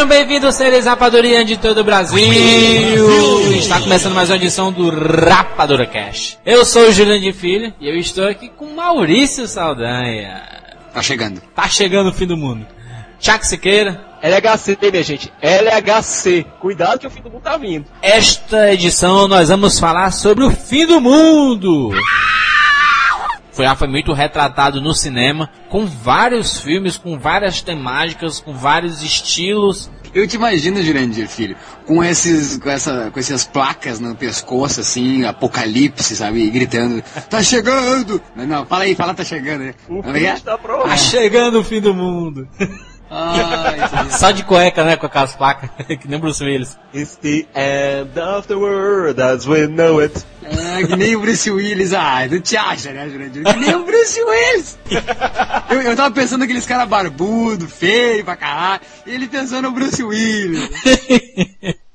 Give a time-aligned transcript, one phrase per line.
[0.00, 2.16] Sejam bem-vindos, seres rapadurianos de todo o Brasil!
[3.52, 6.38] Está começando mais uma edição do Rapadura Cash.
[6.42, 10.40] Eu sou o Juliano de Filho e eu estou aqui com Maurício Saldanha.
[10.94, 11.42] Tá chegando.
[11.54, 12.66] Tá chegando o fim do mundo.
[13.18, 14.02] Tchak Siqueira.
[14.22, 15.30] LHC, minha gente.
[15.42, 16.46] LHC.
[16.58, 17.84] Cuidado que o fim do mundo tá vindo.
[18.00, 21.90] Esta edição nós vamos falar sobre o fim do mundo.
[23.52, 29.02] Foi, já foi muito retratado no cinema, com vários filmes, com várias temáticas, com vários
[29.02, 29.90] estilos.
[30.12, 35.24] Eu te imagino, Jurandir, filho, com esses, com essa, com essas placas no pescoço, assim,
[35.24, 38.20] apocalipse, sabe, e gritando, tá chegando!
[38.34, 39.74] Não, não, fala aí, fala tá chegando, né?
[39.88, 40.36] O é que é?
[40.36, 40.88] fim tá pronto.
[40.88, 42.48] Tá chegando o fim do mundo.
[43.10, 46.78] Ah, isso Só de cueca, né, com aquelas placas, que nem Bruce Willis.
[46.94, 50.24] It's the end of the world as we know it.
[50.44, 53.44] Ah, que nem o Bruce Willis, ah, não te acha, né, Jurandir?
[53.44, 54.78] Que nem o Bruce Willis!
[55.70, 60.02] Eu, eu tava pensando naqueles caras barbudo, feio pra caralho, e ele pensando no Bruce
[60.02, 60.68] Willis.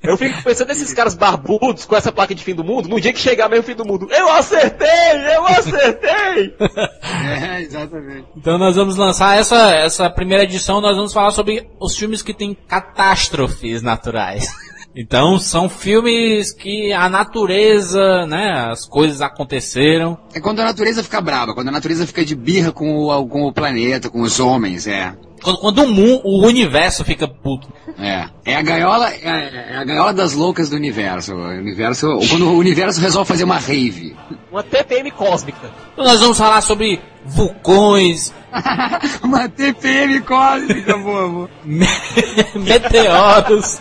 [0.06, 3.12] Eu fico pensando nesses caras barbudos com essa placa de fim do mundo, no dia
[3.12, 4.08] que chegar mesmo o fim do mundo.
[4.10, 4.88] Eu acertei!
[5.34, 6.56] Eu acertei!
[7.26, 8.26] É, exatamente.
[8.36, 12.34] Então nós vamos lançar essa, essa primeira edição, nós vamos falar sobre os filmes que
[12.34, 14.46] têm catástrofes naturais.
[14.98, 20.16] Então são filmes que a natureza, né, as coisas aconteceram.
[20.32, 23.42] É quando a natureza fica brava, quando a natureza fica de birra com o, com
[23.42, 25.14] o planeta, com os homens, é.
[25.42, 27.68] Quando, quando o, mu- o universo fica puto.
[27.98, 28.26] É.
[28.44, 31.34] É a gaiola, é, é a gaiola das loucas do universo.
[31.34, 34.16] O universo, quando o universo resolve fazer uma rave.
[34.50, 35.70] Uma TPM cósmica.
[35.92, 38.32] Então nós vamos falar sobre vulcões,
[39.22, 41.50] uma TPM cósmica, bobo.
[41.64, 41.86] me-
[42.54, 43.78] meteoros.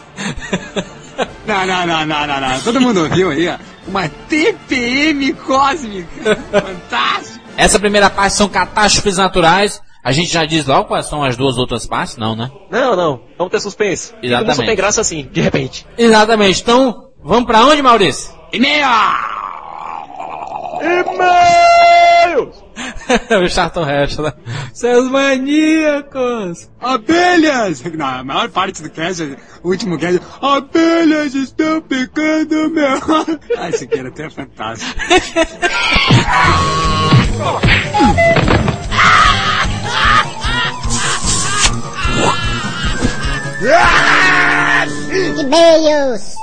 [1.48, 2.60] Não, não, não, não, não, não.
[2.62, 3.58] Todo mundo ouviu aí, ó.
[3.88, 6.36] Uma TPM cósmica.
[6.52, 7.46] Fantástico.
[7.58, 9.82] Essa primeira parte são catástrofes naturais.
[10.06, 12.16] A gente já diz logo quais são as duas outras partes?
[12.16, 12.52] Não, né?
[12.70, 13.22] Não, não.
[13.40, 14.14] Vamos ter suspense.
[14.22, 14.56] Exatamente.
[14.56, 15.84] só tem graça assim, de repente.
[15.98, 16.62] Exatamente.
[16.62, 18.32] Então, vamos pra onde, Maurício?
[18.54, 18.86] E-mail!
[20.80, 22.64] E-mails!
[23.44, 24.32] o Charlton Heston.
[24.76, 26.70] Seus maníacos!
[26.80, 27.82] Abelhas!
[27.82, 29.24] Não, a maior parte do cast,
[29.64, 32.86] o último cast, abelhas estão picando meu...
[33.58, 34.86] Ah, esse aqui era até fantástico.
[45.40, 46.36] E-mails.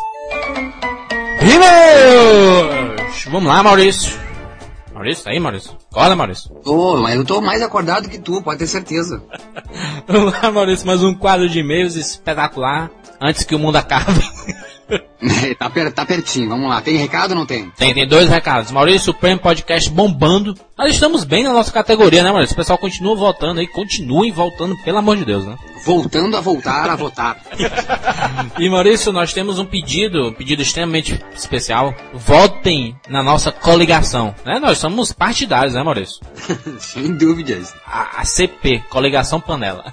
[1.41, 3.25] E-mails!
[3.31, 4.21] Vamos lá, Maurício.
[4.93, 5.77] Maurício, tá aí, Maurício?
[5.91, 6.51] Acorda, Maurício.
[6.65, 9.23] Tô, mas eu tô mais acordado que tu, pode ter certeza.
[10.09, 12.91] Vamos lá, Maurício, mais um quadro de e-mails espetacular.
[13.23, 14.21] Antes que o mundo acabe.
[15.59, 16.81] tá, per- tá pertinho, vamos lá.
[16.83, 17.71] Tem recado ou não tem?
[17.77, 18.71] Tem, tem dois recados.
[18.73, 20.55] Maurício, o Prêmio Podcast bombando.
[20.77, 22.55] Nós estamos bem na nossa categoria, né, Maurício?
[22.55, 25.57] O pessoal continua votando aí, continuem votando, pelo amor de Deus, né?
[25.85, 27.37] Voltando a voltar a votar.
[28.59, 31.95] E Maurício, nós temos um pedido, um pedido extremamente especial.
[32.13, 34.59] Votem na nossa coligação, né?
[34.59, 36.21] Nós somos partidários, né, Maurício?
[36.79, 37.73] Sem dúvidas.
[37.87, 39.93] A, a CP, Coligação Panela.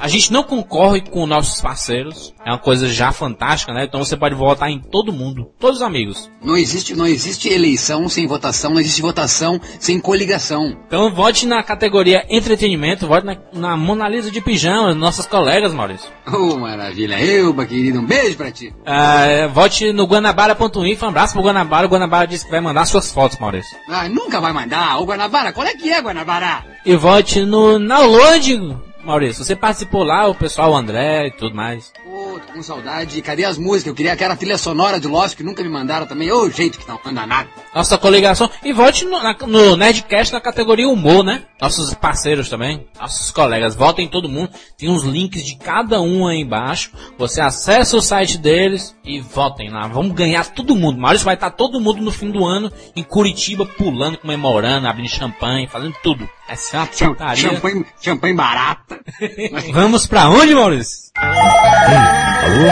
[0.00, 3.84] A gente não concorre com nossos parceiros, é uma coisa já fantástica, né?
[3.84, 6.30] Então você pode votar em todo mundo, todos os amigos.
[6.42, 10.76] Não existe, não existe eleição sem votação, não existe votação sem coligação.
[10.86, 16.10] Então vote na categoria entretenimento, vote na, na Mona Lisa de pijama, nossas colegas, Maurício.
[16.26, 17.20] Oh, maravilha.
[17.20, 18.72] Euba, querido, um beijo pra ti.
[18.86, 21.86] Ah, é, vote no guanabara.info, um abraço pro Guanabara.
[21.86, 23.76] O Guanabara disse que vai mandar suas fotos, Maurício.
[23.88, 25.00] Ah, nunca vai mandar.
[25.00, 26.64] Ô, Guanabara, qual é que é, Guanabara?
[26.84, 29.44] E vote no download, Maurício.
[29.44, 31.92] Você participou lá, o pessoal, o André e tudo mais.
[32.04, 33.22] Pô, tô com saudade.
[33.22, 33.86] Cadê as músicas?
[33.86, 36.30] Eu queria aquela trilha sonora de Lost que nunca me mandaram também.
[36.30, 37.48] Ô, jeito que não manda nada.
[37.74, 38.50] Nossa coligação.
[38.64, 41.44] E vote no, na- no Nerdcast na categoria humor, né?
[41.60, 42.86] Nossos parceiros também.
[43.00, 43.74] Nossos colegas.
[43.74, 44.50] Votem todo mundo.
[44.76, 46.90] Tem uns links de cada um aí embaixo.
[47.16, 49.86] Você acessa o site deles e votem lá.
[49.88, 50.98] Vamos ganhar todo mundo.
[51.00, 55.66] Maurício vai estar todo mundo no fim do ano em Curitiba, pulando, comemorando, abrindo champanhe,
[55.68, 56.28] fazendo tudo.
[56.48, 58.97] Essa é uma champanhe, champanhe barata.
[59.72, 61.08] Vamos pra onde, Maurício?
[61.16, 62.66] Alô?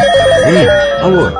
[0.49, 0.69] Ei,
[1.02, 1.31] alô?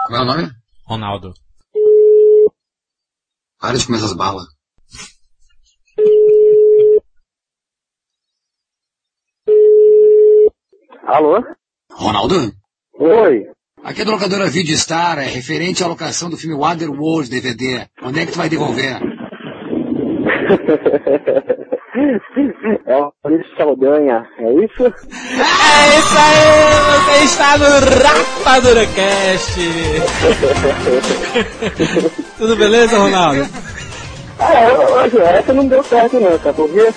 [0.06, 0.50] Qual é o nome?
[0.86, 1.34] Ronaldo.
[3.60, 4.46] Para de comer essas balas.
[11.04, 11.42] Alô?
[11.90, 12.52] Ronaldo?
[12.94, 13.46] Oi.
[13.82, 17.88] Aqui é da locadora Vidstar, é referente à alocação do filme Waterworld DVD.
[18.02, 19.00] Onde é que tu vai devolver?
[22.86, 24.86] é o Maurício Saldanha, é isso?
[24.86, 26.44] É isso aí,
[27.04, 27.64] você está no
[28.04, 29.60] Rapadura Cast.
[32.38, 33.48] Tudo beleza, Ronaldo?
[34.38, 36.88] É, hoje essa não deu certo não, sabe por quê?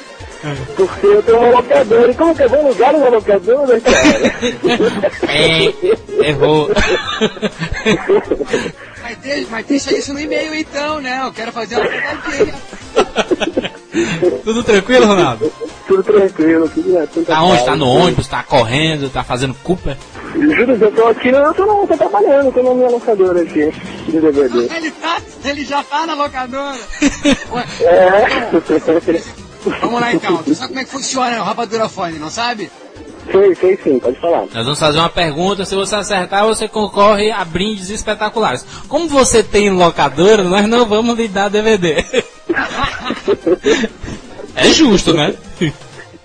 [0.76, 4.02] Porque eu tenho uma locadora, e como que eu vou lugar numa locadora, cara?
[5.30, 6.70] É, errou.
[9.02, 11.22] Mas, de, mas deixa isso no e-mail então, né?
[11.24, 12.54] Eu quero fazer uma pegadinha.
[14.44, 15.52] Tudo tranquilo, Ronaldo?
[15.88, 17.66] Tudo tranquilo, tudo na Tá onde?
[17.66, 19.98] Tá no ônibus, tá correndo, tá fazendo Cooper?
[20.34, 23.70] Juro, eu tô aqui, eu tô, não, tô trabalhando, tô na minha locadora aqui,
[24.06, 24.74] de DVD.
[24.74, 26.80] Ele, tá, ele já tá na locadora.
[27.52, 29.22] Ué, É.
[29.82, 30.38] vamos lá então.
[30.44, 32.72] Tu sabe como é que funciona o Rapadura Fone, não sabe?
[33.32, 34.42] Sei, sei sim, pode falar.
[34.54, 38.66] Nós vamos fazer uma pergunta, se você acertar, você concorre a brindes espetaculares.
[38.88, 42.04] Como você tem locadora, nós não vamos lhe dar DVD.
[44.56, 45.34] É justo, né?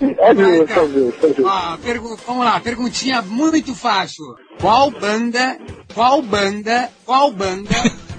[0.00, 1.78] É justo, é justo, é justo.
[1.82, 4.24] Pergu- vamos lá, perguntinha muito fácil.
[4.60, 5.56] Qual banda,
[5.94, 7.70] qual banda, qual banda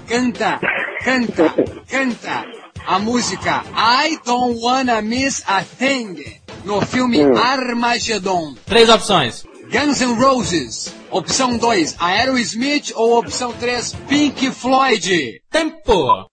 [0.08, 0.58] canta,
[1.04, 1.54] canta,
[1.88, 2.44] canta
[2.86, 6.16] a música I Don't Wanna Miss a Thing
[6.68, 8.54] no filme Armageddon?
[8.66, 9.42] Três opções.
[9.72, 10.94] Guns N' Roses.
[11.10, 15.40] Opção 2, Aerosmith ou opção 3, Pink Floyd?
[15.50, 16.26] Tempo!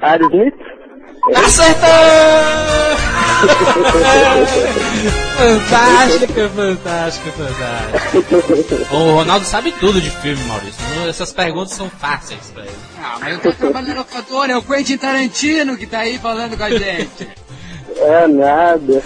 [0.00, 0.54] Aerosmith?
[5.36, 8.94] Fantástica, fantástica, fantástica.
[8.96, 10.82] O Ronaldo sabe tudo de filme, Maurício.
[11.08, 12.74] Essas perguntas são fáceis pra ele.
[13.00, 16.56] Ah, mas eu tô trabalhando na locadora, é o Quentin Tarantino que tá aí falando
[16.56, 17.28] com a gente.
[18.02, 19.02] É nada.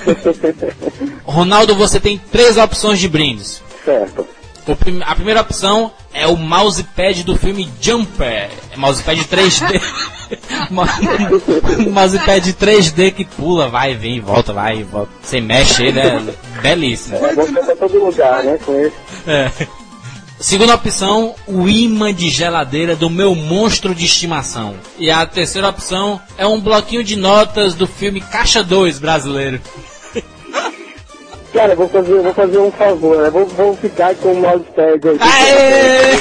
[1.25, 3.63] Ronaldo, você tem três opções de brindes.
[3.85, 4.27] certo.
[4.81, 8.51] Prim- a primeira opção é o mousepad do filme Jumper.
[8.73, 9.81] É mousepad 3D.
[10.71, 10.83] Mo-
[11.93, 15.09] mousepad 3D que pula, vai, vem, volta, vai, volta.
[15.23, 16.21] Você mexe ele, é
[16.63, 17.15] belíssimo.
[17.17, 18.97] É, pra todo lugar, né, com esse.
[19.29, 19.51] É.
[20.39, 24.75] Segunda opção, o imã de geladeira do meu monstro de estimação.
[24.99, 29.61] E a terceira opção é um bloquinho de notas do filme Caixa 2 brasileiro.
[31.55, 33.31] Cara, vou fazer, vou fazer um favor, né?
[33.31, 35.19] Vou, vou ficar com o mousepad aí.
[35.21, 36.17] Aê!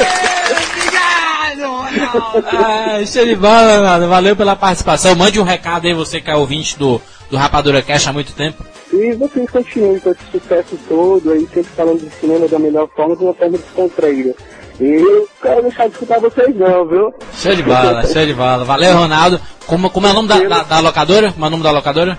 [2.16, 4.08] Ah, show de bola, mano.
[4.08, 5.14] Valeu pela participação.
[5.14, 7.00] Mande um recado aí, você que é ouvinte do,
[7.30, 8.64] do Rapadura Cash há muito tempo.
[8.92, 13.16] E vocês continuem com esse sucesso todo aí, sempre falando de cinema da melhor forma,
[13.16, 14.34] de uma forma descontraída.
[14.80, 17.14] E eu quero deixar de escutar vocês não, viu?
[17.36, 18.64] Show de bola, show de bola.
[18.64, 19.40] Valeu, Ronaldo.
[19.66, 21.32] Como, como é o nome da, da, da locadora?
[21.32, 22.18] Como é o nome da locadora?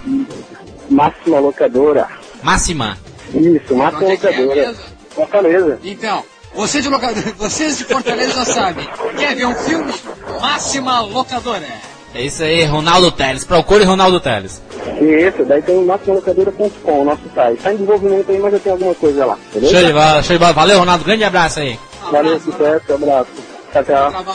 [0.89, 2.07] Máxima locadora.
[2.41, 2.97] Máxima.
[3.33, 4.55] Isso, máxima é é locadora.
[4.55, 4.83] mesmo?
[5.09, 5.79] Fortaleza.
[5.83, 6.23] Então,
[6.55, 8.87] vocês de, locadora, vocês de Fortaleza já sabem.
[9.17, 9.93] Quer ver um filme?
[10.41, 11.65] Máxima locadora.
[12.13, 13.43] É isso aí, Ronaldo Teles.
[13.43, 14.61] Procure Ronaldo Teles.
[15.01, 17.61] Isso, daí tem o máximalocadora.com, o nosso site.
[17.61, 19.85] Tá em desenvolvimento aí, mas já tem alguma coisa lá, Show beleza?
[19.85, 20.53] de bola, show de bola.
[20.53, 21.03] Valeu, Ronaldo.
[21.03, 21.77] Grande abraço aí.
[22.03, 23.29] Valeu, abraço, sucesso, abraço.
[23.73, 24.25] Tchau, tchau.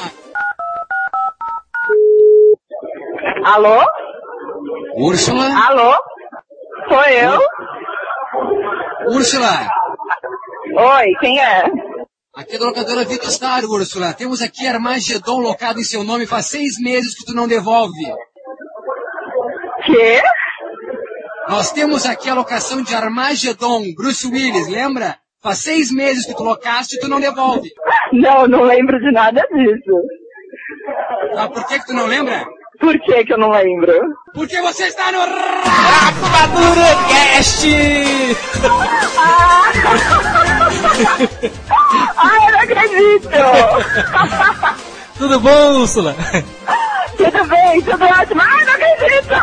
[3.45, 3.81] Alô?
[4.97, 5.47] Úrsula?
[5.69, 5.95] Alô?
[6.89, 7.41] Sou eu?
[9.15, 9.67] Úrsula!
[10.77, 11.65] Oi, quem é?
[12.35, 14.13] Aqui é da locadora Vitastar, Úrsula.
[14.15, 17.93] Temos aqui Armagedon locado em seu nome faz seis meses que tu não devolve.
[19.85, 20.23] Quê?
[21.49, 25.17] Nós temos aqui a locação de Armagedon, Bruce Willis, lembra?
[25.43, 27.69] Faz seis meses que tu locaste e tu não devolve.
[28.13, 30.01] Não, não lembro de nada disso.
[31.37, 32.45] Ah, por que que tu não lembra?
[32.79, 33.93] Por que que eu não lembro?
[34.33, 35.19] Porque você está no...
[35.19, 37.67] Ra- Rapadura Cast!
[42.23, 43.29] Ai, eu não acredito!
[45.19, 46.17] Tudo bom, Úrsula?
[47.17, 48.41] tudo bem, tudo ótimo.
[48.41, 49.35] Ai, não acredito!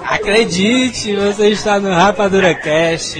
[0.02, 3.18] Acredite, você está no Rapadura Cast.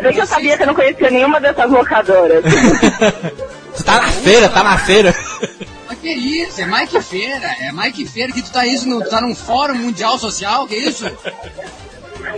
[0.00, 2.44] Bem que eu sabia que eu não conhecia nenhuma dessas locadoras.
[3.76, 5.14] tu tá na feira, tá na feira.
[5.88, 6.60] Mas Que isso?
[6.60, 7.48] É Mike Feira.
[7.60, 11.04] É Mike Feira que tu tá isso, no, tá num fórum mundial social, que isso?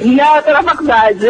[0.02, 1.26] Não, eu tô na faculdade.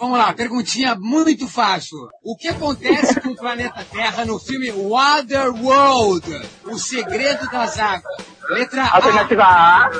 [0.00, 2.08] Vamos lá, perguntinha muito fácil.
[2.24, 6.26] O que acontece com o planeta Terra no filme Waterworld?
[6.64, 8.16] O segredo das águas.
[8.48, 8.96] Letra A.
[8.96, 9.90] Alternativa A.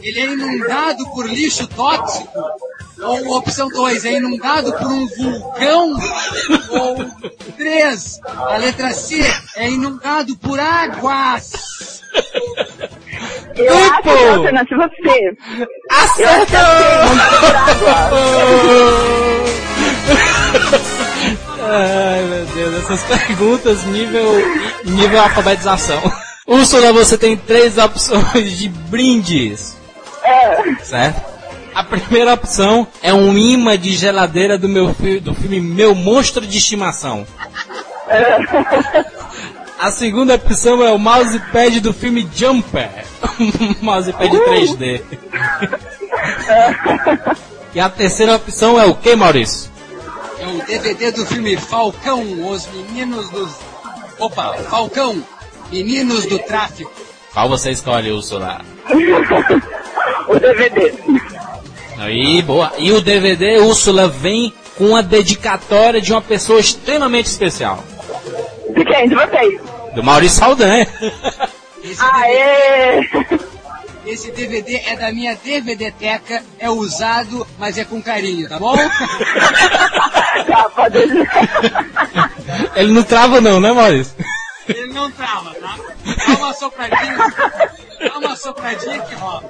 [0.00, 2.30] Ele é inundado por lixo tóxico?
[3.02, 5.98] Ou opção 2, é inundado por um vulcão?
[6.70, 9.20] Ou 3, a letra C,
[9.56, 11.99] é inundado por águas?
[13.64, 15.36] Eu acho que é a alternativa C.
[21.62, 24.24] Ai meu Deus, essas perguntas nível,
[24.84, 26.00] nível alfabetização.
[26.46, 29.76] Úrsula, você tem três opções de brindes.
[30.24, 30.74] É.
[30.82, 31.30] Certo?
[31.74, 34.88] A primeira opção é um imã de geladeira do meu
[35.22, 37.26] do filme Meu Monstro de Estimação.
[39.80, 42.90] A segunda opção é o mousepad do filme Jumper.
[43.40, 45.00] Um mousepad 3D.
[47.74, 49.70] E a terceira opção é o que, Maurício?
[50.38, 53.50] É o DVD do filme Falcão, os meninos dos...
[54.18, 55.24] Opa, Falcão,
[55.72, 56.92] meninos do tráfico.
[57.32, 58.60] Qual você escolhe, Úrsula?
[60.28, 60.94] O DVD.
[61.98, 62.72] Aí, boa.
[62.78, 67.82] E o DVD, Úrsula, vem com uma dedicatória de uma pessoa extremamente especial.
[68.74, 69.08] De quem?
[69.08, 69.60] De vocês?
[69.94, 70.86] Do Maurício Saldanha.
[71.82, 73.08] Esse, Aê!
[74.06, 78.76] esse DVD é da minha DVD-teca, é usado, mas é com carinho, tá bom?
[80.76, 80.98] Pode
[82.76, 84.14] Ele não trava não, né, Maurício?
[84.68, 85.76] Ele não trava, tá?
[86.26, 87.16] Dá uma sopradinha,
[87.98, 89.44] dá uma sopradinha que rola.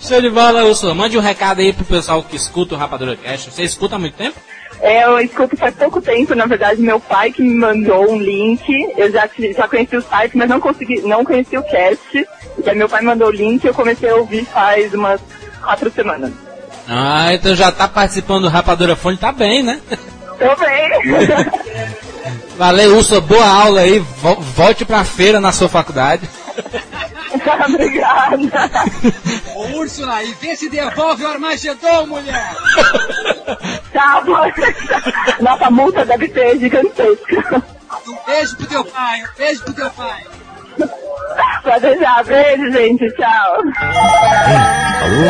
[0.00, 0.94] Show de bola, Úrsula.
[0.94, 3.50] Mande um recado aí pro pessoal que escuta o Rapadura Cast.
[3.50, 4.38] Você escuta há muito tempo?
[4.80, 8.68] É, eu escuto faz pouco tempo, na verdade, meu pai que me mandou um link.
[8.96, 12.26] Eu já, já conheci o site, mas não consegui, não conheci o cast.
[12.64, 15.20] E aí meu pai mandou o link e eu comecei a ouvir faz umas
[15.62, 16.32] quatro semanas.
[16.88, 19.80] Ah, então já tá participando do Rapadura Fone, tá bem, né?
[20.38, 20.90] Tô bem.
[22.58, 23.20] Valeu, Úrsula.
[23.20, 23.98] Boa aula aí.
[23.98, 26.28] Vo- Volte pra feira na sua faculdade.
[27.68, 28.84] Obrigada.
[29.54, 32.54] Ô Úrsula, e vê se devolve o Armagedon, mulher!
[33.92, 34.50] Tá bom.
[35.40, 37.62] Nossa multa deve ser gigantesca.
[38.06, 40.24] Um beijo pro teu pai, um beijo pro teu pai.
[41.62, 42.24] Pode deixar.
[42.24, 43.08] Beijo, gente.
[43.16, 43.62] Tchau.
[45.02, 45.22] Alô?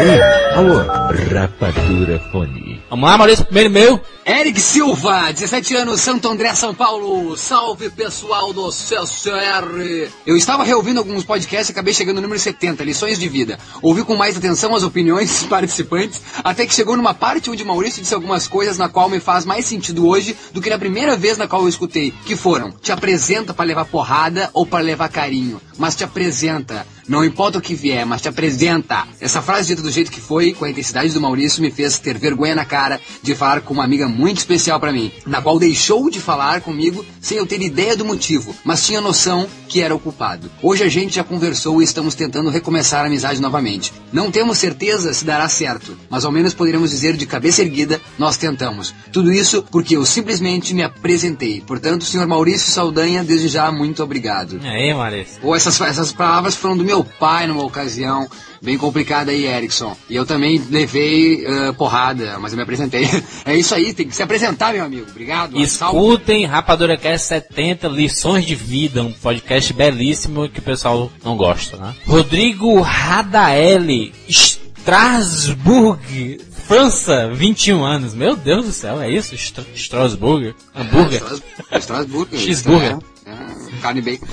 [0.00, 0.22] Ei,
[0.56, 1.04] alô?
[1.32, 2.82] Rapadura Fone.
[2.90, 3.44] Vamos lá, Maurício.
[3.44, 4.00] Primeiro e-mail.
[4.26, 7.36] Eric Silva, 17 anos, Santo André, São Paulo.
[7.36, 10.10] Salve pessoal do CCR.
[10.26, 13.58] Eu estava reouvindo alguns podcasts e acabei chegando no número 70, lições de vida.
[13.82, 18.00] Ouvi com mais atenção as opiniões dos participantes, até que chegou numa parte onde Maurício
[18.00, 21.36] disse algumas coisas na qual me faz mais sentido hoje do que na primeira vez
[21.36, 25.43] na qual eu escutei, que foram: te apresenta para levar porrada ou para levar carinho,
[25.78, 26.86] mas te apresenta.
[27.06, 29.06] Não importa o que vier, mas te apresenta.
[29.20, 32.16] Essa frase dita do jeito que foi, com a intensidade do Maurício, me fez ter
[32.16, 36.08] vergonha na cara de falar com uma amiga muito especial pra mim, na qual deixou
[36.08, 39.98] de falar comigo sem eu ter ideia do motivo, mas tinha noção que era o
[39.98, 40.50] culpado.
[40.62, 43.92] Hoje a gente já conversou e estamos tentando recomeçar a amizade novamente.
[44.12, 48.36] Não temos certeza se dará certo, mas ao menos poderíamos dizer de cabeça erguida, nós
[48.36, 48.94] tentamos.
[49.12, 51.60] Tudo isso porque eu simplesmente me apresentei.
[51.66, 54.60] Portanto, senhor Maurício Saldanha, desde já, muito obrigado.
[54.62, 55.33] E aí, Maurício?
[55.42, 58.28] Ou essas, essas palavras foram do meu pai numa ocasião
[58.62, 59.94] bem complicada aí, Erickson.
[60.08, 63.08] E eu também levei ah, porrada, mas eu me apresentei.
[63.44, 65.06] é isso aí, tem que se apresentar, meu amigo.
[65.10, 65.58] Obrigado.
[65.60, 71.76] Escutem Rapadura Cast 70 Lições de Vida, um podcast belíssimo que o pessoal não gosta,
[71.76, 71.94] né?
[72.06, 78.14] Rodrigo Radaeli, Strasbourg, França, 21 anos.
[78.14, 79.34] Meu Deus do céu, é isso?
[79.34, 80.54] Stra Strasbourg?
[80.74, 81.20] Hambúrguer?
[81.20, 82.36] Estras- Estrasburgo.
[82.36, 82.96] Cheeseburger.
[83.26, 84.26] É, carne bacon.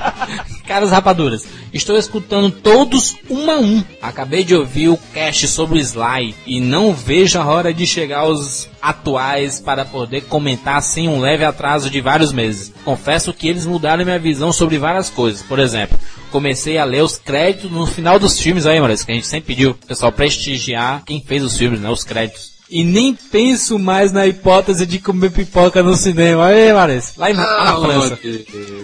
[0.66, 3.84] Caras rapaduras, estou escutando todos um a um.
[4.00, 8.20] Acabei de ouvir o cast sobre o Sly e não vejo a hora de chegar
[8.20, 12.72] aos atuais para poder comentar sem um leve atraso de vários meses.
[12.84, 15.42] Confesso que eles mudaram minha visão sobre várias coisas.
[15.42, 15.98] Por exemplo,
[16.30, 19.54] comecei a ler os créditos no final dos filmes aí, Maurício, que a gente sempre
[19.54, 22.51] pediu pessoal prestigiar quem fez os filmes, né, os créditos.
[22.74, 26.46] E nem penso mais na hipótese de comer pipoca no cinema.
[26.46, 28.16] Aí, Maurício, lá em- lá na Ah, França.
[28.16, 28.38] que,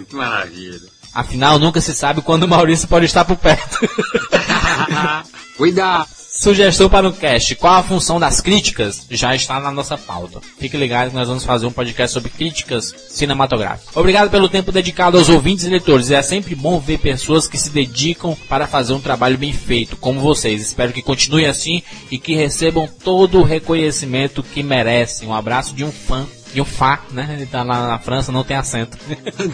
[0.08, 0.80] que maravilha.
[1.14, 3.78] Afinal, nunca se sabe quando o Maurício pode estar por perto.
[5.56, 6.06] Cuidado.
[6.38, 9.04] Sugestão para o cast: qual a função das críticas?
[9.10, 10.40] Já está na nossa pauta.
[10.56, 13.96] Fique ligado que nós vamos fazer um podcast sobre críticas cinematográficas.
[13.96, 16.12] Obrigado pelo tempo dedicado aos ouvintes e leitores.
[16.12, 20.20] É sempre bom ver pessoas que se dedicam para fazer um trabalho bem feito, como
[20.20, 20.62] vocês.
[20.62, 25.28] Espero que continue assim e que recebam todo o reconhecimento que merecem.
[25.28, 26.24] Um abraço de um fã
[26.54, 27.28] E um Fá, né?
[27.34, 28.96] Ele tá lá na França, não tem acento.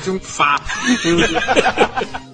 [0.03, 0.61] De um Fá.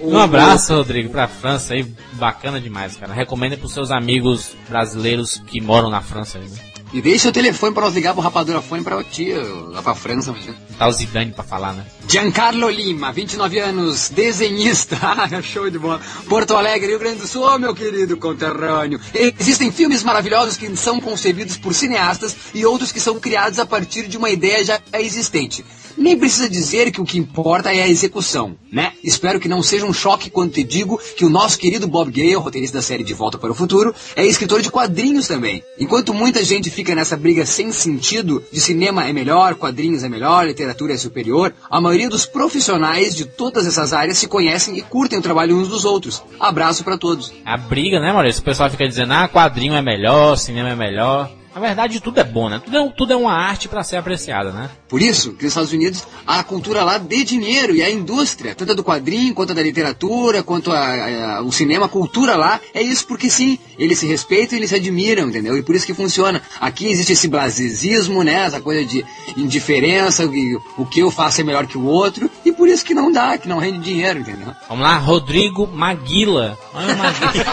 [0.00, 1.82] Um abraço, Rodrigo, pra França aí.
[2.12, 3.14] Bacana demais, cara.
[3.14, 6.73] Recomenda pros seus amigos brasileiros que moram na França aí, né?
[6.94, 10.30] E deixa o telefone pra nós ligar pro Rapadura Fone pra tia, lá pra França.
[10.30, 10.56] imagina.
[10.78, 11.84] Tá o Zidane pra falar, né?
[12.08, 16.00] Giancarlo Lima, 29 anos, desenhista, Ah, show de bola.
[16.28, 19.00] Porto Alegre, Rio Grande do Sul, oh, meu querido conterrâneo.
[19.12, 24.06] Existem filmes maravilhosos que são concebidos por cineastas e outros que são criados a partir
[24.06, 25.64] de uma ideia já existente.
[25.96, 28.92] Nem precisa dizer que o que importa é a execução, né?
[29.02, 32.34] Espero que não seja um choque quando te digo que o nosso querido Bob Gale,
[32.34, 35.62] roteirista da série De Volta para o Futuro, é escritor de quadrinhos também.
[35.78, 40.44] Enquanto muita gente fica nessa briga sem sentido de cinema é melhor, quadrinhos é melhor,
[40.44, 45.20] literatura é superior, a maioria dos profissionais de todas essas áreas se conhecem e curtem
[45.20, 46.20] o trabalho uns dos outros.
[46.40, 47.32] Abraço para todos.
[47.44, 48.42] A briga, né, Maurício?
[48.42, 51.30] O pessoal fica dizendo, ah, quadrinho é melhor, cinema é melhor.
[51.54, 52.60] Na verdade, tudo é bom, né?
[52.64, 54.68] Tudo é, tudo é uma arte pra ser apreciada, né?
[54.88, 58.72] Por isso que nos Estados Unidos a cultura lá dê dinheiro e a indústria, tanto
[58.72, 62.60] a do quadrinho, quanto a da literatura, quanto a, a- o cinema, a cultura lá,
[62.74, 65.56] é isso porque sim, eles se respeitam e eles se admiram, entendeu?
[65.56, 66.42] E por isso que funciona.
[66.60, 68.44] Aqui existe esse blasismo, né?
[68.46, 69.04] Essa coisa de
[69.36, 72.94] indiferença, e o que eu faço é melhor que o outro, e por isso que
[72.94, 74.52] não dá, que não rende dinheiro, entendeu?
[74.68, 76.58] Vamos lá, Rodrigo Maguila.
[76.74, 77.44] Olha o Maguila.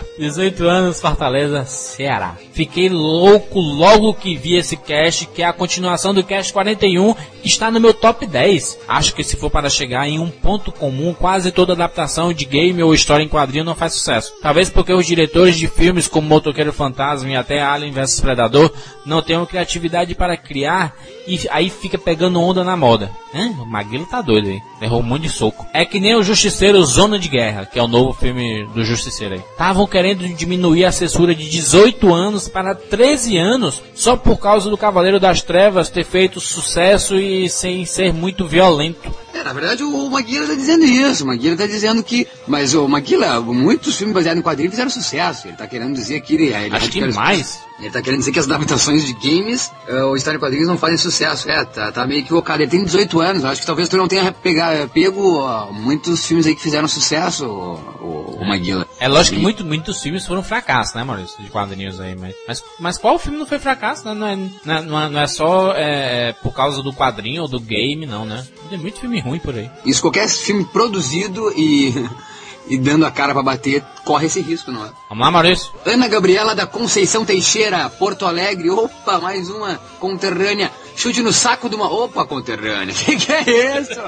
[0.18, 2.34] 18 anos, Fortaleza, Ceará.
[2.52, 7.48] Fiquei louco logo que vi esse cast, que é a continuação do cast 41, que
[7.48, 8.80] está no meu top 10.
[8.86, 12.82] Acho que se for para chegar em um ponto comum, quase toda adaptação de game
[12.82, 14.32] ou história em quadrinho não faz sucesso.
[14.42, 18.72] Talvez porque os diretores de filmes como Motoqueiro Fantasma e até Alien vs Predador
[19.04, 20.94] não tenham criatividade para criar
[21.26, 23.10] e aí fica pegando onda na moda.
[23.34, 23.50] Hã?
[23.60, 24.60] O Maguila tá doido aí.
[24.80, 25.66] Errou um monte de soco.
[25.72, 29.34] É que nem o Justiceiro Zona de Guerra, que é o novo filme do Justiceiro
[29.34, 29.40] aí.
[29.40, 34.76] Estavam querendo diminuir a censura de 18 anos para 13 anos só por causa do
[34.76, 39.10] Cavaleiro das Trevas ter feito sucesso e sem ser muito violento.
[39.32, 41.24] É, na verdade, o Maguila tá dizendo isso.
[41.24, 42.26] O Maguila tá dizendo que.
[42.46, 45.46] Mas o Maguila, muitos filmes baseados em quadrinhos fizeram sucesso.
[45.48, 46.52] Ele tá querendo dizer que ele.
[46.52, 47.60] ele Acho que mais.
[47.80, 50.76] Ele tá querendo dizer que as adaptações de games eh, ou história em quadrinhos não
[50.76, 51.48] fazem sucesso.
[51.50, 52.60] É, tá, tá meio equivocado.
[52.62, 53.42] Ele tem 18 anos.
[53.44, 57.46] Acho que talvez tu não tenha pegar, pego ó, muitos filmes aí que fizeram sucesso,
[57.46, 58.86] o, o, o Maguila.
[58.98, 61.42] É lógico que E- muito, muitos filmes foram fracassos, né, Maurício?
[61.42, 64.04] De quadrinhos aí, mas, mas, mas qual filme não foi fracasso?
[64.04, 64.14] né?
[64.14, 67.48] Não é, não é, não é, não é só é, por causa do quadrinho ou
[67.48, 68.44] do game, não, né?
[68.68, 69.70] Tem muito filme ruim por aí.
[69.84, 71.94] Isso, qualquer filme produzido e,
[72.68, 74.90] e dando a cara pra bater, corre esse risco, não é?
[75.08, 75.72] Vamos lá, Maurício?
[75.84, 78.70] Ana Gabriela da Conceição Teixeira, Porto Alegre.
[78.70, 80.70] Opa, mais uma conterrânea.
[80.96, 81.90] Chute no saco de uma.
[81.90, 82.94] Opa, conterrânea.
[83.00, 84.00] Que que é isso?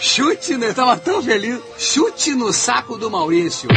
[0.00, 0.68] Chute, né?
[0.68, 1.58] Eu tava tão feliz.
[1.76, 3.68] Chute no saco do Maurício.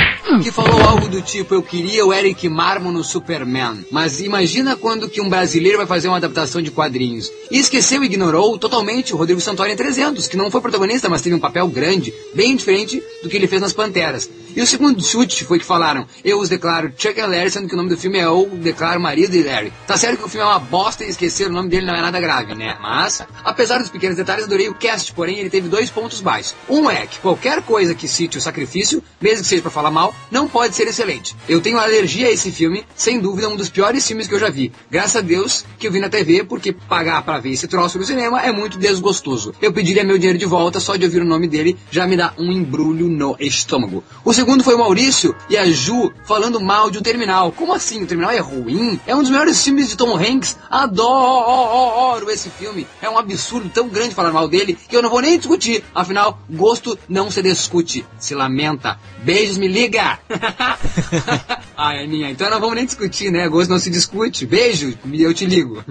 [0.43, 3.85] Que falou algo do tipo: Eu queria o Eric Marmo no Superman.
[3.91, 7.31] Mas imagina quando que um brasileiro vai fazer uma adaptação de quadrinhos.
[7.49, 11.21] E esqueceu e ignorou totalmente o Rodrigo Santoro em 300, que não foi protagonista, mas
[11.21, 14.29] teve um papel grande, bem diferente do que ele fez nas Panteras.
[14.55, 17.73] E o segundo chute foi que falaram: Eu os declaro Chuck and Larry, sendo que
[17.73, 19.73] o nome do filme é Eu Declaro Marido e Larry.
[19.87, 22.01] Tá certo que o filme é uma bosta e esquecer o nome dele não é
[22.01, 22.77] nada grave, né?
[22.81, 26.55] Mas, apesar dos pequenos detalhes, adorei o cast, porém ele teve dois pontos baixos.
[26.67, 30.13] Um é que qualquer coisa que cite o sacrifício, mesmo que seja pra falar mal,
[30.29, 31.35] não pode ser excelente.
[31.47, 34.49] Eu tenho alergia a esse filme, sem dúvida um dos piores filmes que eu já
[34.49, 34.71] vi.
[34.89, 38.03] Graças a Deus que eu vi na TV, porque pagar pra ver esse troço no
[38.03, 39.53] cinema é muito desgostoso.
[39.61, 42.33] Eu pediria meu dinheiro de volta só de ouvir o nome dele, já me dá
[42.37, 44.03] um embrulho no estômago.
[44.25, 47.51] O segundo foi o Maurício e a Ju falando mal de um terminal.
[47.51, 48.01] Como assim?
[48.03, 48.99] O terminal é ruim?
[49.05, 50.57] É um dos melhores filmes de Tom Hanks.
[50.69, 52.87] Adoro esse filme.
[53.01, 55.83] É um absurdo tão grande falar mal dele que eu não vou nem discutir.
[56.01, 58.99] Afinal, gosto não se discute, se lamenta.
[59.23, 60.19] Beijos, me liga!
[61.77, 63.47] Ai, Aninha, então não vamos nem discutir, né?
[63.47, 64.45] Gosto não se discute.
[64.45, 65.83] Beijo, eu te ligo.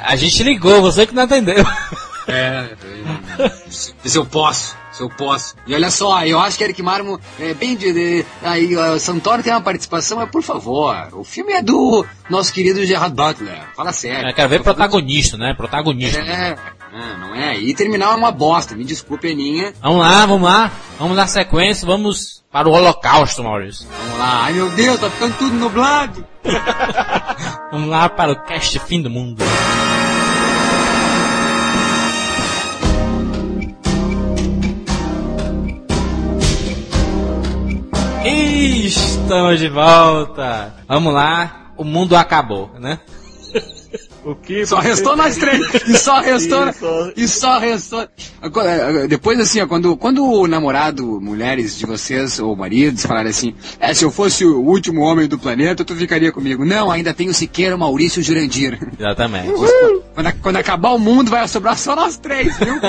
[0.00, 1.64] A gente ligou, você que não atendeu.
[2.28, 2.76] É,
[3.70, 5.54] se eu posso, se eu posso.
[5.66, 7.92] E olha só, eu acho que Eric Marmo é bem de.
[7.92, 12.52] de aí, o Santoro tem uma participação, mas por favor, o filme é do nosso
[12.52, 13.62] querido Gerard Butler.
[13.74, 14.28] Fala sério.
[14.28, 15.54] Eu quero ver protagonista, né?
[15.54, 16.20] Protagonista.
[16.20, 16.56] É,
[16.92, 17.58] é, não é?
[17.58, 19.72] E terminal é uma bosta, me desculpe, Aninha.
[19.80, 20.72] Vamos lá, vamos lá.
[20.98, 23.86] Vamos dar sequência, vamos para o holocausto, Maurício.
[23.90, 24.44] Vamos lá.
[24.44, 26.26] Ai meu Deus, tá ficando tudo nublado.
[27.70, 29.44] Vamos lá para o cast fim do mundo.
[38.24, 40.74] Estamos de volta.
[40.88, 41.72] Vamos lá.
[41.76, 42.98] O mundo acabou, né?
[44.24, 45.60] O que Só restou nós três.
[45.86, 46.72] E só restou.
[47.16, 48.06] E só restou.
[48.42, 53.54] Agora, Depois, assim, ó, quando, quando o namorado, mulheres de vocês, ou maridos, falarem assim:
[53.78, 56.64] é, se eu fosse o último homem do planeta, tu ficaria comigo.
[56.64, 58.78] Não, ainda tem o Siqueira, o Maurício e o Jurandir.
[58.98, 59.52] Exatamente.
[60.14, 62.74] Quando, quando acabar o mundo, vai sobrar só nós três, viu?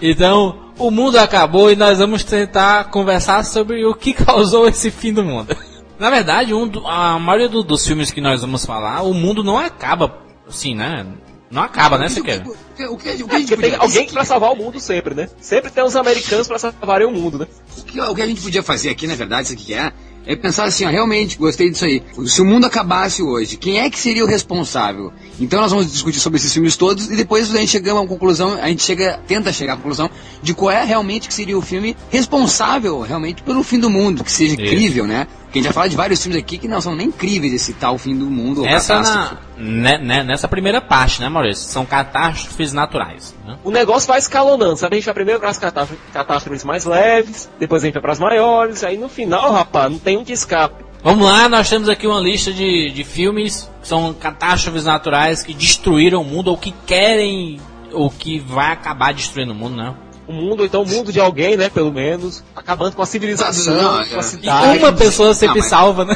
[0.00, 5.12] Então, o mundo acabou e nós vamos tentar conversar sobre o que causou esse fim
[5.12, 5.56] do mundo.
[5.98, 9.42] Na verdade, um do- a maioria do- dos filmes que nós vamos falar, o mundo
[9.42, 11.04] não acaba assim, né?
[11.50, 12.44] Não acaba, né, Siqueira?
[12.46, 14.78] O que, o que, o que a gente Porque tem alguém pra salvar o mundo
[14.78, 15.28] sempre, né?
[15.40, 17.46] Sempre tem os americanos pra salvarem o mundo, né?
[17.78, 19.90] O que, o que a gente podia fazer aqui, na verdade, isso aqui é,
[20.26, 22.02] é pensar assim, ó, realmente, gostei disso aí.
[22.26, 25.10] Se o mundo acabasse hoje, quem é que seria o responsável?
[25.40, 28.06] Então nós vamos discutir sobre esses filmes todos e depois a gente chega a uma
[28.06, 30.10] conclusão, a gente chega, tenta chegar à conclusão
[30.42, 34.30] de qual é realmente que seria o filme responsável, realmente, pelo fim do mundo, que
[34.30, 34.62] seja Isso.
[34.62, 35.26] incrível, né?
[35.48, 37.72] Porque a gente já fala de vários filmes aqui que não são nem incríveis esse
[37.72, 39.36] tal fim do mundo ou Essa catástrofe.
[39.56, 41.70] na, né, né, nessa primeira parte, né, Maurício?
[41.70, 43.34] São catástrofes naturais.
[43.46, 43.56] Né?
[43.64, 44.96] O negócio vai escalonando, sabe?
[44.96, 48.12] A gente vai primeiro para as catástrofes, catástrofes mais leves, depois a gente vai para
[48.12, 50.84] as maiores, aí no final, rapaz, não tem um que escape.
[51.02, 55.54] Vamos lá, nós temos aqui uma lista de, de filmes que são catástrofes naturais que
[55.54, 57.58] destruíram o mundo ou que querem
[57.92, 59.94] ou que vai acabar destruindo o mundo, né?
[60.28, 64.04] O mundo, então o mundo de alguém, né, pelo menos, acabando com a civilização, Não,
[64.06, 64.20] com a é.
[64.20, 64.78] E cidade.
[64.78, 66.14] uma pessoa sempre Não, mas- salva, né?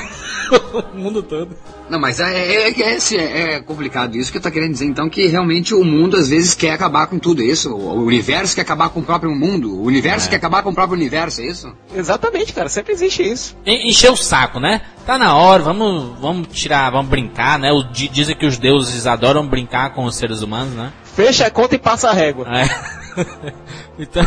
[0.94, 1.56] o mundo todo.
[1.88, 5.08] Não, mas é, é, é, é- é complicado isso que eu tô querendo dizer, então,
[5.08, 7.70] que realmente o mundo às vezes quer acabar com tudo, é isso?
[7.74, 10.96] O universo quer acabar com o próprio mundo, o universo quer acabar com o próprio
[10.98, 11.72] universo, é isso?
[11.94, 13.56] Exatamente, cara, sempre existe isso.
[13.64, 14.82] En- Encher o saco, né?
[15.06, 17.72] Tá na hora, vamos, vamos tirar, vamos brincar, né?
[17.72, 20.92] O, di- dizem que os deuses adoram brincar com os seres humanos, né?
[21.16, 22.46] Fecha a conta e passa a régua.
[22.48, 23.01] É.
[23.98, 24.24] então,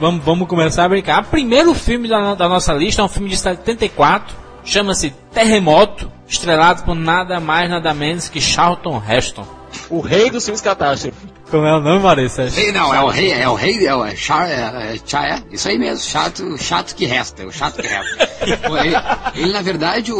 [0.00, 1.22] vamos, vamos começar a brincar.
[1.22, 6.82] O primeiro filme da, da nossa lista é um filme de 74, chama-se Terremoto, estrelado
[6.84, 9.46] por nada mais, nada menos que Charlton Heston.
[9.88, 11.31] O rei dos filmes catástrofe.
[11.52, 12.48] Como é o nome, Maurício?
[12.48, 15.42] Rei, não, é o rei, é o rei, é o é, char, é, é, é,
[15.52, 18.30] isso aí mesmo, chato, chato que resta, é o chato que resta.
[18.82, 18.96] Ele,
[19.36, 20.18] ele, na verdade, o,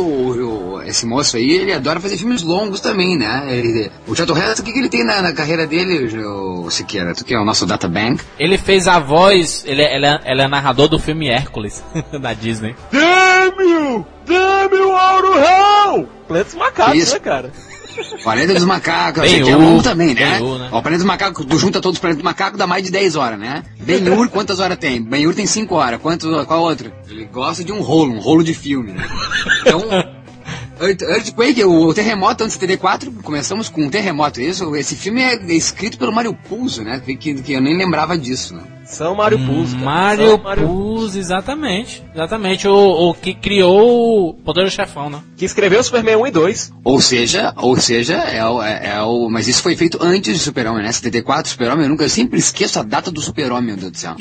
[0.77, 3.47] o- esse moço aí, ele adora fazer filmes longos também, né?
[3.51, 7.14] Ele, o Chato Resta, o que, que ele tem na, na carreira dele, o Siqueira?
[7.16, 8.23] Tu que é o nosso databank?
[8.38, 11.83] Ele fez a voz, ele, é- ele, é, ele é narrador do filme Hércules,
[12.21, 12.77] da Disney.
[12.92, 14.07] Dêmio!
[14.25, 16.07] Dêmio Auro Real!
[16.29, 17.14] Planeta dos macacos, Isso.
[17.14, 17.51] né, cara?
[18.22, 20.38] Planeta dos Macacos, Ben é longo também, né?
[20.38, 20.68] Ben né?
[20.72, 22.90] Ó, o Planeta dos Macacos, tu junta todos os Planetas dos Macacos, dá mais de
[22.90, 23.62] 10 horas, né?
[23.81, 25.02] Ben Hur, quantas horas tem?
[25.02, 26.92] Ben Hur tem 5 horas, quanto, qual outro?
[27.09, 29.07] Ele gosta de um rolo, um rolo de filme, né?
[29.61, 29.83] Então,
[30.83, 34.75] Earthquake, o, o terremoto, antes de 74, começamos com um terremoto, isso?
[34.75, 37.01] Esse filme é escrito pelo Mário Puzo, né?
[37.01, 38.62] Que, que eu nem lembrava disso, né?
[38.85, 39.85] São Mário Puzo, cara.
[39.85, 42.03] Mario São Puzo, exatamente.
[42.12, 45.21] Exatamente, o, o que criou o Poder do Chefão, né?
[45.37, 46.73] Que escreveu Superman 1 e 2.
[46.85, 49.31] Ou seja, ou seja, é o, é, é o.
[49.31, 50.92] Mas isso foi feito antes de Super-Homem, né?
[50.92, 54.16] 74, Super-Homem, eu nunca eu sempre esqueço a data do Super-Homem, meu Deus do céu.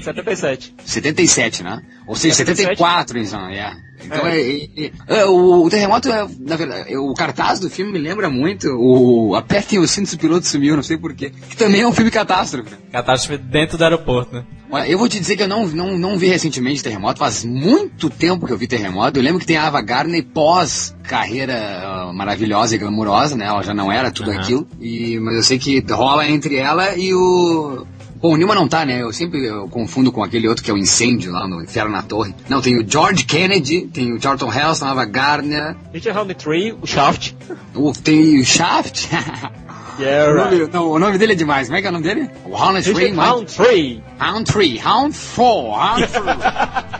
[0.00, 0.74] 77.
[0.84, 1.82] 77, né?
[2.06, 2.76] Ou seja, 77.
[2.78, 3.76] 74, então, é.
[4.02, 4.40] Então, É.
[4.40, 4.50] é.
[4.64, 7.98] é- é- é, o, o terremoto, é, na verdade, é, o cartaz do filme me
[7.98, 11.30] lembra muito o Apertem os cintos, o piloto sumiu, não sei porquê.
[11.50, 12.74] Que também é um filme catástrofe.
[12.90, 14.44] Catástrofe dentro do aeroporto, né?
[14.70, 18.08] Olha, eu vou te dizer que eu não, não, não vi recentemente Terremoto, faz muito
[18.08, 19.18] tempo que eu vi Terremoto.
[19.18, 23.46] Eu lembro que tem a Ava Gardner pós carreira ah, maravilhosa e glamurosa, né?
[23.46, 24.40] Ela já não era tudo Aham.
[24.40, 24.68] aquilo.
[24.80, 27.84] E, mas eu sei que rola entre ela e o.
[28.20, 29.00] Bom, o Newman não tá, né?
[29.02, 32.02] Eu sempre eu confundo com aquele outro que é o incêndio lá no Inferno na
[32.02, 32.34] Torre.
[32.48, 36.86] Não, tem o George Kennedy, tem o Charlton Heston, a Ava Gardner, Richard Roundtree, o
[36.86, 37.32] Shaft.
[37.74, 39.06] o- tem o Shaft.
[39.98, 41.66] Yeah, o, nome, não, o nome dele é demais.
[41.66, 42.30] Como é que é o nome dele?
[42.46, 44.02] O Ray Mike- Roundtree.
[44.18, 46.24] Round 3, Round 4, Round 3.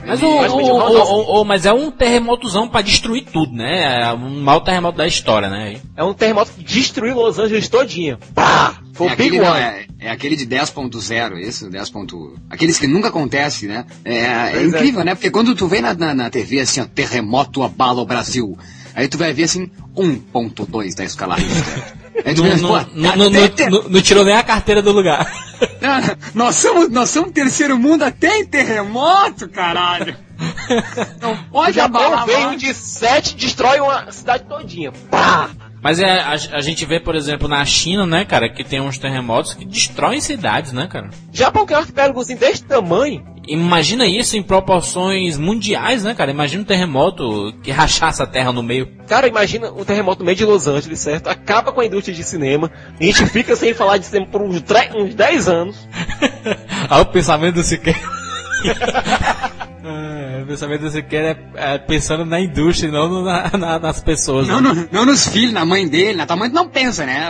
[0.06, 4.02] Mas, o, o- o- mas é um terremotozão pra destruir tudo, né?
[4.02, 5.76] É um mau terremoto da história, né?
[5.96, 8.18] É um terremoto que destruiu Los Angeles todinha.
[8.34, 8.74] Pá!
[9.00, 9.60] Foi É o Big aquele, não, One.
[9.62, 11.88] é, é aquele de 10.0, esse, 10.
[11.88, 13.86] ponto- Aqueles que nunca acontece, né?
[14.04, 14.62] É, é é.
[14.66, 15.14] incrível, né?
[15.14, 18.58] Porque quando tu vê na, na, na TV assim, ó, terremoto abala o Brasil,
[18.94, 21.94] aí tu vai ver assim, 1.2 da escala Richter.
[23.16, 25.26] Não, ter- tirou nem a carteira do lugar.
[25.82, 30.16] Ah, nós somos, nós somos terceiro mundo até em terremoto, caralho.
[31.20, 34.90] Não O pode Japão abalar veio de 7 destrói uma cidade todinha.
[35.10, 35.50] Pá!
[35.82, 38.98] Mas é, a, a gente vê, por exemplo, na China, né, cara, que tem uns
[38.98, 41.10] terremotos que destroem cidades, né, cara?
[41.32, 43.24] Japão que é um arquipélagozinho desse tamanho.
[43.48, 46.30] Imagina isso em proporções mundiais, né, cara?
[46.30, 48.86] Imagina um terremoto que rachasse a terra no meio.
[49.08, 51.28] Cara, imagina um terremoto no meio de Los Angeles, certo?
[51.28, 52.70] Acaba com a indústria de cinema.
[52.98, 54.62] A gente fica sem falar de cinema por uns,
[54.94, 55.88] uns 10 anos.
[56.90, 57.98] Olha o pensamento do Siqueira.
[59.82, 63.78] É, o pensamento do Siqueira é, é pensando na indústria, e não no- na- na-
[63.78, 64.46] nas pessoas.
[64.46, 64.72] Não, né?
[64.72, 67.28] no- não nos filhos, na mãe dele, na tua mãe não pensa, né?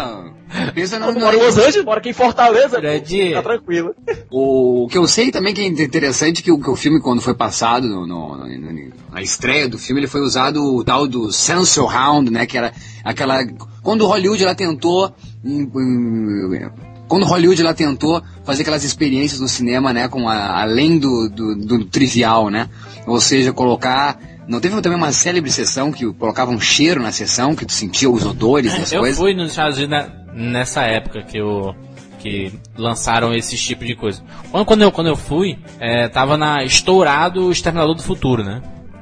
[0.74, 3.34] Pensa no, Eu moro em Los Angeles, moro aqui em Fortaleza, Fred.
[3.34, 3.94] tá tranquilo.
[4.32, 7.34] O que eu sei também que é interessante que o, que o filme, quando foi
[7.34, 11.30] passado no, no- no- no- na estreia do filme, ele foi usado o tal do
[11.30, 12.46] Sensor Round, né?
[12.46, 12.72] Que era
[13.04, 13.38] aquela.
[13.80, 15.14] Quando Hollywood ela tentou.
[15.44, 16.70] em- em-
[17.10, 20.08] quando Hollywood ela tentou fazer aquelas experiências no cinema, né?
[20.08, 22.70] Com a- além do, do, do trivial, né?
[23.06, 24.18] Ou seja, colocar.
[24.48, 28.08] Não teve também uma célebre sessão que colocava um cheiro na sessão, que tu sentia
[28.10, 29.18] os odores e as Eu coisas?
[29.18, 31.74] fui nos Estados Unidos na- nessa época que eu
[32.20, 34.22] que lançaram esse tipo de coisa.
[34.50, 38.60] Quando, quando eu quando eu fui, é, tava na estourado o Exterminador do Futuro, né?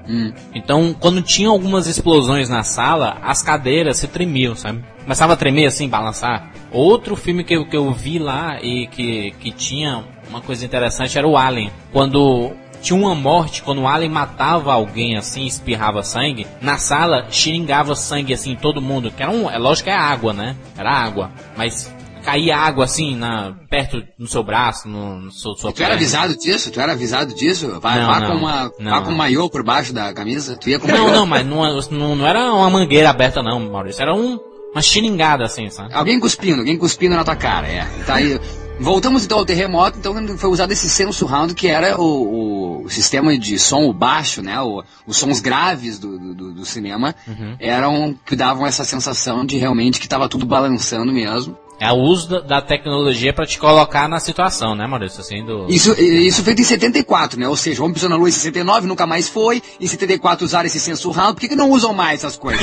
[0.09, 0.33] Hum.
[0.55, 4.83] Então, quando tinha algumas explosões na sala, as cadeiras se tremiam, sabe?
[5.03, 6.51] Começava a tremer assim, balançar.
[6.73, 11.19] Outro filme que eu, que eu vi lá e que, que tinha uma coisa interessante
[11.19, 11.71] era o Alien.
[11.93, 17.95] Quando tinha uma morte, quando o Alien matava alguém assim, espirrava sangue, na sala xingava
[17.95, 19.11] sangue assim, todo mundo.
[19.11, 20.57] Que era um, é lógico que é água, né?
[20.77, 21.31] Era água.
[21.57, 25.95] Mas caía água assim, na, perto no seu braço, no, no seu, sua Tu era
[25.95, 26.71] avisado disso?
[26.71, 27.79] Tu era avisado disso?
[27.81, 28.29] Vai, Não, vá não.
[28.31, 30.57] com uma, Não, vá com um maiô por baixo da camisa?
[30.57, 31.11] Tu ia com Não, maiô?
[31.17, 34.03] não, mas não, não, era uma mangueira aberta não, Maurício.
[34.03, 34.39] Era um,
[34.73, 35.95] uma xingada assim, sabe?
[35.95, 37.85] Alguém cuspindo, alguém cuspindo na tua cara, é.
[38.07, 38.39] Tá aí.
[38.81, 43.37] Voltamos então ao terremoto, então foi usado esse senso round que era o, o sistema
[43.37, 44.61] de som baixo, né?
[44.61, 47.57] O- os sons graves do, do- do, do cinema Uhum.
[47.59, 51.57] eram que davam essa sensação de realmente que estava tudo balançando mesmo.
[51.81, 55.21] É o uso da, tecnologia pra te colocar na situação, né, Maurício?
[55.21, 55.67] Assim, do...
[55.69, 57.47] Isso, isso feito em 74, né?
[57.47, 59.63] Ou seja, o Homem Pisou na Lua em 69, nunca mais foi.
[59.81, 62.61] Em 74 usaram esse senso round, por que, que não usam mais essas coisas?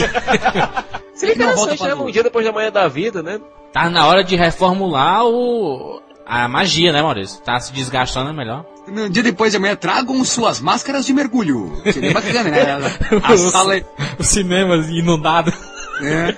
[1.15, 2.09] Seria Não volta interessante, pra né?
[2.09, 3.39] Um dia depois da manhã da vida, né?
[3.71, 6.01] Tá na hora de reformular o...
[6.25, 7.41] a magia, né, Maurício?
[7.41, 8.65] Tá se desgastando, é melhor.
[8.85, 11.81] No dia depois de amanhã, tragam suas máscaras de mergulho.
[11.91, 12.77] Seria bacana, né?
[13.23, 13.81] A sala...
[14.19, 15.53] O cinema inundado.
[16.01, 16.35] É.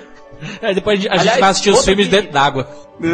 [0.62, 2.68] É, depois a gente Aliás, vai assistir os filmes dentro d'água.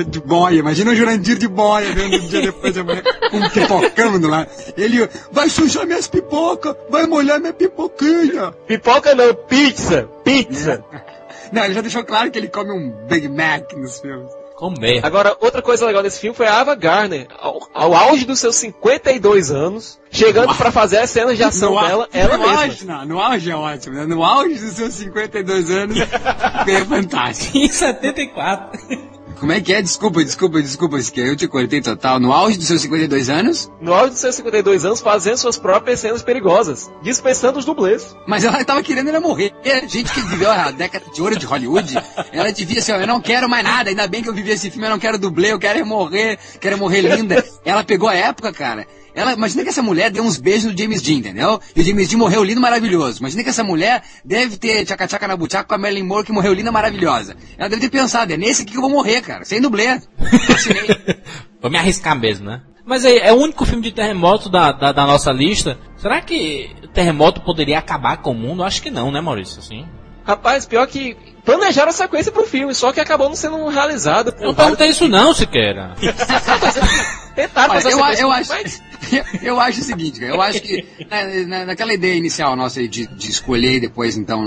[0.08, 3.50] De boia, imagina o Jurandir de boia vendo um dia depois de amanhã com um
[3.50, 4.46] pipocando lá.
[4.76, 8.52] Ele vai sujar minhas pipocas, vai molhar minha pipoquinha.
[8.66, 10.08] Pipoca não, pizza!
[10.24, 10.82] Pizza!
[11.52, 14.43] Não, ele já deixou claro que ele come um Big Mac nos filmes.
[14.56, 15.04] Comer.
[15.04, 18.54] Agora, outra coisa legal desse filme foi a Ava Gardner, ao, ao auge dos seus
[18.56, 22.62] 52 anos, chegando pra fazer as cenas de ação No dela, ela no mesma.
[22.62, 24.06] auge, não, no auge é ótimo, né?
[24.06, 25.98] No auge dos seus 52 anos
[26.68, 27.58] é fantástico.
[27.58, 28.78] Em 74.
[29.44, 29.82] Como é que é?
[29.82, 32.18] Desculpa, desculpa, desculpa, que eu te cortei total.
[32.18, 36.00] No auge dos seus 52 anos, No auge dos seus 52 anos, fazendo suas próprias
[36.00, 38.16] cenas perigosas, dispensando os dublês.
[38.26, 39.52] Mas ela tava querendo era morrer.
[39.62, 41.94] É, Gente que viveu a década de ouro de Hollywood,
[42.32, 44.70] ela devia assim, ó, eu não quero mais nada, ainda bem que eu vivi esse
[44.70, 47.44] filme, eu não quero dublê, eu quero é morrer, quero morrer linda.
[47.66, 48.86] Ela pegou a época, cara.
[49.14, 51.60] Ela, imagina que essa mulher deu uns beijos no James Dean, entendeu?
[51.74, 53.20] E o James Dean morreu lindo, maravilhoso.
[53.20, 56.52] Imagina que essa mulher deve ter tchaca-tchaca na buchaca com a Marilyn Monroe, que morreu
[56.52, 57.36] linda, maravilhosa.
[57.56, 60.00] Ela deve ter pensado, é nesse aqui que eu vou morrer, cara, sem dublê.
[61.60, 62.60] Vou me arriscar mesmo, né?
[62.84, 65.78] Mas é, é o único filme de terremoto da, da, da nossa lista.
[65.96, 68.62] Será que o terremoto poderia acabar com o mundo?
[68.62, 69.60] Acho que não, né, Maurício?
[69.60, 69.86] Assim.
[70.24, 74.32] Rapaz, pior que planejaram a sequência pro filme, só que acabou não sendo realizado.
[74.32, 75.94] por Eu não perguntei isso não, Siqueira.
[77.34, 80.60] Tentaram fazer eu, sequência, eu acho, mas eu, eu acho o seguinte, cara, eu acho
[80.62, 81.24] que na,
[81.58, 84.40] na- naquela ideia inicial nossa de, de escolher depois então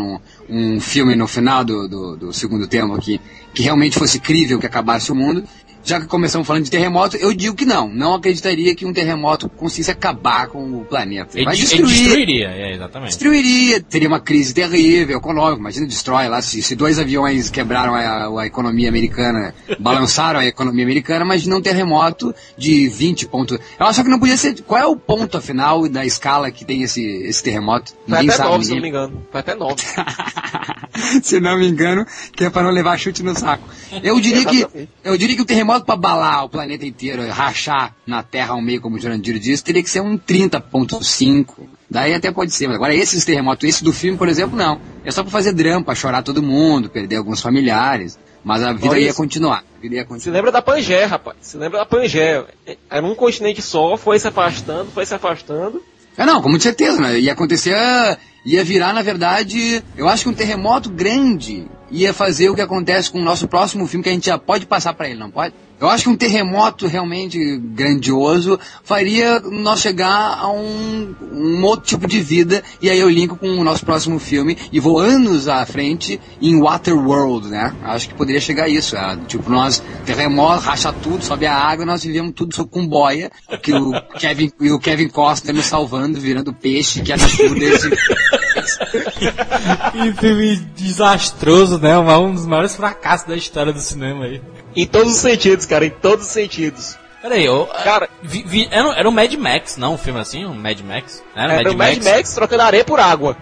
[0.50, 3.20] um, um filme no final do, do, do segundo tempo aqui
[3.54, 5.44] que realmente fosse crível que acabasse o mundo,
[5.88, 9.48] já que começamos falando de terremoto, eu digo que não, não acreditaria que um terremoto
[9.48, 11.38] conseguisse acabar com o planeta.
[11.38, 13.10] Ele, Vai ele destruir, destruiria, é, exatamente.
[13.10, 18.42] destruiria, teria uma crise terrível, econômica, imagina, destrói lá, se, se dois aviões quebraram a,
[18.42, 23.58] a economia americana, balançaram a economia americana, imagina um terremoto de 20 pontos.
[23.80, 26.84] Eu acho que não podia ser, qual é o ponto, afinal, da escala que tem
[26.84, 27.94] esse, esse terremoto?
[28.06, 29.28] Foi Ninguém até sabe, 9, se não me engano.
[29.32, 29.76] Foi até 9.
[31.24, 33.70] se não me engano, que é para não levar chute no saco.
[34.04, 34.68] Eu diria que,
[35.04, 38.82] eu diria que o terremoto para abalar o planeta inteiro, rachar na Terra ao meio,
[38.82, 41.54] como o Jurandir disse, teria que ser um 30.5.
[41.90, 44.80] Daí até pode ser, mas agora esses terremotos, esse do filme, por exemplo, não.
[45.06, 48.20] É só para fazer drama, para chorar todo mundo, perder alguns familiares.
[48.44, 49.64] Mas a vida ia continuar.
[49.78, 50.36] A vida ia Se continuar.
[50.36, 51.38] lembra da Pangeia, rapaz.
[51.42, 52.46] Se lembra da Pangeia.
[52.90, 55.82] Era um continente só, foi se afastando, foi se afastando.
[56.18, 57.20] É, não, com muita certeza, né?
[57.20, 62.50] Ia acontecer, ah, ia virar, na verdade, eu acho que um terremoto grande ia fazer
[62.50, 65.10] o que acontece com o nosso próximo filme, que a gente já pode passar pra
[65.10, 65.54] ele, não pode?
[65.80, 72.08] Eu acho que um terremoto realmente grandioso faria nós chegar a um, um outro tipo
[72.08, 75.64] de vida, e aí eu linko com o nosso próximo filme e vou anos à
[75.66, 77.76] frente em Waterworld, né?
[77.84, 78.98] Acho que poderia chegar a isso.
[78.98, 83.72] é, tipo, nós, terremoto, racha tudo, sobe a água, nós vivemos tudo com boia, que
[83.72, 87.90] o Kevin, e o Kevin Costner nos salvando, virando peixe, que absurdo esse.
[89.92, 91.98] Que filme desastroso, né?
[91.98, 94.42] Um dos maiores fracassos da história do cinema aí.
[94.76, 96.98] Em todos os sentidos, cara, em todos os sentidos.
[97.22, 99.96] Peraí, eu, Cara, vi- vi- era, um- era Mad Max, não?
[99.96, 100.46] Um filme assim?
[100.46, 101.24] Um Mad Max?
[101.36, 103.36] Era, era o Mad Max trocando areia por água.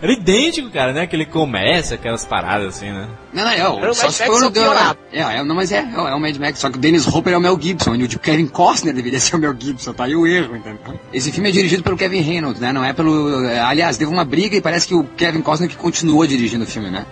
[0.00, 1.02] Era idêntico, cara, né?
[1.02, 3.08] Aquele comércio, aquelas paradas assim, né?
[3.32, 4.98] Não, não, é, o, o só Mad se Max for só o piorado.
[5.12, 7.32] é, é, não, mas é, é, é o Mad Max, só que o Dennis Hopper
[7.32, 10.04] é o Mel Gibson, e o tipo, Kevin Costner deveria ser o Mel Gibson, tá
[10.04, 10.98] aí o erro, entendeu?
[11.12, 12.72] Esse filme é dirigido pelo Kevin Reynolds, né?
[12.72, 13.44] Não é pelo.
[13.44, 16.66] é, Aliás, teve uma briga e parece que o Kevin Costner que continuou dirigindo o
[16.66, 17.04] filme, né?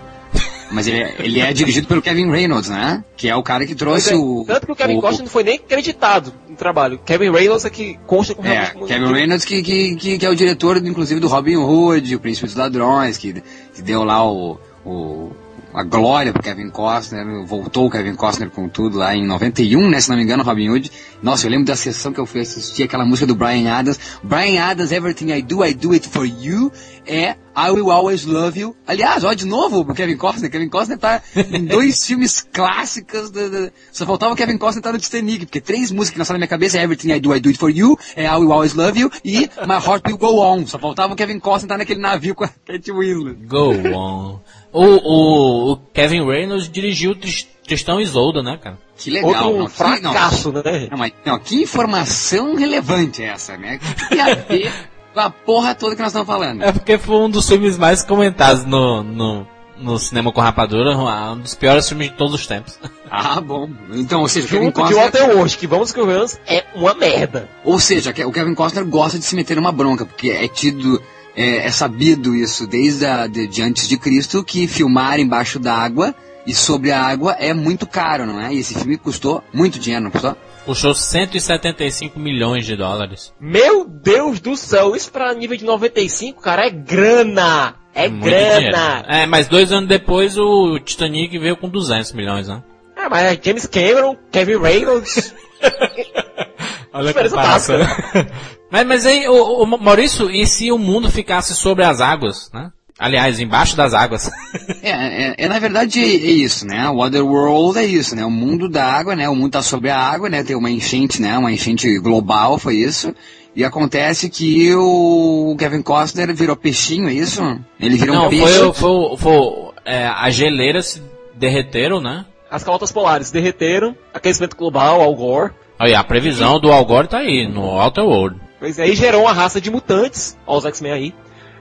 [0.71, 3.05] Mas ele é, ele é dirigido pelo Kevin Reynolds, né?
[3.17, 4.45] Que é o cara que trouxe é, o.
[4.47, 6.99] Tanto que o Kevin o- Costner não foi nem acreditado no trabalho.
[7.05, 10.35] Kevin Reynolds é que consta com É, Kevin Reynolds, que, que, que, que é o
[10.35, 13.33] diretor, inclusive, do Robin Hood, o Príncipe dos Ladrões, que,
[13.75, 15.31] que deu lá o, o,
[15.77, 20.01] a glória pro Kevin Costner, voltou o Kevin Costner com tudo lá em 91, né,
[20.01, 20.91] se não me engano, Robin Hood.
[21.23, 23.99] Nossa, eu lembro da sessão que eu fui assistir, aquela música do Brian Adams.
[24.23, 26.73] Brian Adams, Everything I Do, I Do It For You,
[27.07, 28.77] é I Will Always Love You.
[28.87, 30.51] Aliás, ó, de novo, o Kevin Costner.
[30.51, 33.31] Kevin Costner tá em dois filmes clássicos.
[33.31, 36.35] da- da- Só faltava o Kevin Costner estar no Titanic, porque três músicas que nasceram
[36.37, 38.53] na minha cabeça é Everything I Do, I Do It For You, é I Will
[38.53, 40.67] Always Love You e My Heart Will Go On.
[40.67, 43.47] Só faltava o Kevin Costner estar naquele navio com a Kate Winslet.
[43.47, 44.41] Go on.
[44.73, 48.79] O, o, o Kevin Reynolds dirigiu Tris- Tristão e Isolda, né, cara?
[48.97, 49.47] Que legal.
[49.47, 50.89] Outro não, que- fracasso, não, né?
[50.91, 53.77] Não, mas, não, que informação relevante é essa, né?
[53.77, 54.73] O que tem a ver
[55.15, 56.63] com a porra toda que nós estamos falando?
[56.63, 59.47] É porque foi um dos filmes mais comentados no, no,
[59.79, 62.79] no cinema com rapadura, um dos piores filmes de todos os tempos.
[63.11, 63.69] Ah, bom.
[63.93, 65.11] Então, ou seja, o Kevin de Costner...
[65.59, 67.49] Que vamos que vamos, é uma merda.
[67.65, 71.03] Ou seja, que- o Kevin Costner gosta de se meter numa bronca, porque é tido,
[71.37, 76.14] é, é sabido isso desde a, de, de antes de Cristo, que filmar embaixo d'água
[76.46, 78.55] e sobre a água é muito caro, não é?
[78.55, 80.37] E esse filme custou muito dinheiro, não custou?
[80.64, 83.33] Custou 175 milhões de dólares.
[83.38, 87.75] Meu Deus do céu, isso pra nível de 95, cara, é grana.
[87.94, 88.72] É Muito dinheiro.
[88.72, 89.05] grana.
[89.09, 92.62] É, mas dois anos depois o Titanic veio com 200 milhões, né?
[92.96, 95.35] É, mas é James Cameron, Kevin Reynolds.
[96.97, 97.77] Olha Diferença comparação.
[98.73, 102.71] mas, mas aí, o, o Maurício, e se o mundo ficasse sobre as águas, né?
[102.99, 104.31] Aliás, embaixo das águas.
[104.83, 106.89] É, é, é, na verdade é isso, né?
[106.89, 108.25] O Otherworld é isso, né?
[108.25, 109.29] O mundo da água, né?
[109.29, 110.45] O mundo tá sobre a água, né?
[110.45, 111.37] Tem uma enchente, né?
[111.37, 113.13] Uma enchente global, foi isso.
[113.55, 117.43] E acontece que o Kevin Costner virou peixinho, é isso?
[117.81, 118.59] Ele virou um Não, peixe.
[118.59, 121.03] foi, foi, foi é, as geleiras se
[121.35, 122.25] derreteram, né?
[122.51, 125.53] As calotas polares derreteram, aquecimento global, Al Gore.
[125.79, 128.41] Aí, a previsão do Al Gore tá aí, no Outer World.
[128.59, 131.15] Pois aí gerou uma raça de mutantes, ó os X-Men aí.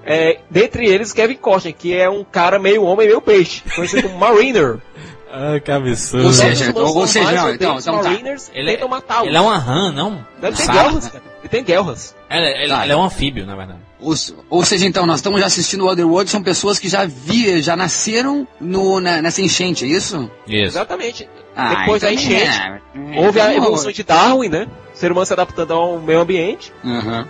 [0.06, 4.18] É, dentre eles, Kevin Costner, que é um cara meio homem, meio peixe, conhecido como
[4.20, 4.78] Mariner.
[5.38, 6.28] Ah, que absurdo.
[6.28, 8.14] Ou seja, ou seja, não, então- então tá.
[8.14, 8.24] E
[8.58, 9.28] Ele, tentam matá-los.
[9.28, 10.26] ele é uma rã, não?
[10.48, 10.78] Ele tem Sabe?
[10.80, 11.24] guerras, cara.
[11.42, 12.16] Ele tem guerras.
[12.30, 12.84] Ele, ele- Tá.
[12.84, 13.80] ele é um anfíbio, na verdade.
[14.00, 14.14] Ou,
[14.50, 17.76] ou seja, então, nós estamos já assistindo o Otherworld, são pessoas que já vi, já
[17.76, 20.30] nasceram no, na- nessa enchente, é isso?
[20.48, 20.64] Isso.
[20.78, 21.30] Exatamente.
[21.56, 22.82] Ah, Depois da então enchente, é.
[23.26, 24.68] houve a Então, evolução de Darwin, né?
[24.94, 26.72] O ser humano se adaptando ao meio ambiente.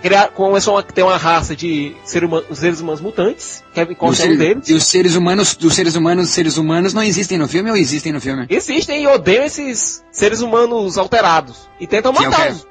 [0.02, 3.62] Criar, começou a ter uma raça de ser humano, seres humanos mutantes.
[3.74, 4.68] Kevin Os Costner é um seres- deles.
[4.68, 8.12] E os seres humanos, os seres humanos, seres humanos não existem no filme ou existem
[8.12, 8.46] no filme?
[8.48, 11.68] Existem e odeiam esses seres humanos alterados.
[11.80, 12.66] E tentam Que é matá-los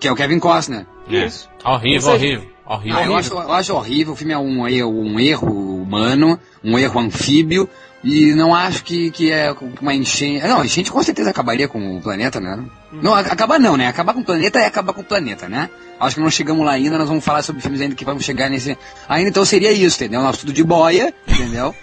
[0.00, 0.86] Que é o Kevin Costner.
[1.10, 1.26] É.
[1.26, 1.48] Isso.
[1.64, 2.48] Horrível, horrível.
[2.66, 2.98] Horrível.
[2.98, 6.78] Ah, eu, acho, eu acho horrível, o filme é um, erro- um erro humano, um
[6.78, 7.68] erro anfíbio,
[8.02, 10.46] e não acho que, que é uma enchente.
[10.46, 12.62] Não, a enchente com certeza acabaria com o planeta, né?
[12.92, 13.86] Não, a- acabar não, né?
[13.86, 15.68] Acabar com o planeta é acabar com o planeta, né?
[16.00, 18.48] Acho que não chegamos lá ainda, nós vamos falar sobre filmes ainda que vamos chegar
[18.50, 18.76] nesse.
[19.08, 20.22] Ainda então seria isso, entendeu?
[20.22, 21.74] Nós tudo de boia, entendeu?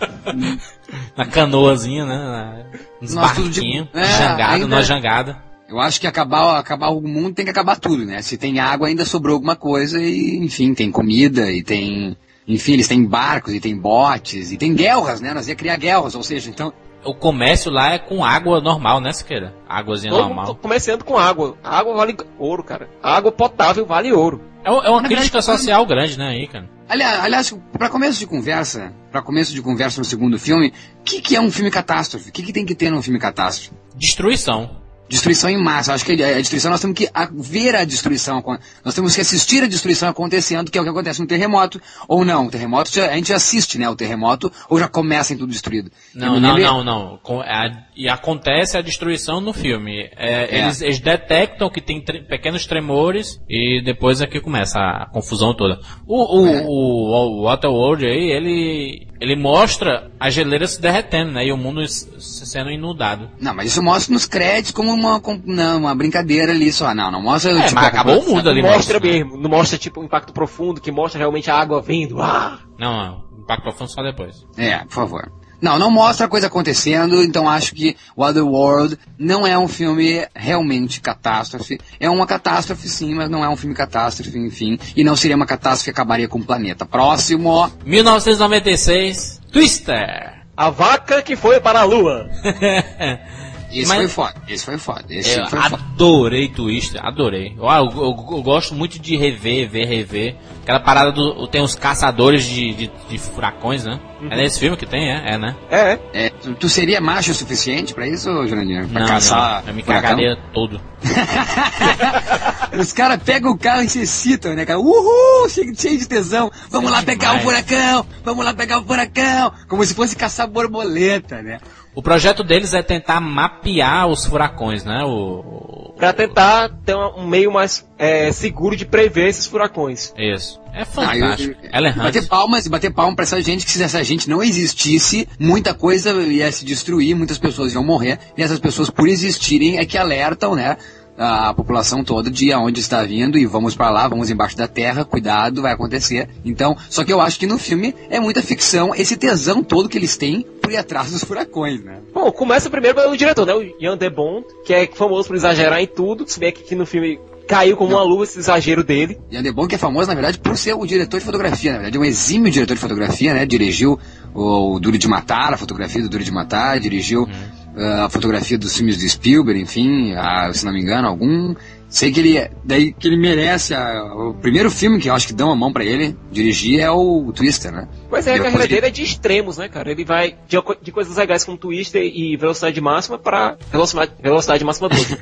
[1.16, 2.64] Na canoazinha, né?
[3.00, 5.49] Nos Nós tudo de- barquinhos, É, jangada, ainda- numa jangada.
[5.70, 8.20] Eu acho que acabar, acabar o mundo tem que acabar tudo, né?
[8.22, 12.16] Se tem água, ainda sobrou alguma coisa e, enfim, tem comida e tem.
[12.48, 15.32] Enfim, eles têm barcos e tem botes e tem guerras, né?
[15.32, 16.72] Nós ia criar guerras, ou seja, então.
[17.04, 19.54] O comércio lá é com água normal, né, Siqueira?
[19.66, 20.54] Águazinha Todo normal.
[20.56, 21.56] comerciando com água.
[21.64, 22.90] A água vale ouro, cara.
[23.02, 24.42] A água potável vale ouro.
[24.64, 26.68] É, é uma Na crítica verdade, social grande, né, aí, cara?
[26.88, 31.20] Aliás, aliás para começo de conversa, para começo de conversa no segundo filme, o que,
[31.20, 32.28] que é um filme catástrofe?
[32.28, 33.70] O que, que tem que ter num filme catástrofe?
[33.96, 34.79] Destruição.
[35.10, 35.92] Destruição em massa.
[35.92, 38.42] Acho que a destruição, nós temos que ver a destruição,
[38.84, 42.24] nós temos que assistir a destruição acontecendo, que é o que acontece no terremoto, ou
[42.24, 42.46] não.
[42.46, 45.90] O terremoto, a gente assiste, né, o terremoto, ou já começa em tudo destruído.
[46.14, 47.18] Não, me não, não, não.
[47.22, 50.08] Com- a- e acontece a destruição no filme.
[50.16, 50.58] É, É.
[50.60, 55.54] Eles, eles detectam que tem tre- pequenos tremores e depois é que começa a confusão
[55.54, 55.78] toda.
[56.06, 56.62] O, o, É.
[56.66, 61.44] o, o Waterworld aí, ele, ele mostra a geleira se derretendo, né?
[61.46, 63.30] E o mundo sendo inundado.
[63.40, 66.94] Não, mas isso mostra nos créditos como uma, com- não, uma brincadeira ali só.
[66.94, 67.50] Não, não mostra.
[67.52, 69.24] É, tipo, mas acabou o mundo ali mostra mostra, né?
[69.24, 72.20] mesmo, não mostra tipo um impacto profundo, que mostra realmente a água vindo.
[72.22, 72.58] Ah!
[72.78, 73.30] Não, não.
[73.42, 74.46] Impacto profundo só depois.
[74.56, 75.32] É, por favor.
[75.60, 80.26] Não, não mostra a coisa acontecendo, então acho que o Otherworld não é um filme
[80.34, 81.78] realmente catástrofe.
[81.98, 84.78] É uma catástrofe sim, mas não é um filme catástrofe, enfim.
[84.96, 86.86] E não seria uma catástrofe que acabaria com o planeta.
[86.86, 87.70] Próximo.
[87.84, 90.40] 1996, Twister.
[90.56, 92.28] A vaca que foi para a lua.
[93.72, 95.76] Esse Mas- foi foda, esse foi foda, esse Eu foi foda.
[95.76, 97.54] adorei Twister, adorei.
[97.56, 100.36] Eu, eu, eu- eu gosto muito de rever, ver, rever.
[100.62, 101.46] Aquela parada do.
[101.48, 103.98] Tem os caçadores de, de, de furacões, né?
[104.30, 105.34] É nesse filme que tem, é?
[105.34, 105.56] É, né?
[105.70, 108.86] É, É, tu, tu seria macho o suficiente pra isso, Jurandir?
[108.88, 110.80] Pra não, caçar não, eu me cagaria todo.
[112.78, 114.78] Os caras pegam o carro e se excitam, né, cara?
[114.78, 116.50] Uhul, cheio, cheio de tesão.
[116.70, 117.44] Vamos lá pegar o demais.
[117.66, 119.52] furacão, vamos lá pegar o furacão.
[119.68, 121.58] Como se fosse caçar borboleta, né?
[121.94, 125.02] O projeto deles é tentar mapear os furacões, né?
[125.04, 130.14] O, pra tentar ter um meio mais é, seguro de prever esses furacões.
[130.16, 130.60] Isso.
[130.72, 131.56] É Ah, fantástico.
[131.64, 134.40] eu- Ela é bater palmas, bater palmas pra essa gente que se essa gente não
[134.40, 139.78] existisse, muita coisa ia se destruir, muitas pessoas iam morrer, e essas pessoas por existirem
[139.78, 140.76] é que alertam, né?
[141.22, 145.04] A população toda de aonde está vindo e vamos pra lá, vamos embaixo da terra,
[145.04, 146.30] cuidado, vai acontecer.
[146.42, 149.98] Então, só que eu acho que no filme é muita ficção, esse tesão todo que
[149.98, 151.98] eles têm por ir atrás dos furacões, né?
[152.14, 153.52] Bom, começa primeiro pelo diretor, né?
[153.52, 156.26] O Ian De Bond, que é famoso por exagerar em tudo.
[156.26, 159.18] Se bem que aqui no filme caiu como uma luva esse exagero dele.
[159.28, 161.96] E Andebon que é famoso, na verdade, por ser o diretor de fotografia, na verdade,
[161.96, 163.44] é um exímio diretor de fotografia, né?
[163.44, 163.98] Dirigiu
[164.32, 168.76] o Duro de Matar, a fotografia do Duro de Matar, dirigiu ah, a fotografia dos
[168.76, 171.54] filmes do Spielberg, enfim, ah, se não me engano, algum.
[171.88, 175.32] Sei que ele, daí que ele merece, a- o primeiro filme que eu acho que
[175.32, 177.88] dão a mão pra ele dirigir é o Twister, né?
[178.08, 179.90] Pois é, a carreira ele- dele é de extremos, né, cara?
[179.90, 184.88] Ele vai de, de coisas legais como Twister e velocidade máxima pra velocidade, velocidade máxima
[184.88, 185.16] 12.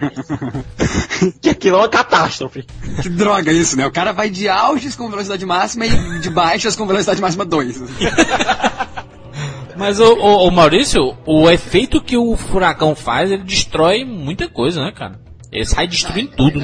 [1.41, 2.67] que aquilo é uma catástrofe.
[3.01, 3.87] Que droga isso, né?
[3.87, 7.81] O cara vai de auges com velocidade máxima e de baixas com velocidade máxima 2.
[9.79, 14.83] Mas o, o, o Maurício, o efeito que o furacão faz, ele destrói muita coisa,
[14.83, 15.21] né, cara?
[15.51, 16.61] Ele sai destruindo tudo.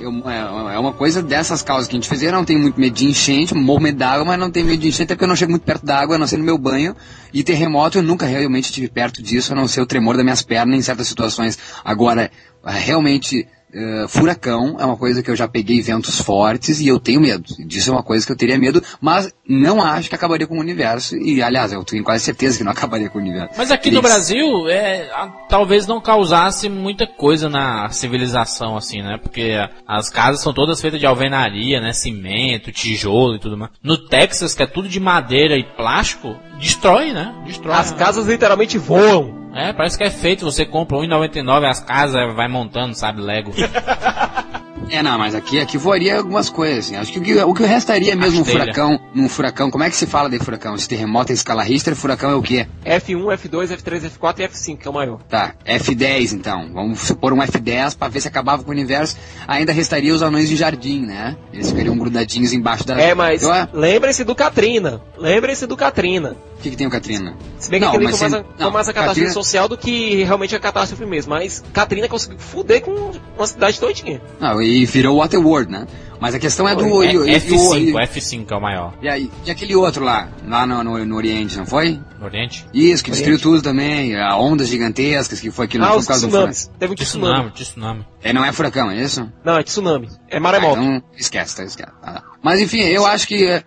[0.00, 2.20] Eu- é, é uma coisa dessas causas que a gente fez.
[2.22, 4.88] Eu não tenho muito medo de enchente, morro medo d'água, mas não tenho medo de
[4.88, 6.96] enchente até porque eu não chego muito perto d'água, a não ser no meu banho.
[7.32, 10.42] E terremoto eu nunca realmente estive perto disso, a não ser o tremor das minhas
[10.42, 11.56] pernas em certas situações.
[11.84, 12.28] Agora,
[12.66, 17.00] é, realmente, é, furacão é uma coisa que eu já peguei ventos fortes e eu
[17.00, 17.44] tenho medo.
[17.66, 20.60] Disso é uma coisa que eu teria medo, mas não acho que acabaria com o
[20.60, 21.16] universo.
[21.16, 23.54] E, aliás, eu tenho quase certeza que não acabaria com o universo.
[23.56, 29.18] Mas aqui no Brasil, é, a- talvez não causasse muita coisa na civilização, assim, né?
[29.20, 29.52] Porque
[29.86, 31.92] as casas são todas feitas de alvenaria, né?
[31.92, 33.72] Cimento, tijolo e tudo mais.
[33.82, 37.34] No Texas, que é tudo de madeira e plástico, destrói, né?
[37.44, 37.74] Destrói.
[37.74, 39.50] As casas literalmente voam.
[39.54, 40.44] É, parece que é feito.
[40.44, 43.52] Você compra 1,99 as casas, vai montando, sabe, Lego.
[44.90, 46.96] É, não, mas aqui, aqui voaria algumas coisas, assim.
[46.96, 49.96] Acho que o que, o que restaria mesmo um furacão, num furacão, como é que
[49.96, 50.76] se fala de furacão?
[50.76, 52.66] Se terremoto é escala Richter, furacão é o quê?
[52.84, 55.22] F1, F2, F3, F4 e F5, que é o maior.
[55.28, 56.70] Tá, F10 então.
[56.72, 59.16] Vamos supor um F10 pra ver se acabava com o universo.
[59.46, 61.36] Ainda restaria os anões de jardim, né?
[61.52, 63.00] Eles ficariam grudadinhos embaixo da...
[63.00, 65.00] É, mas Eu, ah, lembrem-se do Katrina.
[65.16, 66.36] Lembrem-se do Katrina.
[66.64, 67.36] O que, que tem o Katrina?
[67.58, 69.20] Se bem que Não, aquele mas foi mais, se- a, foi não, mais a catástrofe
[69.20, 71.30] Katrina- social do que realmente a catástrofe mesmo.
[71.30, 74.20] Mas Katrina conseguiu fuder com uma cidade todinha.
[74.40, 75.86] Não, e virou Waterworld, né?
[76.20, 77.02] Mas a questão é do...
[77.02, 78.94] É, e- e- e- F5, e- F5 é o maior.
[79.02, 82.00] e, aí, e aquele outro lá, lá no, no, no Oriente, não foi?
[82.18, 82.64] No Oriente?
[82.72, 86.30] Isso, que destruiu tudo também, a ondas gigantescas que foi aquilo ah, por causa do
[86.30, 86.70] tsunamis.
[86.78, 87.50] Teve um tsunami.
[87.50, 88.06] Tsunami, tsunami.
[88.22, 89.30] É, não é furacão, é isso?
[89.44, 90.08] Não, é tsunami.
[90.30, 90.80] É Ah, maremoto.
[90.80, 91.90] então, esquece, tá, esquece.
[92.02, 93.62] Ah, Mas enfim, eu acho que é,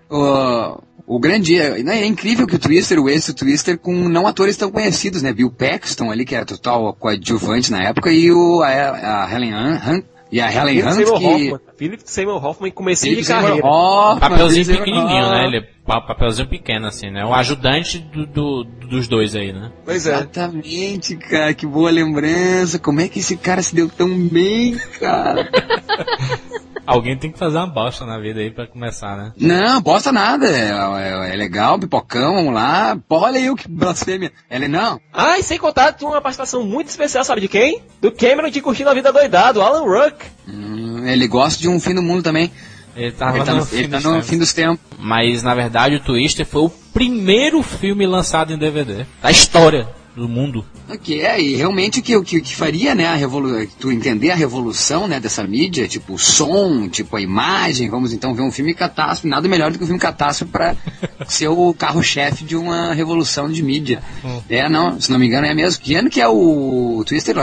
[1.08, 1.56] o, grande.
[1.58, 5.22] É, né, é incrível que o Twister, o ex Twister, com não atores tão conhecidos,
[5.24, 5.32] né?
[5.34, 10.04] Bill Paxton ali, que era total coadjuvante na época, e o, a, a Helen Hunt.
[10.30, 11.26] E a Helen Hunt, Seymour que.
[11.26, 11.60] Hoffman.
[11.78, 13.66] Philip Seymour Hoffman, comecinho Philip de Seymour carreira.
[13.68, 15.22] Hoffman, Papelzinho Philip pequenininho, né?
[15.46, 15.46] Hoffman.
[15.48, 17.24] Ele, pa- papelzinho pequeno, assim, né?
[17.24, 19.72] O ajudante do, do- dos dois aí, né?
[19.86, 20.16] Pois é.
[20.16, 22.78] Exatamente, cara, que boa lembrança.
[22.78, 25.50] Como é que esse cara se deu tão bem, cara?
[26.88, 29.34] Alguém tem que fazer uma bosta na vida aí pra começar, né?
[29.38, 30.48] Não, bosta nada.
[30.50, 32.98] É, é- é legal, pipocão, vamos lá.
[33.08, 34.32] Pô, olha aí o que blasfêmia.
[34.50, 35.00] Ele não.
[35.14, 37.82] Ah, e sem contar, tinha uma participação muito especial, sabe de quem?
[38.02, 40.26] Do Cameron de Curtindo a Vida Doidado, Alan Ruck.
[40.48, 42.52] Hum, ele gosta de um fim do mundo também.
[42.96, 44.30] Ele tava Ele tá no, no, fim ele tá dos no tempos.
[44.30, 44.80] fim dos tempos.
[44.98, 50.28] Mas na verdade o Twister foi o primeiro filme lançado em DVD da história do
[50.28, 50.66] mundo.
[51.04, 53.92] Que é, e realmente o que, o que, o que faria, né, a revolu tu
[53.92, 58.42] entender a revolução, né, dessa mídia, tipo o som, tipo a imagem, vamos então ver
[58.42, 60.76] um filme catástrofe, nada melhor do que um filme catástrofe pra
[61.28, 64.02] ser o carro-chefe de uma revolução de mídia.
[64.50, 65.82] É, não, se não me engano é mesmo.
[65.82, 67.36] Que ano que é o Twister?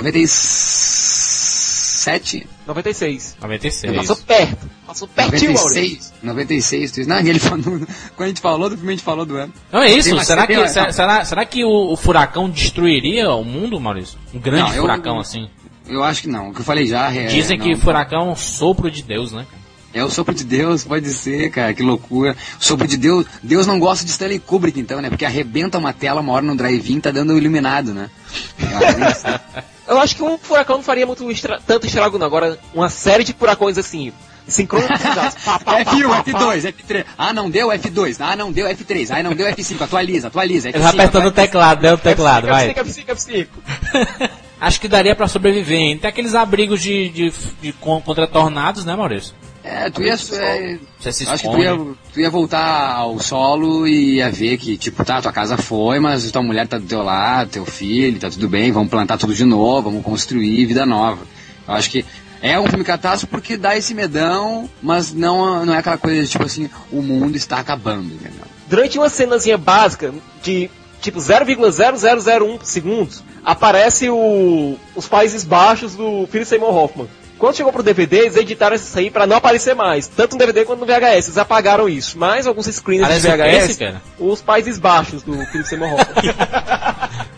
[2.04, 2.46] 97?
[2.66, 3.36] 96.
[3.40, 3.96] 96.
[3.96, 4.70] Passou perto.
[4.86, 6.12] Passou pertinho, Maurício.
[6.22, 7.06] 96, 96, Twister.
[7.14, 7.64] Não, ele falou,
[8.16, 9.52] quando a gente falou do filme, a gente falou do ano.
[9.72, 10.10] Não é isso?
[10.10, 13.80] Tem será, tem que, uma- será, será, será que o, o furacão destruiria o mundo,
[13.80, 14.18] Maurício?
[14.32, 15.48] Um grande Não, eu- furacão assim.
[15.86, 17.26] Eu acho que não, o que eu falei já é...
[17.26, 17.78] Dizem que não.
[17.78, 19.46] furacão é um sopro de Deus, né?
[19.94, 22.36] É o sopro de Deus, pode ser, cara, que loucura.
[22.60, 25.08] O sopro de Deus, Deus não gosta de Stanley Kubrick, então, né?
[25.08, 28.10] Porque arrebenta uma tela, uma hora no drive-in, tá dando iluminado, né?
[29.86, 32.26] Eu acho que um furacão não faria muito estra- tanto estrago, não.
[32.26, 34.12] Agora, uma série de furacões assim,
[34.48, 35.34] sincronizados.
[35.44, 36.40] pá, pá, pá, F1, pá, pá.
[36.56, 37.04] F2, F3.
[37.18, 38.16] Ah, não deu F2.
[38.18, 39.08] Ah, não deu F3.
[39.10, 39.82] Ah, não deu F5.
[39.82, 40.70] Atualiza, atualiza.
[40.70, 41.92] Ele vai F5, apertando o teclado, né?
[41.92, 42.72] O teclado, vai.
[42.72, 44.30] F5, F5, F5.
[44.60, 45.98] Acho que daria pra sobreviver, hein?
[45.98, 49.34] Tem aqueles abrigos de, de, de con- contra tornados, né, Maurício?
[49.64, 50.12] É, tu ia...
[50.12, 51.96] É, Você se acho que tu ia, expõe.
[52.12, 56.30] tu ia voltar ao solo e ia ver que, tipo, tá, tua casa foi, mas
[56.30, 59.44] tua mulher tá do teu lado, teu filho, tá tudo bem, vamos plantar tudo de
[59.44, 61.22] novo, vamos construir vida nova.
[61.66, 62.04] Eu acho que
[62.42, 66.28] é um filme catástrofe porque dá esse medão, mas não, não é aquela coisa de,
[66.28, 68.44] tipo assim, o mundo está acabando, entendeu?
[68.68, 70.12] Durante uma cenazinha básica
[70.42, 77.08] de tipo 0,0001 segundos, aparece o, os Países Baixos do Philip Seymour Hoffman.
[77.44, 80.08] Quando chegou pro DVD, eles editaram isso aí pra não aparecer mais.
[80.08, 81.26] Tanto no DVD quanto no VHS.
[81.26, 82.18] Eles apagaram isso.
[82.18, 84.02] Mas alguns screens de o VHS, esse, cara?
[84.18, 86.34] os Países Baixos do Philip Seymour Hoffman.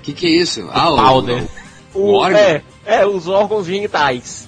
[0.05, 0.71] Que que é isso?
[0.73, 1.43] Ah, o, Powder.
[1.93, 2.39] o, o órgão?
[2.39, 4.47] É, é, os órgãos genitais.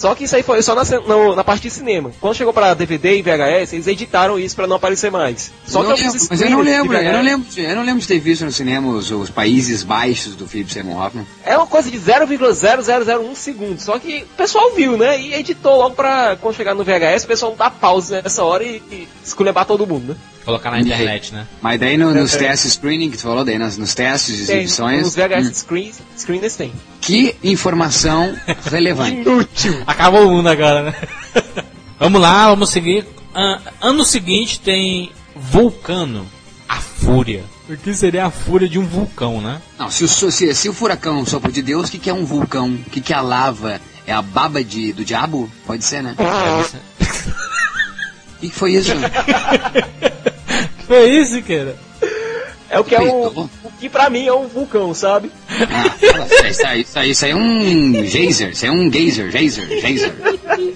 [0.00, 2.10] Só que isso aí foi só na, no- na parte de cinema.
[2.22, 5.52] Quando chegou pra DVD e VHS, eles editaram isso pra não aparecer mais.
[5.66, 8.00] Só Eu que lembro, mas eu não lembro, eu não lembro, de, eu não lembro
[8.00, 11.26] de ter visto no cinema os, os Países Baixos do Philip Seymour Hoffman.
[11.44, 13.78] É uma coisa de 0,0001 segundo.
[13.78, 15.20] Só que o pessoal viu, né?
[15.20, 18.82] E editou logo pra quando chegar no VHS, o pessoal dá pausa nessa hora e,
[18.90, 20.16] e esculhambar todo mundo, né?
[20.44, 21.46] Colocar na internet, né?
[21.60, 24.56] Mas daí no- nos testes screening que tu falou, daí nas, nos testes de Tem,
[24.60, 26.72] exibições, os VHS hum, screens, screeners tem.
[27.02, 28.34] que informação
[28.64, 29.16] relevante.
[29.20, 29.82] Inútil!
[29.90, 30.94] Acabou o mundo agora, né?
[31.98, 33.04] vamos lá, vamos seguir.
[33.34, 36.26] Ah, ano seguinte tem Vulcano,
[36.68, 37.44] a Fúria.
[37.68, 39.60] O que seria a fúria de um vulcão, né?
[39.76, 42.24] Não, se o, se, se o furacão sopro de Deus, o que, que é um
[42.24, 42.68] vulcão?
[42.68, 43.80] O que, que é a lava?
[44.06, 45.50] É a baba de, do diabo?
[45.66, 46.14] Pode ser, né?
[46.98, 48.92] O que, que foi isso?
[50.88, 51.76] Foi isso, cara.
[52.70, 53.50] É o que é o, o
[53.80, 55.30] que pra mim é um vulcão, sabe?
[55.48, 59.30] Ah, isso, aí, isso, aí, isso aí é um geyser, isso aí é um geyser,
[59.30, 60.14] geyser, geyser.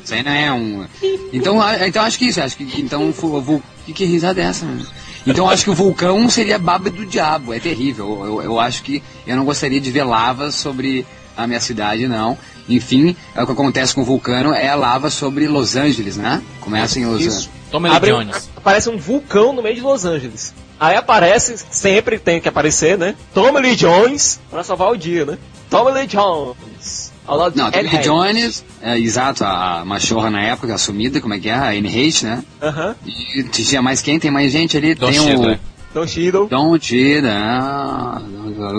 [0.03, 0.87] Isso aí não é um.
[1.33, 4.65] Então, então acho que isso, acho que então vul- que, que risada é essa?
[4.67, 4.85] mano?
[5.27, 8.23] Então acho que o vulcão seria baba do diabo, é terrível.
[8.25, 12.37] Eu, eu acho que eu não gostaria de ver lava sobre a minha cidade, não.
[12.69, 16.43] Enfim, é o que acontece com o vulcano é a lava sobre Los Angeles, né?
[16.61, 17.21] Começam os.
[17.23, 17.51] Isso.
[17.71, 18.51] Tommy Lee Abre Jones.
[18.57, 20.53] aparece um vulcão no meio de Los Angeles.
[20.79, 23.15] Aí aparece, sempre tem que aparecer, né?
[23.33, 25.39] Tommy Lee Jones pra salvar o dia, né?
[25.71, 27.13] Tommy Lee Jones.
[27.27, 27.99] Ao lado de Não, Tommy Lee.
[28.03, 31.55] Jones, é, exato, a, a machorra na época, assumida, como é que é?
[31.55, 32.45] A Anne Hate, né?
[32.63, 32.95] Aham.
[33.07, 34.19] E tinha mais quem?
[34.19, 34.95] Tem mais gente ali?
[34.95, 35.59] Don tem o.
[35.95, 36.49] Don Cheadle.
[36.49, 38.21] Don Tida, ah,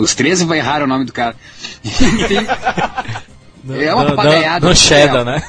[0.02, 1.34] os 13 vai errar o nome do cara.
[1.84, 2.46] Enfim,
[3.74, 4.70] é uma papagaiada.
[4.70, 5.41] É- Cheddar, né?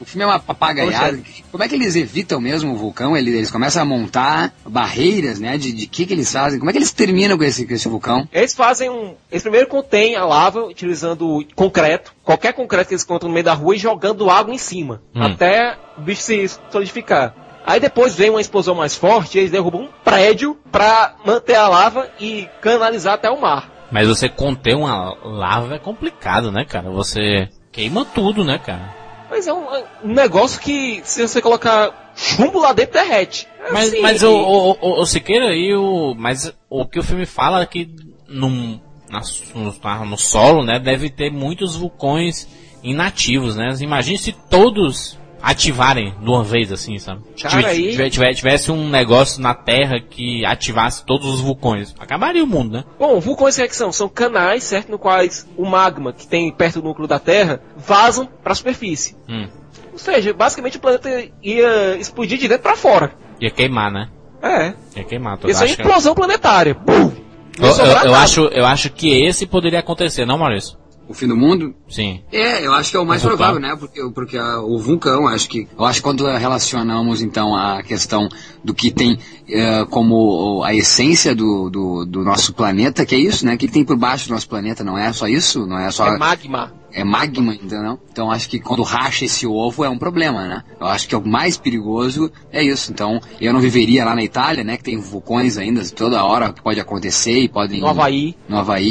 [0.00, 1.20] O filme é uma papagaiada.
[1.50, 3.16] Como é que eles evitam mesmo o vulcão?
[3.16, 5.56] Eles, eles começam a montar barreiras, né?
[5.58, 6.58] De, de que que eles fazem?
[6.58, 8.28] Como é que eles terminam com esse, com esse vulcão?
[8.32, 9.14] Eles fazem um.
[9.30, 13.54] Eles primeiro contêm a lava utilizando concreto, qualquer concreto que eles encontram no meio da
[13.54, 15.22] rua e jogando água em cima, Hum.
[15.22, 17.34] até o bicho se solidificar.
[17.66, 21.68] Aí depois vem uma explosão mais forte e eles derrubam um prédio pra manter a
[21.68, 23.70] lava e canalizar até o mar.
[23.92, 26.90] Mas você conter uma lava é complicado, né, cara?
[26.90, 28.99] Você queima tudo, né, cara?
[29.30, 29.64] Mas é um,
[30.04, 33.46] um negócio que, se você colocar chumbo lá dentro, derrete.
[33.72, 36.14] Mas, Assim, mas o, o, o, o Siqueira e o.
[36.18, 37.88] Mas o que o filme fala é que
[38.28, 39.20] num, na,
[39.54, 42.48] no, na- no solo, né, deve ter muitos vulcões
[42.82, 43.68] inativos, né?
[43.80, 47.22] Imagine se todos ativarem de uma vez, assim, sabe?
[47.40, 51.94] Cara, Tive- aí- tive- tive- tivesse um negócio na Terra que ativasse todos os vulcões.
[51.98, 52.84] Acabaria o mundo, né?
[52.98, 53.92] Bom, vulcões que são?
[53.92, 54.90] São canais, certo?
[54.90, 59.16] No quais o magma que tem perto do núcleo da Terra vazam para a superfície.
[59.28, 59.48] Hum.
[59.96, 61.08] seja, basicamente o planeta
[61.42, 63.12] ia explodir de dentro pra fora.
[63.40, 64.08] Ia queimar, né?
[64.42, 64.72] É.
[64.96, 66.72] Ia queimar toda Isso é acho que- implosão planetária.
[66.74, 67.12] Bum!
[67.58, 70.78] eu, eu- eu acho, eu acho que esse poderia acontecer, não, Maurício?
[71.10, 71.74] O fim do mundo?
[71.88, 72.20] Sim.
[72.30, 73.36] É, eu acho que é o mais vulcão.
[73.36, 73.74] provável, né?
[73.76, 75.66] Porque, porque a- o vulcão, acho que.
[75.76, 78.28] Eu acho que quando relacionamos então a questão
[78.62, 83.44] do que tem eh, como a essência do, do, do nosso planeta, que é isso,
[83.44, 83.54] né?
[83.56, 85.66] O que tem por baixo do nosso planeta, não é só isso?
[85.66, 86.06] Não é só.
[86.06, 86.72] É magma.
[86.92, 87.98] É magma, entendeu?
[88.12, 90.64] Então acho que quando racha esse ovo é um problema, né?
[90.80, 92.90] Eu acho que o mais perigoso é isso.
[92.92, 94.76] Então eu não viveria lá na Itália, né?
[94.76, 97.80] Que tem vulcões ainda toda hora que pode acontecer e podem.
[97.80, 98.34] No Havaí.
[98.48, 98.88] No Havaí.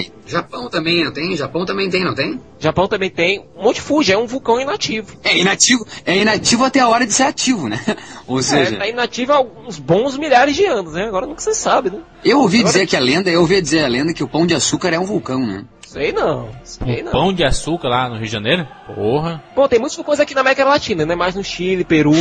[0.00, 0.12] E...
[0.26, 1.36] Japão também, não tem?
[1.36, 2.40] Japão também tem, não tem?
[2.58, 3.44] Japão também tem.
[3.60, 5.14] Monte Fuji é um vulcão inativo.
[5.22, 7.78] É inativo, é inativo até a hora de ser ativo, né?
[8.26, 11.04] Ou É, seja, tá inativo há uns bons milhares de anos, né?
[11.04, 11.98] Agora nunca se sabe, né?
[12.24, 14.46] eu ouvi Agora- dizer que a lenda, eu ouvi dizer a lenda que o pão
[14.46, 15.62] de açúcar é um vulcão, né?
[15.94, 16.48] Sei não.
[16.64, 17.12] Sei não.
[17.12, 18.66] Pão de açúcar lá no Rio de Janeiro?
[18.94, 19.40] Porra.
[19.54, 21.14] Bom, tem muitos vulcões aqui na América Latina, né?
[21.14, 22.12] Mais no Chile, Peru.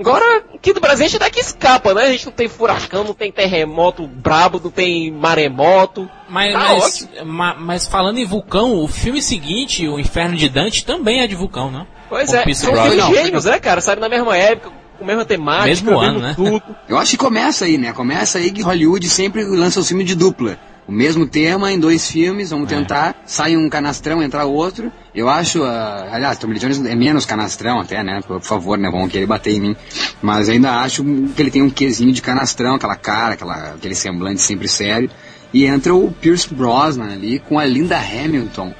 [0.00, 2.06] Agora, aqui do Brasil a gente até que escapa, né?
[2.06, 6.10] A gente não tem furacão, não tem terremoto brabo, não tem maremoto.
[6.28, 10.84] Mas, Tá mas, ma- mas falando em vulcão, o filme seguinte, O Inferno de Dante,
[10.84, 11.86] também é de vulcão, né?
[12.08, 13.80] Pois Com é, são gêmeos, né, cara?
[13.80, 16.32] Sabe, na mesma época, com a mesma temática, Mesmo mesmo ano, né?
[16.34, 16.62] tudo.
[16.88, 17.92] Eu acho que começa aí, né?
[17.92, 20.58] Começa aí que Hollywood sempre lança o filme de dupla.
[20.90, 24.90] O mesmo tema em dois filmes, vamos tentar, sai um canastrão, entra outro.
[25.14, 28.20] Eu acho, ah, aliás, Tommy Lee Jones é menos canastrão até, né?
[28.26, 28.90] Por favor, né?
[28.90, 29.76] Vão querer bater em mim.
[30.20, 34.40] Mas ainda acho que ele tem um quesinho de canastrão, aquela cara, aquela, aquele semblante
[34.40, 35.08] sempre sério.
[35.54, 38.74] E entra o Pierce Brosnan ali com a Linda Hamilton.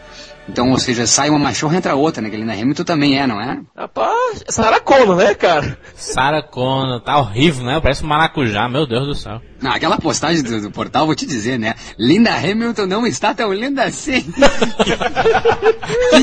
[0.50, 2.28] Então, ou seja, sai uma machorra entra outra, né?
[2.28, 3.60] Que a Linda Hamilton também é, não é?
[3.76, 5.78] Rapaz, Sarah Connor, né, cara?
[5.94, 7.78] Sarah Connor, tá horrível, né?
[7.80, 9.40] Parece um maracujá, meu Deus do céu.
[9.62, 11.74] Não, aquela postagem do, do portal, vou te dizer, né?
[11.98, 14.22] Linda Hamilton não está tão linda assim.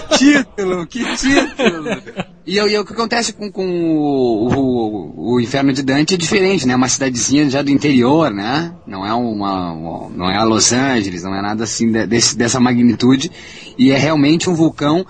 [0.10, 2.02] que título, que título.
[2.46, 6.18] E, o- e o que acontece com, com o, o, o Inferno de Dante é
[6.18, 6.76] diferente, né?
[6.76, 8.74] Uma cidadezinha já do interior, né?
[8.86, 12.38] Não é uma, uma- não é a Los Angeles, não é nada assim de- desse,
[12.38, 13.32] dessa magnitude.
[13.78, 15.06] E é realmente um vulcão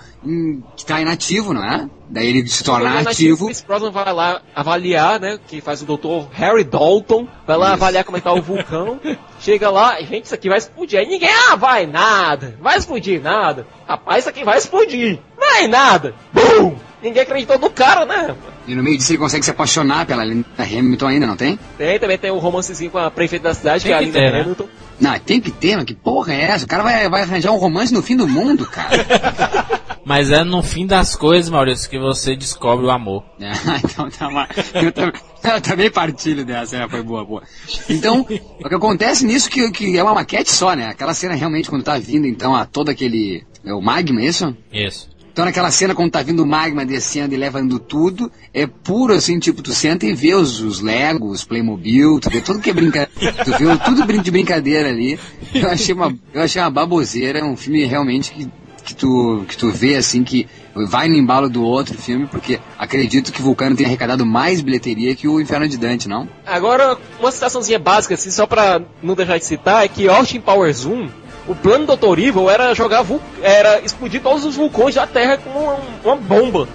[0.76, 1.88] que está inativo, não é?
[2.10, 3.46] Daí ele se torna Ele é ativo.
[3.46, 5.38] Chris Brosnan vai lá avaliar, né?
[5.46, 7.26] Que faz o doutor Harry Dalton.
[7.46, 7.74] Vai lá Isso.
[7.74, 8.98] avaliar como é que tá o vulcão.
[9.40, 10.98] Chega lá, gente, isso aqui vai explodir.
[10.98, 12.56] Aí ninguém, ah, vai nada.
[12.60, 13.66] Vai explodir nada.
[13.86, 15.18] Rapaz, isso aqui vai explodir.
[15.38, 16.14] Vai nada.
[16.32, 16.76] Bum!
[17.02, 18.34] Ninguém acreditou no cara, né?
[18.66, 21.58] E no meio disso ele consegue se apaixonar pela Linda Hamilton ainda, não tem?
[21.76, 24.04] Tem, também tem um romancezinho com a prefeita da cidade, que Tem é a que
[24.06, 24.66] Linda ter, né?
[25.00, 26.64] Não, tem que ter, mas que porra é essa?
[26.64, 28.90] O cara vai, vai arranjar um romance no fim do mundo, cara.
[30.04, 33.22] Mas é no fim das coisas, Maurício, que você descobre o amor.
[33.38, 34.48] Ah, então tá lá.
[34.72, 35.12] Eu, tam-
[35.44, 37.42] eu também partilho dessa, é, foi boa, boa.
[37.90, 40.86] Então, o que acontece nisso que, que é uma maquete só, né?
[40.86, 43.44] Aquela cena realmente quando tá vindo, então, a todo aquele.
[43.62, 44.56] É o magma, é isso?
[44.72, 45.10] Isso.
[45.38, 49.38] Então naquela cena quando tá vindo o magma descendo e levando tudo, é puro assim,
[49.38, 53.44] tipo, tu senta e vê os, os Legos, Playmobil, tu vê tudo que é brincadeira,
[53.44, 55.16] tu vê tudo de brincadeira ali.
[55.54, 58.50] Eu achei uma, eu achei uma baboseira, é um filme realmente que,
[58.82, 63.32] que tu, que tu vê assim que vai no embalo do outro filme, porque acredito
[63.32, 66.28] que Vulcano tenha arrecadado mais bilheteria que o Inferno de Dante, não?
[66.44, 70.84] Agora, uma citaçãozinha básica, assim, só pra não deixar de citar, é que Austin Powers
[70.84, 71.08] 1,
[71.48, 72.18] o plano do Dr.
[72.18, 76.68] Evil era jogar vul- era explodir todos os vulcões da Terra com uma, uma bomba.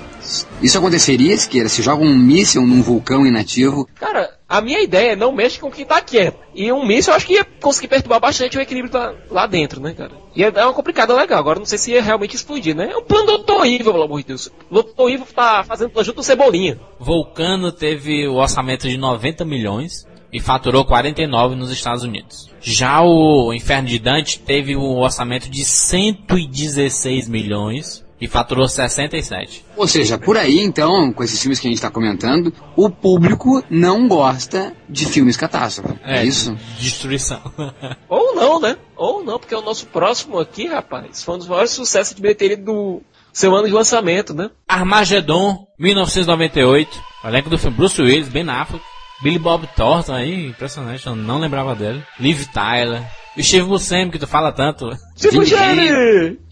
[0.62, 5.16] Isso aconteceria, Esqueira, se joga um míssil num vulcão inativo, Cara, a minha ideia é
[5.18, 6.38] não mexe com quem tá quieto.
[6.56, 9.82] E um míssil eu acho que ia conseguir perturbar bastante o equilíbrio lá, lá dentro,
[9.82, 10.12] né, cara?
[10.34, 11.40] Ia dar uma complicada legal.
[11.40, 12.90] Agora não sei se ia realmente explodir, né?
[12.94, 13.66] É um plano do Dr.
[13.66, 14.50] Evil, pelo amor de Deus.
[14.72, 15.10] O Dr.
[15.10, 16.80] Evil tá fazendo junto do Cebolinha.
[16.98, 22.50] Vulcano teve o orçamento de 90 milhões e faturou 49 nos Estados Unidos.
[22.60, 29.66] Já o Inferno de Dante teve um orçamento de 116 milhões e faturou 67.
[29.76, 33.62] Ou seja, por aí, então, com esses filmes que a gente está comentando, o público
[33.70, 36.00] não gosta de filmes catástrofe.
[36.04, 36.58] É, isso?
[36.80, 37.42] Destruição.
[38.10, 38.78] Ou não, né?
[38.96, 42.58] Ou não, porque o nosso próximo aqui, rapaz, foi um dos maiores sucessos de bilheteria
[42.58, 43.02] do
[43.34, 44.50] seu ano de lançamento, né?
[44.68, 46.90] Armagedon, 1998.
[47.24, 48.84] O elenco do filme Bruce Willis, Ben Affleck,
[49.24, 52.04] Billy Bob Thornton aí, impressionante, eu não lembrava dele.
[52.20, 53.02] Liv Tyler.
[53.36, 54.92] E o Steve Buscemi, que tu fala tanto.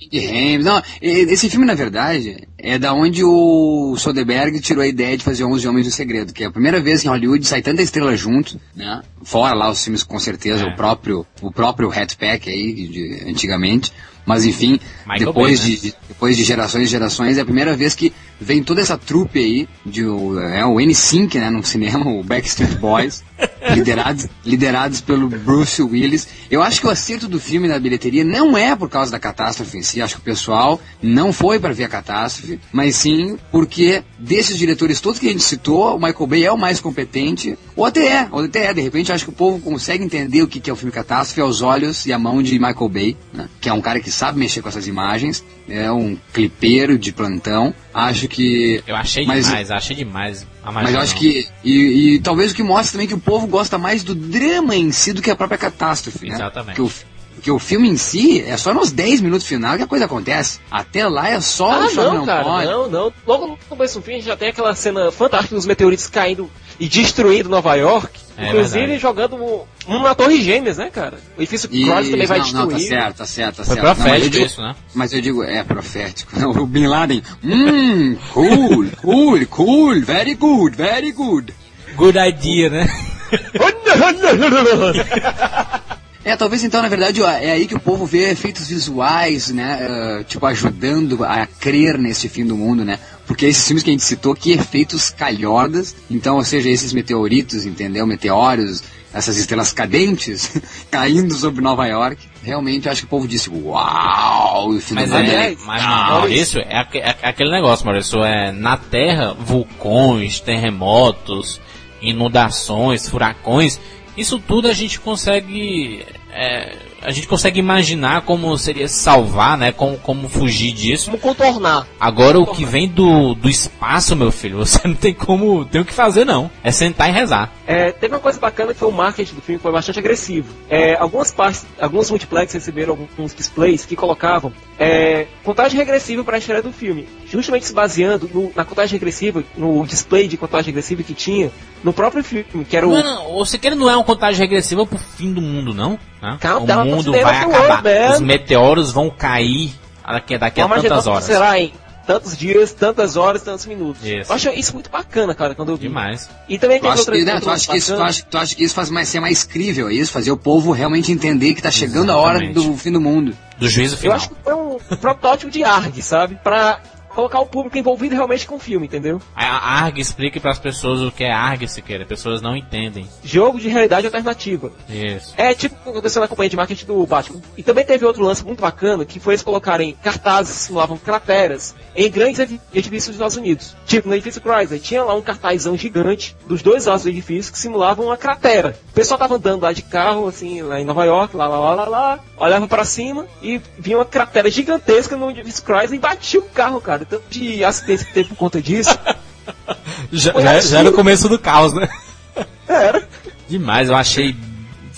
[0.10, 0.66] De Hames.
[0.66, 5.44] Não, esse filme, na verdade, é da onde o Soderbergh tirou a ideia de fazer
[5.44, 8.16] 11 Homens do Segredo, que é a primeira vez que em Hollywood sai tanta estrela
[8.18, 9.02] junto, né?
[9.24, 10.68] Fora lá os filmes, com certeza, É.
[10.74, 13.94] o próprio o próprio Hat Pack aí, de, de- antigamente.
[14.26, 15.76] Mas enfim, Michael depois, Bay, né?
[15.76, 18.98] de, de- depois de gerações e gerações, é a primeira vez que vem toda essa
[18.98, 23.24] trupe aí, de, é o N5, né, no cinema, o Backstreet Boys.
[23.74, 26.28] liderados, liderados pelo Bruce Willis.
[26.50, 29.78] Eu acho que o acerto do filme na bilheteria não é por causa da catástrofe
[29.78, 30.02] em si.
[30.02, 35.00] Acho que o pessoal não foi para ver a catástrofe, mas sim porque desses diretores
[35.00, 37.58] todos que a gente citou, o Michael Bay é o mais competente.
[37.82, 38.74] Ou até é, ou até é.
[38.74, 41.42] De repente, acho que o povo consegue entender o que que é o filme catástrofe
[41.42, 43.48] aos olhos e a mão de Michael Bay, né?
[43.60, 47.74] que é um cara que sabe mexer com essas imagens, é um clipeiro de plantão.
[47.94, 50.48] Acho que Eu achei Mas- demais, achei demais.
[50.64, 51.20] a mas eu acho não.
[51.22, 51.48] que.
[51.64, 54.92] E, e talvez o que mostra também que o povo gosta mais do drama em
[54.92, 56.36] si do que a própria catástrofe, né?
[56.36, 56.76] Exatamente.
[56.76, 59.88] Porque o, porque o filme em si é só nos 10 minutos final que a
[59.88, 60.60] coisa acontece.
[60.70, 62.68] Até lá é só Ah, o chove não, cara, pode.
[62.68, 63.14] não, não.
[63.26, 66.48] Logo no começo do filme já tem aquela cena fantástica dos meteoritos caindo
[66.80, 68.20] e destruindo Nova York.
[68.38, 69.02] É inclusive verdade.
[69.02, 71.20] jogando um, um na Torre Gêmeas, né, cara?
[71.38, 72.88] O edifício E, Cross também vai não, não, tá destruir.
[72.88, 73.86] certo, tá certo, tá Foi certo.
[73.86, 74.76] Não, mas eu profético digo- isso, né?
[74.96, 76.40] Mas eu digo, é profético.
[76.40, 81.54] Não, o Bin Laden, hum, cool, cool, cool, very good, very good.
[81.96, 82.88] Good idea, né?
[86.24, 89.78] É, talvez então, na verdade, ó, é aí que o povo vê efeitos visuais, né?
[89.82, 93.00] eh, tipo, ajudando a crer nesse fim do mundo, né?
[93.26, 95.96] Porque esses filmes que a gente citou, que efeitos calhordas.
[96.12, 98.06] Então, ou seja, esses meteoritos, entendeu?
[98.06, 100.52] Meteoros, essas estrelas cadentes
[100.92, 102.22] caindo sobre Nova York.
[102.44, 105.82] Realmente, acho que o povo disse, uau, o fim Mas do mundo é, é mas
[105.82, 111.60] legal." Maurício, é, aque- é aquele negócio, Maurício, é na Terra, vulcões, terremotos,
[112.02, 113.80] inundações, furacões,
[114.18, 119.72] isso tudo a gente consegue, é, a gente consegue imaginar como seria se salvar, né,
[119.72, 121.06] como, como fugir disso.
[121.12, 121.88] Como contornar.
[122.00, 125.86] Agora o que vem do, do espaço, meu filho, você não tem como, tem o
[125.86, 127.52] que fazer não, é sentar e rezar.
[127.66, 130.54] É, teve uma coisa bacana que foi o marketing do filme, foi bastante agressivo.
[130.70, 136.40] É, algumas partes, alguns multiplex receberam alguns displays que colocavam é, contagem regressiva para a
[136.40, 141.04] estreia do filme, justamente se baseando no- na contagem regressiva, no display de contagem regressiva
[141.04, 141.52] que tinha
[141.84, 142.92] no próprio filme, que era o.
[142.92, 145.98] Mano, você quer não é uma contagem regressiva pro fim do mundo, não?
[146.22, 146.38] Né?
[146.40, 147.84] Calma, o mundo vai acabar.
[147.84, 148.14] man.
[148.14, 149.74] Os meteoros vão cair
[150.06, 151.24] daqui, daqui a tantas horas.
[151.24, 151.74] será em
[152.06, 154.04] tantos dias, tantas horas, tantos minutos.
[154.04, 154.32] Isso.
[154.32, 155.88] Eu acho isso muito bacana, cara, quando eu vi.
[155.88, 156.30] Demais.
[156.50, 158.38] E também Tu tem outra, que, né, tu, outra acha que isso, tu, acha, tu
[158.38, 160.12] acha que isso faz mais, ser mais crível, é isso?
[160.12, 162.68] Fazer o povo realmente entender que tá chegando a hora Exatamente.
[162.68, 163.36] do fim do mundo.
[163.58, 164.16] Do juízo Eu final.
[164.18, 166.38] acho que foi um protótipo de ARG, sabe?
[166.44, 166.80] Pra
[167.14, 169.22] colocar o público envolvido realmente com o filme, entendeu?
[169.36, 172.04] A ARG explique para as pessoas o que é ARG, se queira.
[172.04, 173.08] As pessoas não entendem.
[173.24, 174.72] Jogo de realidade alternativa.
[174.90, 175.34] Isso.
[175.38, 177.42] É tipo o que aconteceu na companhia de marketing do Batman.
[177.58, 181.76] E também teve outro lance muito bacana, que foi eles colocarem cartazes que simulavam crateras
[181.96, 183.76] em grandes edi- edifícios dos Estados Unidos.
[183.86, 187.60] Tipo, no edifício Chrysler, tinha lá um cartazão gigante dos dois lados do edifício que
[187.60, 188.78] simulavam uma cratera.
[188.90, 191.74] O pessoal tava andando lá de carro, assim, lá em Nova York, lá, lá, lá,
[191.76, 196.40] lá, lá, olhava pra cima e via uma cratera gigantesca no edifício Chrysler e batia
[196.40, 197.01] o carro, cara.
[197.06, 198.98] Tanto de acidente que teve por conta disso.
[200.12, 200.70] Já, já, assim.
[200.70, 201.88] já era o começo do caos, né?
[202.68, 203.08] Era.
[203.50, 204.36] Demais, eu achei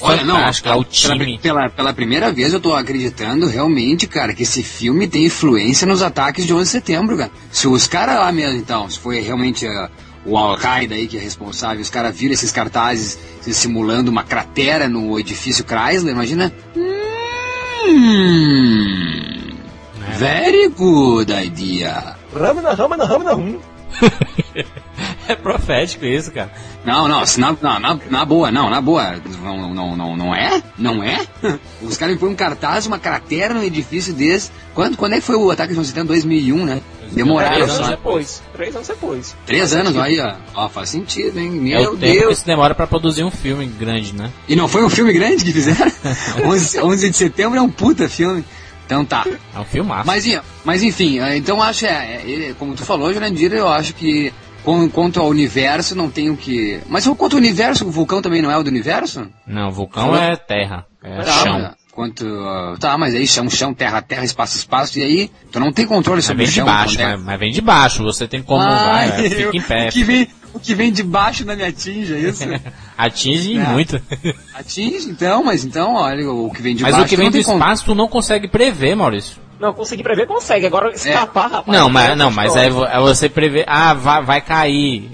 [0.01, 1.39] Olha, não, fantástico lá, o pela, time.
[1.39, 6.01] pela, pela primeira vez eu tô acreditando realmente, cara, que esse filme tem influência nos
[6.01, 7.32] ataques de 11 de setembro, cara.
[7.51, 9.89] Se os caras lá mesmo, então, se foi realmente ah,
[10.26, 15.18] o Al-Qaeda aí que é responsável, os caras viram esses cartazes simulando uma cratera no
[15.20, 16.51] edifício Chrysler, imagina.
[17.86, 19.33] Hum,
[20.18, 22.16] very good idea.
[22.34, 23.59] Ramana, ramana, ramana, hum.
[25.28, 26.51] É profético isso, cara.
[26.84, 29.16] Não, não, na, na, na, na boa, não, na boa.
[29.41, 30.61] Não, não, não, não é?
[30.78, 31.26] Não é?
[31.82, 34.51] Os caras me põem um cartaz, uma cratera no edifício desse.
[34.76, 36.09] Quando, quando é que foi o ataque de 11 de setembro?
[36.09, 36.82] 2001, né?
[37.14, 37.91] Demoraram Três anos só.
[37.91, 38.43] depois.
[38.53, 39.36] Três anos depois.
[39.45, 40.34] Três anos, aí, ó.
[40.55, 41.47] Ó, faz sentido, hein?
[41.74, 42.39] É Meu o tempo que Deus.
[42.39, 44.30] se demora pra produzir um filme grande, né?
[44.47, 45.89] E não foi um filme grande que fizeram?
[46.45, 48.43] 11, 11 de setembro é um puta filme.
[48.94, 49.26] Então tá.
[49.56, 50.06] É um filmaço.
[50.08, 50.26] Mas,
[50.64, 54.32] mas enfim, eh, então acho, é, é, como tu falou, Jurandir, eu acho que
[54.94, 56.80] quanto ao universo não tem o que...
[56.88, 59.28] Mas quanto ao universo, o vulcão também não é o do universo?
[59.46, 60.86] Não, vulcão é terra.
[61.04, 61.60] É Tá, chão.
[61.60, 65.60] mas Quanto, ah, tá, mas aí chão, chão, terra, terra, espaço, espaço, e aí tu
[65.60, 66.66] não tem controle Mas sobre vem o de chão.
[66.66, 68.04] baixo, quando é- mas, mas vem de baixo.
[68.04, 68.62] Você tem como.
[68.64, 69.89] Ai, vai, fica eu- em pé.
[69.91, 70.28] Que, vem,
[70.64, 72.43] que vem de baixo não me atinge, é isso?
[72.97, 73.68] Atinge É.
[73.68, 74.01] muito.
[74.53, 77.05] atinge, então, mas então, olha, o que vem de Mas baixo...
[77.05, 79.38] o que vem não do espaço tu não consegue prever, Maurício.
[79.59, 80.66] Não, conseguir prever, consegue.
[80.66, 81.68] Agora escapar, rapaz.
[81.68, 83.66] Não, é mas, não, mas é, é você prever.
[83.68, 85.09] Ah, vai, vai cair.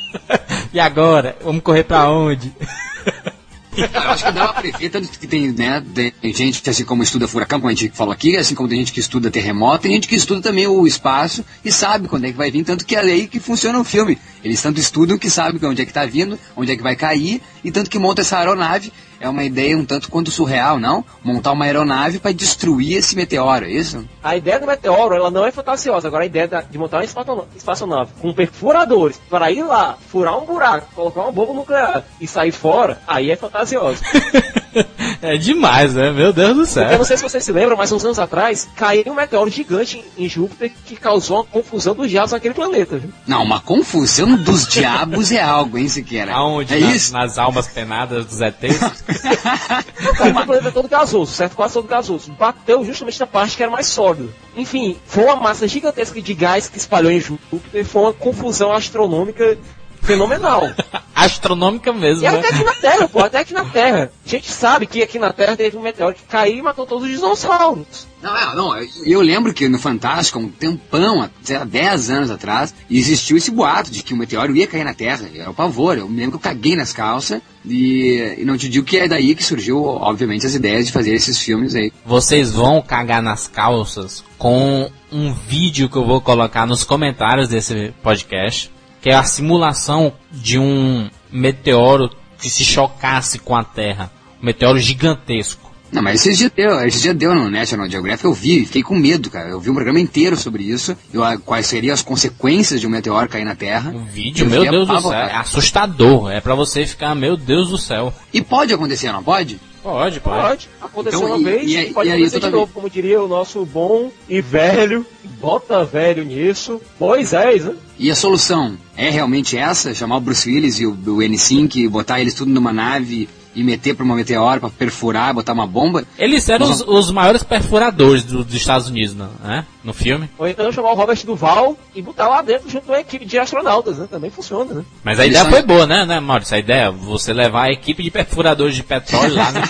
[0.72, 1.36] e agora?
[1.42, 2.52] Vamos correr pra onde?
[3.80, 7.02] Eu acho que dá pra prever, tanto que tem, né, tem gente que assim como
[7.02, 9.92] estuda furacão, como a gente falou aqui, assim como tem gente que estuda terremoto, tem
[9.92, 12.96] gente que estuda também o espaço e sabe quando é que vai vir, tanto que
[12.96, 14.18] é aí que funciona o filme.
[14.42, 17.42] Eles tanto estudam que sabem onde é que tá vindo, onde é que vai cair,
[17.64, 18.92] e tanto que monta essa aeronave.
[19.20, 21.04] É uma ideia um tanto quanto surreal, não?
[21.22, 24.02] Montar uma aeronave para destruir esse meteoro, é isso?
[24.24, 26.08] A ideia do meteoro, ela não é fantasiosa.
[26.08, 30.46] Agora, a ideia de montar uma espaço- espaçonave com perfuradores para ir lá, furar um
[30.46, 34.02] buraco, colocar uma bomba nuclear e sair fora, aí é fantasiosa.
[35.22, 36.10] é demais, né?
[36.12, 36.98] Meu Deus do Eu céu.
[36.98, 40.28] não sei se vocês se lembram, mas uns anos atrás caiu um meteoro gigante em
[40.28, 42.98] Júpiter que causou uma confusão dos diabos naquele planeta.
[42.98, 43.10] Viu?
[43.26, 46.32] Não, uma confusão dos diabos é algo, hein, Siqueira?
[46.34, 46.74] Aonde?
[46.74, 47.12] É Na- isso?
[47.12, 48.78] Nas almas penadas dos ETs?
[50.16, 51.54] Cara, o planeta todo gasoso, certo?
[51.56, 52.32] Quase todo gasoso.
[52.32, 54.28] Bateu justamente na parte que era mais sólida.
[54.56, 59.56] Enfim, foi uma massa gigantesca de gás que espalhou em Júpiter, foi uma confusão astronômica
[60.02, 60.68] fenomenal.
[61.14, 62.38] Astronômica mesmo, E né?
[62.38, 64.10] até aqui na Terra, pô, até aqui na Terra.
[64.24, 67.04] A gente sabe que aqui na Terra teve um meteoro que caiu e matou todos
[67.04, 68.08] os dinossauros.
[68.22, 71.64] Não, é, não, eu- eu lembro que no Fantástico, há um tempão, há, sei lá,
[71.64, 75.28] 10 anos atrás, existiu esse boato de que o meteoro ia cair na Terra.
[75.34, 75.98] Era o pavor.
[75.98, 79.06] Eu me lembro que eu caguei nas calças e, e não te digo que é
[79.06, 81.92] daí que surgiu, obviamente, as ideias de fazer esses filmes aí.
[82.06, 87.92] Vocês vão cagar nas calças com um vídeo que eu vou colocar nos comentários desse
[88.02, 88.70] podcast,
[89.00, 94.10] que é a simulação de um meteoro que se chocasse com a Terra.
[94.42, 95.70] Um meteoro gigantesco.
[95.92, 98.94] Não, mas esses dias deu, esses dias deu no National Geographic, eu vi, fiquei com
[98.94, 99.48] medo, cara.
[99.48, 102.90] Eu vi um programa inteiro sobre isso, eu, ah, quais seriam as consequências de um
[102.90, 103.90] meteoro cair na Terra.
[103.90, 106.30] Um vídeo, Eu meu Deus do céu, é assustador.
[106.30, 108.14] É pra você ficar, meu Deus do céu.
[108.32, 109.58] E pode acontecer, não pode?
[109.82, 110.40] Pode, pode.
[110.48, 110.68] Pode.
[110.80, 113.22] Aconteceu Então, uma e- vez e aí- pode e aí, acontecer de novo, como diria
[113.22, 115.06] o nosso bom e velho,
[115.40, 117.74] bota velho nisso, Moisés, né?
[117.98, 119.94] E a solução é realmente essa?
[119.94, 123.64] Chamar o Bruce Willis e o, o N5 e botar eles tudo numa nave e
[123.64, 126.04] meter pra uma meteoro pra perfurar, botar uma bomba?
[126.18, 129.64] Eles eram Nós os, os maiores perfuradores do- dos Estados Unidos, não- né?
[129.82, 130.28] No filme.
[130.38, 133.38] Ou então chamar o Robert Duval e botar lá dentro junto com a equipe de
[133.38, 134.06] astronautas, né?
[134.10, 134.84] Também funciona, né?
[135.02, 136.54] Mas a Eles ideia são- foi boa, né, né, Maurício?
[136.54, 139.62] A ideia, você levar a equipe de perfuradores de petróleo lá, né?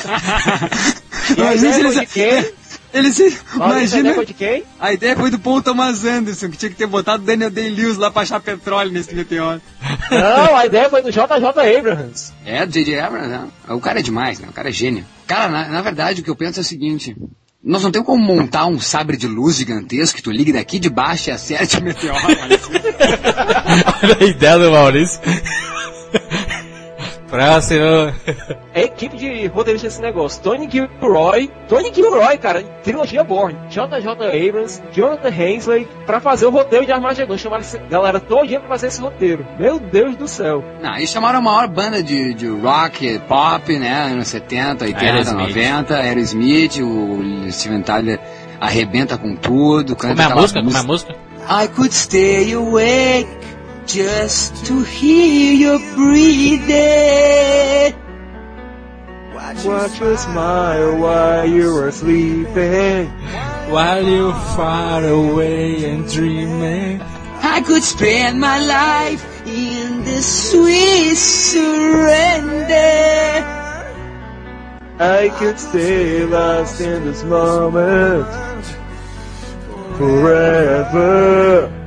[1.38, 2.06] E a ideia foi
[2.90, 3.00] quem?
[3.00, 4.64] Eles, Maurício, a ideia foi de quem?
[4.78, 8.10] a ideia foi do Paul Thomas Anderson, que tinha que ter botado Daniel Day-Lewis lá
[8.10, 9.60] pra achar petróleo nesse meteoro.
[10.10, 12.32] Não, a ideia foi do JJ Abrams.
[12.44, 12.98] É, do J.J.
[13.00, 13.48] Abrams, né?
[13.68, 14.48] O cara é demais, né?
[14.50, 15.04] O cara é gênio.
[15.26, 17.16] Cara, na, na verdade, o que eu penso é o seguinte...
[17.62, 20.88] Nós não temos como montar um sabre de luz gigantesco que tu ligue daqui de
[20.88, 22.16] baixo e acerte o meteoro.
[22.26, 22.72] assim.
[24.02, 25.20] Olha a ideia do Maurício.
[27.30, 28.12] Próximo.
[28.72, 30.40] É a equipe de roteiristas desse negócio.
[30.42, 31.50] Tony Gilroy.
[31.68, 33.56] Tony Gilroy, cara, trilogia Born.
[33.68, 37.36] JJ Abrams, Jonathan Hensley, pra fazer o roteiro de Armageddon.
[37.36, 39.44] Chamaram essa galera todinha pra fazer esse roteiro.
[39.58, 40.64] Meu Deus do céu.
[40.80, 44.12] Não, eles chamaram a maior banda de, de rock, pop, né?
[44.12, 45.48] Anos 70, 80, Aerosmith.
[45.48, 48.20] 90, Aerosmith, o Steven Tyler
[48.60, 49.96] arrebenta com tudo.
[49.96, 50.62] Canta Como é a aquela música?
[50.62, 51.12] Como é a música?
[51.50, 53.26] I could stay awake
[53.86, 57.50] just to hear you breathing.
[59.64, 63.08] Watch you smile while you were sleeping.
[63.68, 67.02] While you're far away and dreaming.
[67.42, 72.70] I could spend my life in this sweet surrender.
[74.98, 78.26] I could stay lost in this moment.
[79.96, 81.79] Forever.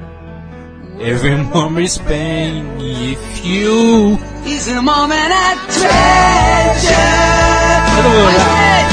[1.04, 4.18] Every moment is pain if you.
[4.46, 5.56] Is a moment I
[8.88, 8.93] treasure.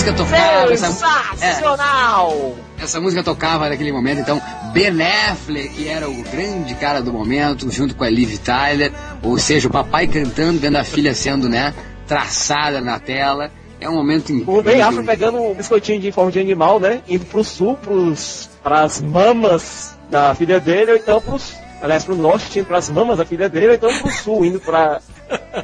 [0.00, 2.54] Música tocava, essa, é, Sensacional!
[2.80, 4.40] essa música tocava naquele momento, então
[4.72, 8.92] Ben Affleck, que era o grande cara do momento, junto com a Liv Tyler,
[9.22, 11.74] ou seja, o papai cantando, vendo a filha sendo, né,
[12.06, 13.50] traçada na tela.
[13.78, 15.04] É um momento O Ben Affleck incrível.
[15.04, 17.00] pegando um biscoitinho de forma de animal, né?
[17.08, 21.54] Indo pro sul, pros, pras mamas da filha dele, ou então pros.
[21.80, 25.00] Aliás, pro norte, indo pras mamas da filha dele, ou então pro sul, indo pra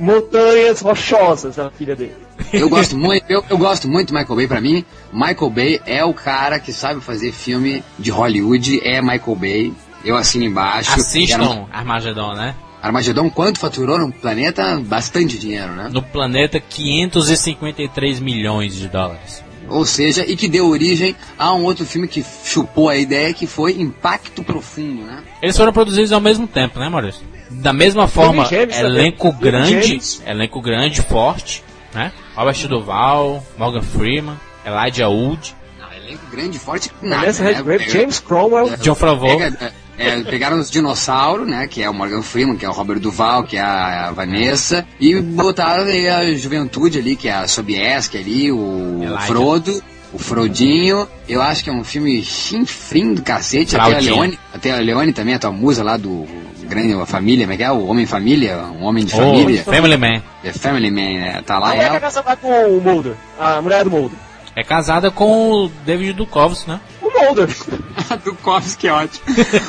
[0.01, 2.26] montanhas rochosas da filha dele.
[2.53, 6.05] Eu gosto muito, eu, eu gosto muito do Michael Bay, pra mim, Michael Bay é
[6.05, 9.73] o cara que sabe fazer filme de Hollywood, é Michael Bay.
[10.05, 10.91] Eu assino embaixo.
[10.93, 12.55] Um- Assistam Armagedon, né?
[12.83, 14.81] Armagedon, quanto faturou no planeta?
[14.85, 15.89] Bastante dinheiro, né?
[15.93, 19.43] No planeta, 553 milhões de dólares.
[19.69, 23.49] Ou seja, e que deu origem a um outro filme que chupou a ideia, que
[23.49, 25.19] foi Impacto Profundo, né?
[25.43, 27.23] Eles foram produzidos ao mesmo tempo, né, Maurício?
[27.51, 31.65] Da mesma forma, James elenco grande, elenco grande, forte,
[31.97, 32.13] né?
[32.37, 37.21] Robert Duval, Morgan Freeman, Elijah Wood, Não, elenco grande, forte, nada.
[37.23, 37.53] Vanessa né?
[37.53, 38.77] Redgrave, James Cromwell.
[38.77, 39.39] John Favreau.
[39.39, 41.67] Pega- é, pegaram os dinossauros, né?
[41.67, 44.87] Que é o Morgan Freeman, que é o Robert Duval, que é a, a Vanessa,
[45.01, 49.21] e botaram aí a juventude ali, que é a Sobieski ali, o Elijah.
[49.23, 49.83] Frodo,
[50.13, 51.09] o Frodinho.
[51.27, 53.75] Eu acho que é um filme chinfrim do cacete.
[53.75, 54.01] Até a.
[54.01, 56.27] Leone, até a Leone também, a tua musa lá do
[56.67, 57.71] grande família, como é que é?
[57.73, 59.65] O Homem Família, um homem de Oh, família.
[59.65, 60.23] Family Man.
[60.45, 61.43] É Family Man, né?
[61.47, 62.01] Tá lá A que é ela.
[62.01, 63.15] casada com o Mulder.
[63.39, 64.19] A mulher do Mulder.
[64.55, 66.81] É casada com o David Duchovny, né?
[67.03, 67.49] O Mulder.
[68.25, 69.25] do Kovsky, ótimo.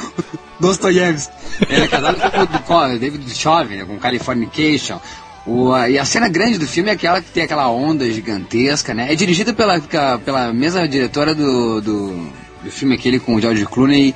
[0.59, 1.33] Dostoiévski.
[1.69, 4.99] Ele é casado com o Duko- David Duchovny, né, com Californication.
[5.45, 8.93] O, a- e a cena grande do filme é aquela que tem aquela onda gigantesca,
[8.93, 9.11] né?
[9.11, 9.79] É dirigida pela,
[10.23, 12.29] pela mesma diretora do, do,
[12.63, 14.13] do filme aquele com o George Clooney,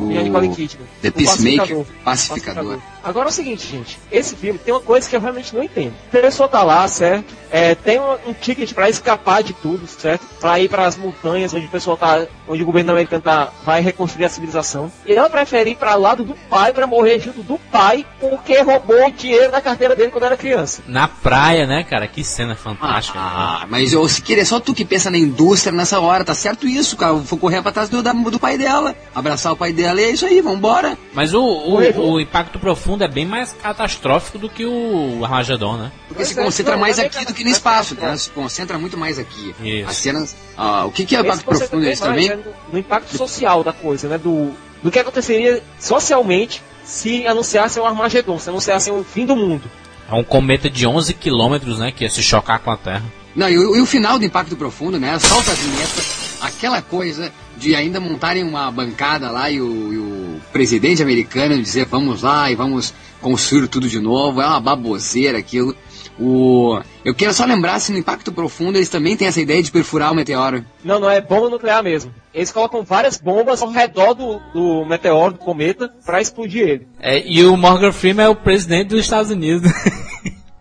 [0.00, 0.86] o E a Nicole Kidman.
[1.02, 2.78] The O Peacemaker, Pacificador.
[2.78, 2.82] Pacificador.
[3.02, 3.98] Agora é o seguinte, gente.
[4.10, 5.94] Esse filme tem uma coisa que eu realmente não entendo.
[6.08, 7.34] A pessoa tá lá, certo?
[7.50, 10.24] É, tem um, um ticket pra escapar de tudo, certo?
[10.40, 14.24] Pra ir pras montanhas onde o pessoal tá, onde o governo americano tá, vai reconstruir
[14.24, 14.90] a civilização.
[15.04, 19.04] E ela prefere ir pra lado do pai pra morrer junto do pai porque roubou
[19.06, 20.82] o dinheiro da carteira dele quando era criança.
[20.86, 22.06] Na praia, né, cara?
[22.06, 23.18] Que cena fantástica.
[23.20, 26.34] Ah, mas eu, se querer, é só tu que pensa na indústria nessa hora, tá
[26.34, 27.14] certo isso, cara.
[27.14, 30.10] Vou correr pra trás do, da- do pai dela, abraçar o pai dela e é
[30.10, 30.96] isso aí, vambora.
[31.12, 35.92] Mas o, o, o impacto profundo é bem mais catastrófico do que o Armagedon, né?
[36.08, 38.16] Porque se é, concentra mais é aqui do que no espaço, né?
[38.16, 39.54] Se concentra muito mais aqui.
[39.62, 39.88] Isso.
[39.88, 40.36] As cenas.
[40.56, 42.28] ah, o que, que é o impacto profundo mais, também?
[42.28, 44.18] né, no, no impacto social da coisa, né?
[44.18, 49.70] Do, do que aconteceria socialmente se anunciassem o Armagedon, se anunciassem o fim do mundo.
[50.10, 51.92] É um cometa de 11 quilômetros, né?
[51.92, 53.04] Que ia se chocar com a Terra.
[53.34, 55.18] Não, e o, e o final do Impacto Profundo, né?
[55.18, 56.02] Solta a vinheta,
[56.40, 61.84] aquela coisa de ainda montarem uma bancada lá e o, e o presidente americano dizer
[61.84, 64.40] vamos lá e vamos construir tudo de novo.
[64.40, 65.76] É uma baboseira aquilo.
[66.18, 69.70] O, eu quero só lembrar se no Impacto Profundo eles também têm essa ideia de
[69.70, 70.64] perfurar o meteoro.
[70.84, 72.12] Não, não é bomba nuclear mesmo.
[72.32, 76.88] Eles colocam várias bombas ao redor do, do meteoro, do cometa, pra explodir ele.
[77.00, 79.70] É, e o Morgan Freeman é o presidente dos Estados Unidos.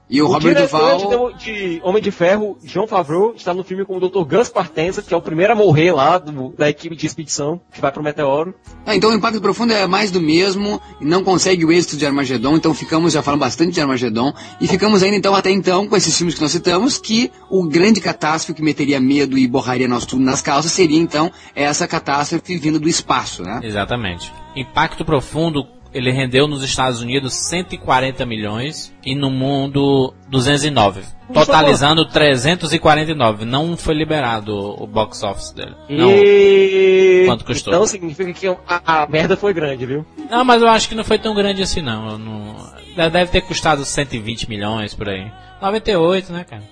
[0.10, 1.34] E o, Robert diretor Duval.
[1.34, 1.46] de,
[1.78, 4.24] de Homem de Ferro, João Favreau, está no filme com o Dr.
[4.24, 7.80] Gus Partenza, que é o primeiro a morrer lá do- da equipe de expedição que
[7.80, 8.56] vai pro meteoro.
[8.88, 12.06] Ah, então o Impacto Profundo é mais do mesmo e não consegue o êxito de
[12.08, 15.96] Armagedon, então ficamos, já falando bastante de Armagedon, e ficamos ainda então até então com
[15.96, 20.08] esses filmes que nós citamos, que o grande catástrofe que meteria medo e borraria nosso
[20.08, 23.60] tudo nas calças seria então essa catástrofe vindo do espaço, né?
[23.62, 24.34] Exatamente.
[24.56, 31.02] Impacto profundo, ele rendeu nos Estados Unidos 140 milhões e no mundo 209.
[31.34, 33.46] Totalizando 349.
[33.46, 35.76] Não foi liberado o box office dele.
[35.90, 36.10] Não.
[36.12, 37.24] E...
[37.26, 37.74] Quanto custou?
[37.74, 40.06] Então significa que a, a merda foi grande, viu?
[40.30, 42.18] Não, mas eu acho que não foi tão grande assim não.
[42.18, 45.32] Não- Deve ter custado 120 milhões por aí.
[45.62, 46.64] 98, né, cara?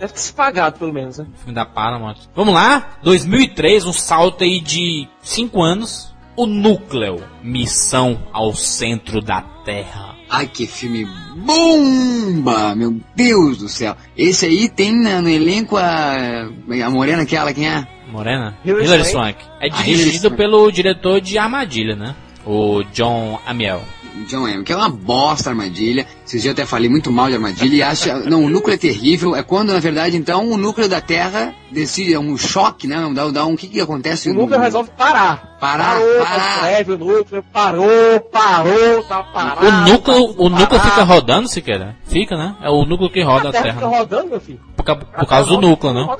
[0.00, 1.26] Deve ter se pagado, pelo menos, né?
[1.36, 2.16] Filme da Paramount.
[2.34, 2.96] Vamos lá?
[3.02, 6.15] 2003, um salto aí de 5 anos.
[6.36, 7.22] O Núcleo.
[7.42, 10.14] Missão ao centro da Terra.
[10.28, 11.06] Ai, que filme
[11.36, 12.74] bomba!
[12.74, 13.96] Meu Deus do céu!
[14.16, 16.48] Esse aí tem na- no elenco a,
[16.84, 17.86] a morena aquela, quem é?
[18.10, 18.56] Morena?
[18.64, 19.38] Hilary Hilary Swank.
[19.60, 22.14] É Ah, dirigido pelo diretor de Armadilha, né?
[22.46, 23.82] O John Amiel.
[24.24, 26.06] John M, que é uma bosta armadilha.
[26.24, 28.14] Esses dias eu até falei muito mal de armadilha e acha.
[28.20, 29.36] Não, o núcleo é terrível.
[29.36, 32.96] É quando, na verdade, então, o núcleo da Terra decide, é um choque, né?
[33.14, 33.52] Dá, dá um.
[33.52, 34.30] O que, que acontece?
[34.30, 35.56] O núcleo resolve parar.
[35.60, 36.62] Parar, parou, parar.
[36.62, 39.66] Leve, o núcleo parou, parou, tá parado.
[39.66, 41.96] O núcleo, tá o núcleo fica rodando, Siqueira?
[42.04, 42.56] Fica, né?
[42.62, 43.76] É o núcleo que roda A a Terra Terra.
[43.76, 44.60] fica rodando, meu filho.
[44.76, 46.16] Por, por causa do núcleo, não?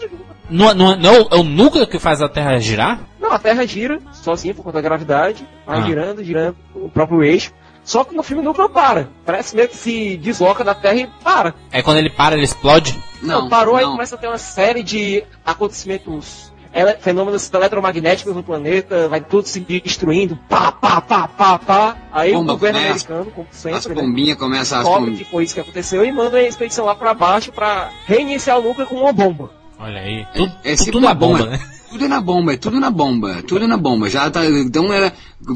[0.48, 3.00] Não, não, não é o núcleo que faz a Terra girar?
[3.20, 5.82] Não, a Terra gira sozinha por conta da gravidade, vai Ah.
[5.82, 7.52] girando, girando o próprio eixo.
[7.82, 9.08] Só que no filme o núcleo para.
[9.24, 11.54] Parece meio que se desloca da Terra e para.
[11.70, 12.96] É quando ele para, ele explode?
[13.22, 13.92] Não, parou aí não.
[13.92, 19.60] começa a ter uma série de acontecimentos, ele- fenômenos eletromagnéticos no planeta, vai tudo se
[19.60, 21.96] destruindo, pá, pá, pá, pá, pá.
[22.12, 22.86] Aí Bomba, o governo né?
[22.88, 24.82] americano, como As sempre, né, começam a.
[24.82, 28.58] descobre que foi isso que aconteceu e manda a expedição lá pra baixo pra reiniciar
[28.58, 29.50] o núcleo com uma bomba.
[29.78, 30.26] Olha aí.
[30.34, 31.50] Tudo, é tudo tipo na bomba, bomba.
[31.50, 31.60] né?
[31.90, 34.10] Tudo na bomba, é tudo na bomba, tudo na bomba.
[34.10, 34.44] Já tá.
[34.44, 35.12] Então é.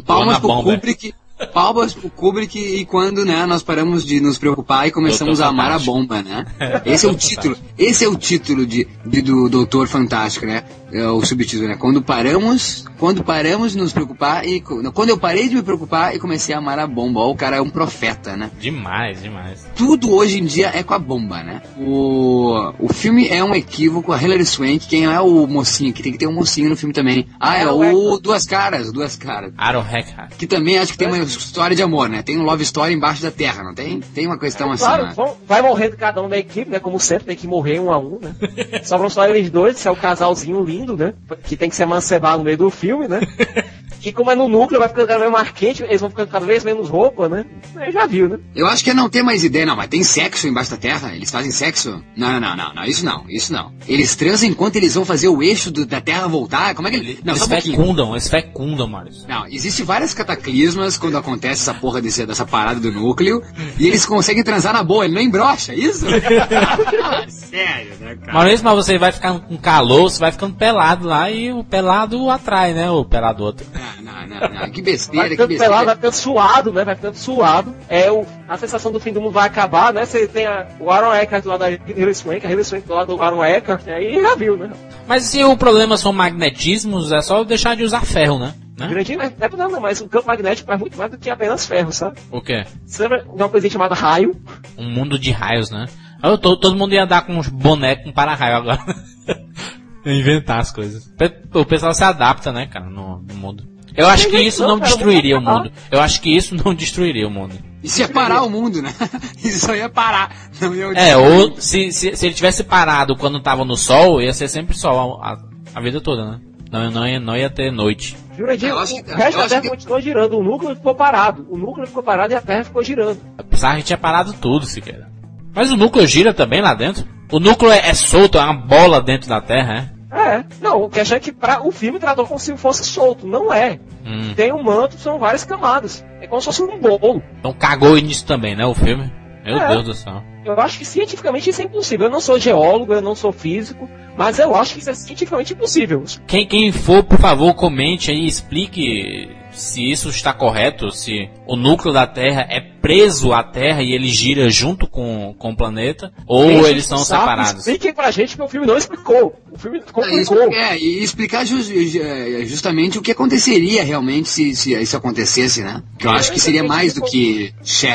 [0.06, 0.74] Palmas pro bomba.
[0.74, 1.14] Kubrick.
[1.52, 5.48] Palmas pro Kubrick e quando, né, nós paramos de nos preocupar e começamos Doutor a
[5.48, 5.90] amar Fantástico.
[5.90, 6.46] a bomba, né?
[6.84, 10.62] Esse é o título, esse é o título de, de- do Doutor Fantástico, né?
[10.92, 11.76] É o subtítulo, né?
[11.76, 16.18] Quando paramos, quando paramos de nos preocupar e quando eu parei de me preocupar e
[16.18, 17.20] comecei a amar a bomba.
[17.20, 18.50] Ó, o cara é um profeta, né?
[18.60, 19.64] Demais, demais.
[19.76, 21.62] Tudo hoje em dia é com a bomba, né?
[21.78, 26.10] O, o filme é um equívoco, a Hilary Swank, quem é o mocinho, que tem
[26.10, 27.24] que ter um mocinho no filme também.
[27.38, 29.52] Ah, é, o Duas Caras, Duas Caras.
[29.56, 30.32] Aaron Eckhart.
[30.36, 32.22] Que também acho que tem uma história de amor, né?
[32.22, 34.00] Tem um love story embaixo da terra, não tem?
[34.00, 35.12] Tem uma questão assim, Claro, né?
[35.14, 36.78] vão- vai morrendo cada um da equipe, né?
[36.78, 38.34] Como sempre, tem que morrer um a um, né?
[38.84, 41.14] Sobram só eles dois, que é o casalzinho lindo, né?
[41.44, 43.20] Que tem que se emancebado no meio do filme, né?
[44.04, 46.46] E como é no núcleo, vai ficando cada vez mais quente, eles vão ficando cada
[46.46, 47.44] vez menos roupa, né?
[47.76, 48.38] Aí já viu, né?
[48.56, 51.14] Eu acho que é não ter mais ideia, não, mas tem sexo embaixo da terra?
[51.14, 52.02] Eles fazem sexo?
[52.16, 53.72] Não, não, não, não, não, isso não, isso não.
[53.86, 56.74] Eles transam enquanto eles vão fazer o eixo do- da terra voltar?
[56.74, 57.18] Como é que ele...
[57.24, 59.28] Não, Eles só um fecundam, eles fecundam, Maurício.
[59.28, 63.42] Não, existe várias cataclismas quando acontece essa porra desse, dessa parada do núcleo
[63.78, 66.06] e eles conseguem transar na boa, ele não embrocha, é isso?
[66.06, 68.32] Ah, Sério, né, cara?
[68.32, 72.72] Mas você vai ficando com calor, você vai ficando pelado lá e o pelado atrai,
[72.72, 72.90] né?
[72.90, 73.66] O pelado outro.
[74.02, 75.96] Não, não, não, não, que Vai besteira, que ficando pelado, vai besteira.
[75.96, 76.84] ficando suado, né?
[76.84, 77.74] Vai ficando suado.
[77.88, 80.04] É o, a sensação do fim do mundo vai acabar, né?
[80.04, 82.94] Você tem a, o Aaron Eckhart do lado da Hilary Swank, a Hilary Swank do
[82.94, 84.70] lado do Aaron Eckhart, aí já viu, né?
[85.06, 88.54] Mas se o problema são magnetismos, é só deixar de usar ferro, né?
[88.78, 88.88] né?
[88.88, 91.66] Grandinho não é não, não, mas o campo magnético faz muito mais do que apenas
[91.66, 92.18] ferro, sabe?
[92.30, 92.64] O quê?
[92.86, 94.34] Você lembra de uma coisinha chamada raio?
[94.78, 95.86] Um mundo de raios, né?
[96.22, 98.78] Eu tô- todo mundo ia andar com uns bonecos com para-raio agora.
[100.04, 101.10] Inventar as coisas.
[101.52, 103.64] O pessoal se adapta, né, cara, no, no mundo.
[103.96, 105.70] Eu acho que isso não destruiria o mundo.
[105.90, 107.54] Eu acho que isso não destruiria o mundo.
[107.82, 108.92] Isso ia parar o mundo, né?
[109.42, 110.30] Isso ia parar.
[110.60, 114.34] Não ia É, ou se, se, se ele tivesse parado quando tava no sol, ia
[114.34, 115.38] ser sempre sol a,
[115.74, 116.40] a vida toda, né?
[116.70, 118.16] Não, não, ia, não ia ter noite.
[118.36, 121.46] Jurandir, o que- resto da Terra que- continuou girando, o núcleo ficou parado.
[121.50, 123.18] O núcleo ficou parado e a Terra ficou girando.
[123.38, 125.06] Apesar que a gente tinha parado tudo, sequer.
[125.54, 127.04] Mas o núcleo gira também lá dentro?
[127.32, 129.99] O núcleo é, é solto, é uma bola dentro da Terra, é?
[130.10, 133.52] É, não, o que achei que pra, o filme tratou como se fosse solto, não
[133.52, 133.78] é.
[134.04, 134.34] Hum.
[134.34, 136.04] Tem um manto, são várias camadas.
[136.20, 137.22] É como se fosse um bolo.
[137.38, 139.12] Então cagou nisso também, né, o filme?
[139.44, 139.68] Meu É.
[139.68, 140.22] Deus do céu.
[140.44, 142.06] Eu acho que cientificamente isso é impossível.
[142.06, 145.52] Eu não sou geólogo, eu não sou físico, mas eu acho que isso é cientificamente
[145.52, 146.02] impossível.
[146.26, 151.92] Quem, quem for, por favor, comente aí explique se isso está correto, se o núcleo
[151.92, 156.66] da Terra é preso à Terra e ele gira junto com, com o planeta, ou
[156.66, 157.66] eles são sabe, separados.
[157.66, 159.34] Expliquem pra gente que o filme não explicou.
[159.52, 160.18] O filme É, complicou.
[160.44, 165.82] expli- é, e explicar é, justamente o que aconteceria realmente se, se isso acontecesse, né?
[165.98, 167.52] Que eu acho que seria mais do que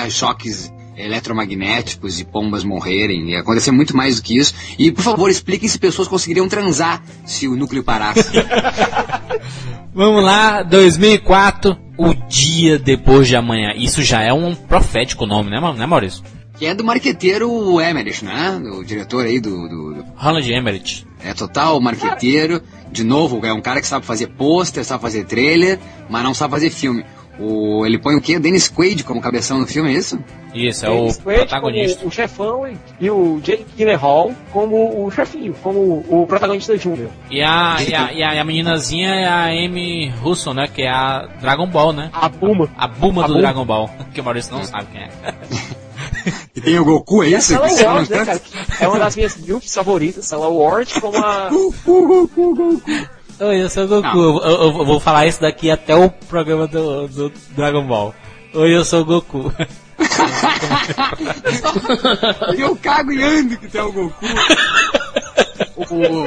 [0.10, 3.30] choques eletromagnéticos e pombas morrerem.
[3.32, 4.54] Ia acontecer muito mais do que isso.
[4.80, 8.30] E, por favor, expliquem se pessoas conseguiriam transar se o núcleo parasse.
[9.94, 13.74] Vamos lá, 2004, o dia depois de amanhã.
[13.76, 16.24] Isso já é um profético nome, né, né Maurício?
[16.58, 18.58] que é do marqueteiro Emmerich, né?
[18.74, 21.06] O diretor aí do- do, do Emmerich.
[21.24, 22.62] É total marqueteiro.
[22.92, 25.80] De novo, é um cara que sabe fazer pôster, sabe fazer trailer,
[26.10, 27.04] mas não sabe fazer filme.
[27.40, 28.40] O, ele põe o quê?
[28.40, 30.18] Dennis Quaid como cabeção no filme, é isso?
[30.54, 31.98] Isso, é o James Quaid protagonista.
[31.98, 37.10] como o chefão e, e o Jake Gyllenhaal como o chefinho, como o protagonista júnior.
[37.30, 40.66] E a, e, a, e a- e a meninazinha é a Amy Russo, né?
[40.74, 42.10] Que é a Dragon Ball, né?
[42.14, 42.70] A Puma.
[42.78, 43.42] A Buma A do Buma.
[43.42, 43.90] Dragon Ball.
[44.14, 45.10] Que o Maurício não sabe quem é.
[46.56, 47.54] E tem o Goku, é isso?
[47.54, 48.42] Ela Ward, não- né, cara?
[48.80, 50.32] É uma das minhas milks favoritas.
[50.32, 51.50] Ela Ward como a...
[53.40, 54.18] Oi, eu sou o Goku.
[54.18, 58.14] Eu, eu- eu vou falar isso daqui até o programa do, do Dragon Ball.
[58.54, 59.54] Oi, eu sou o Goku.
[62.58, 64.16] Eu cago e ando que tem o Goku.
[65.78, 66.26] O...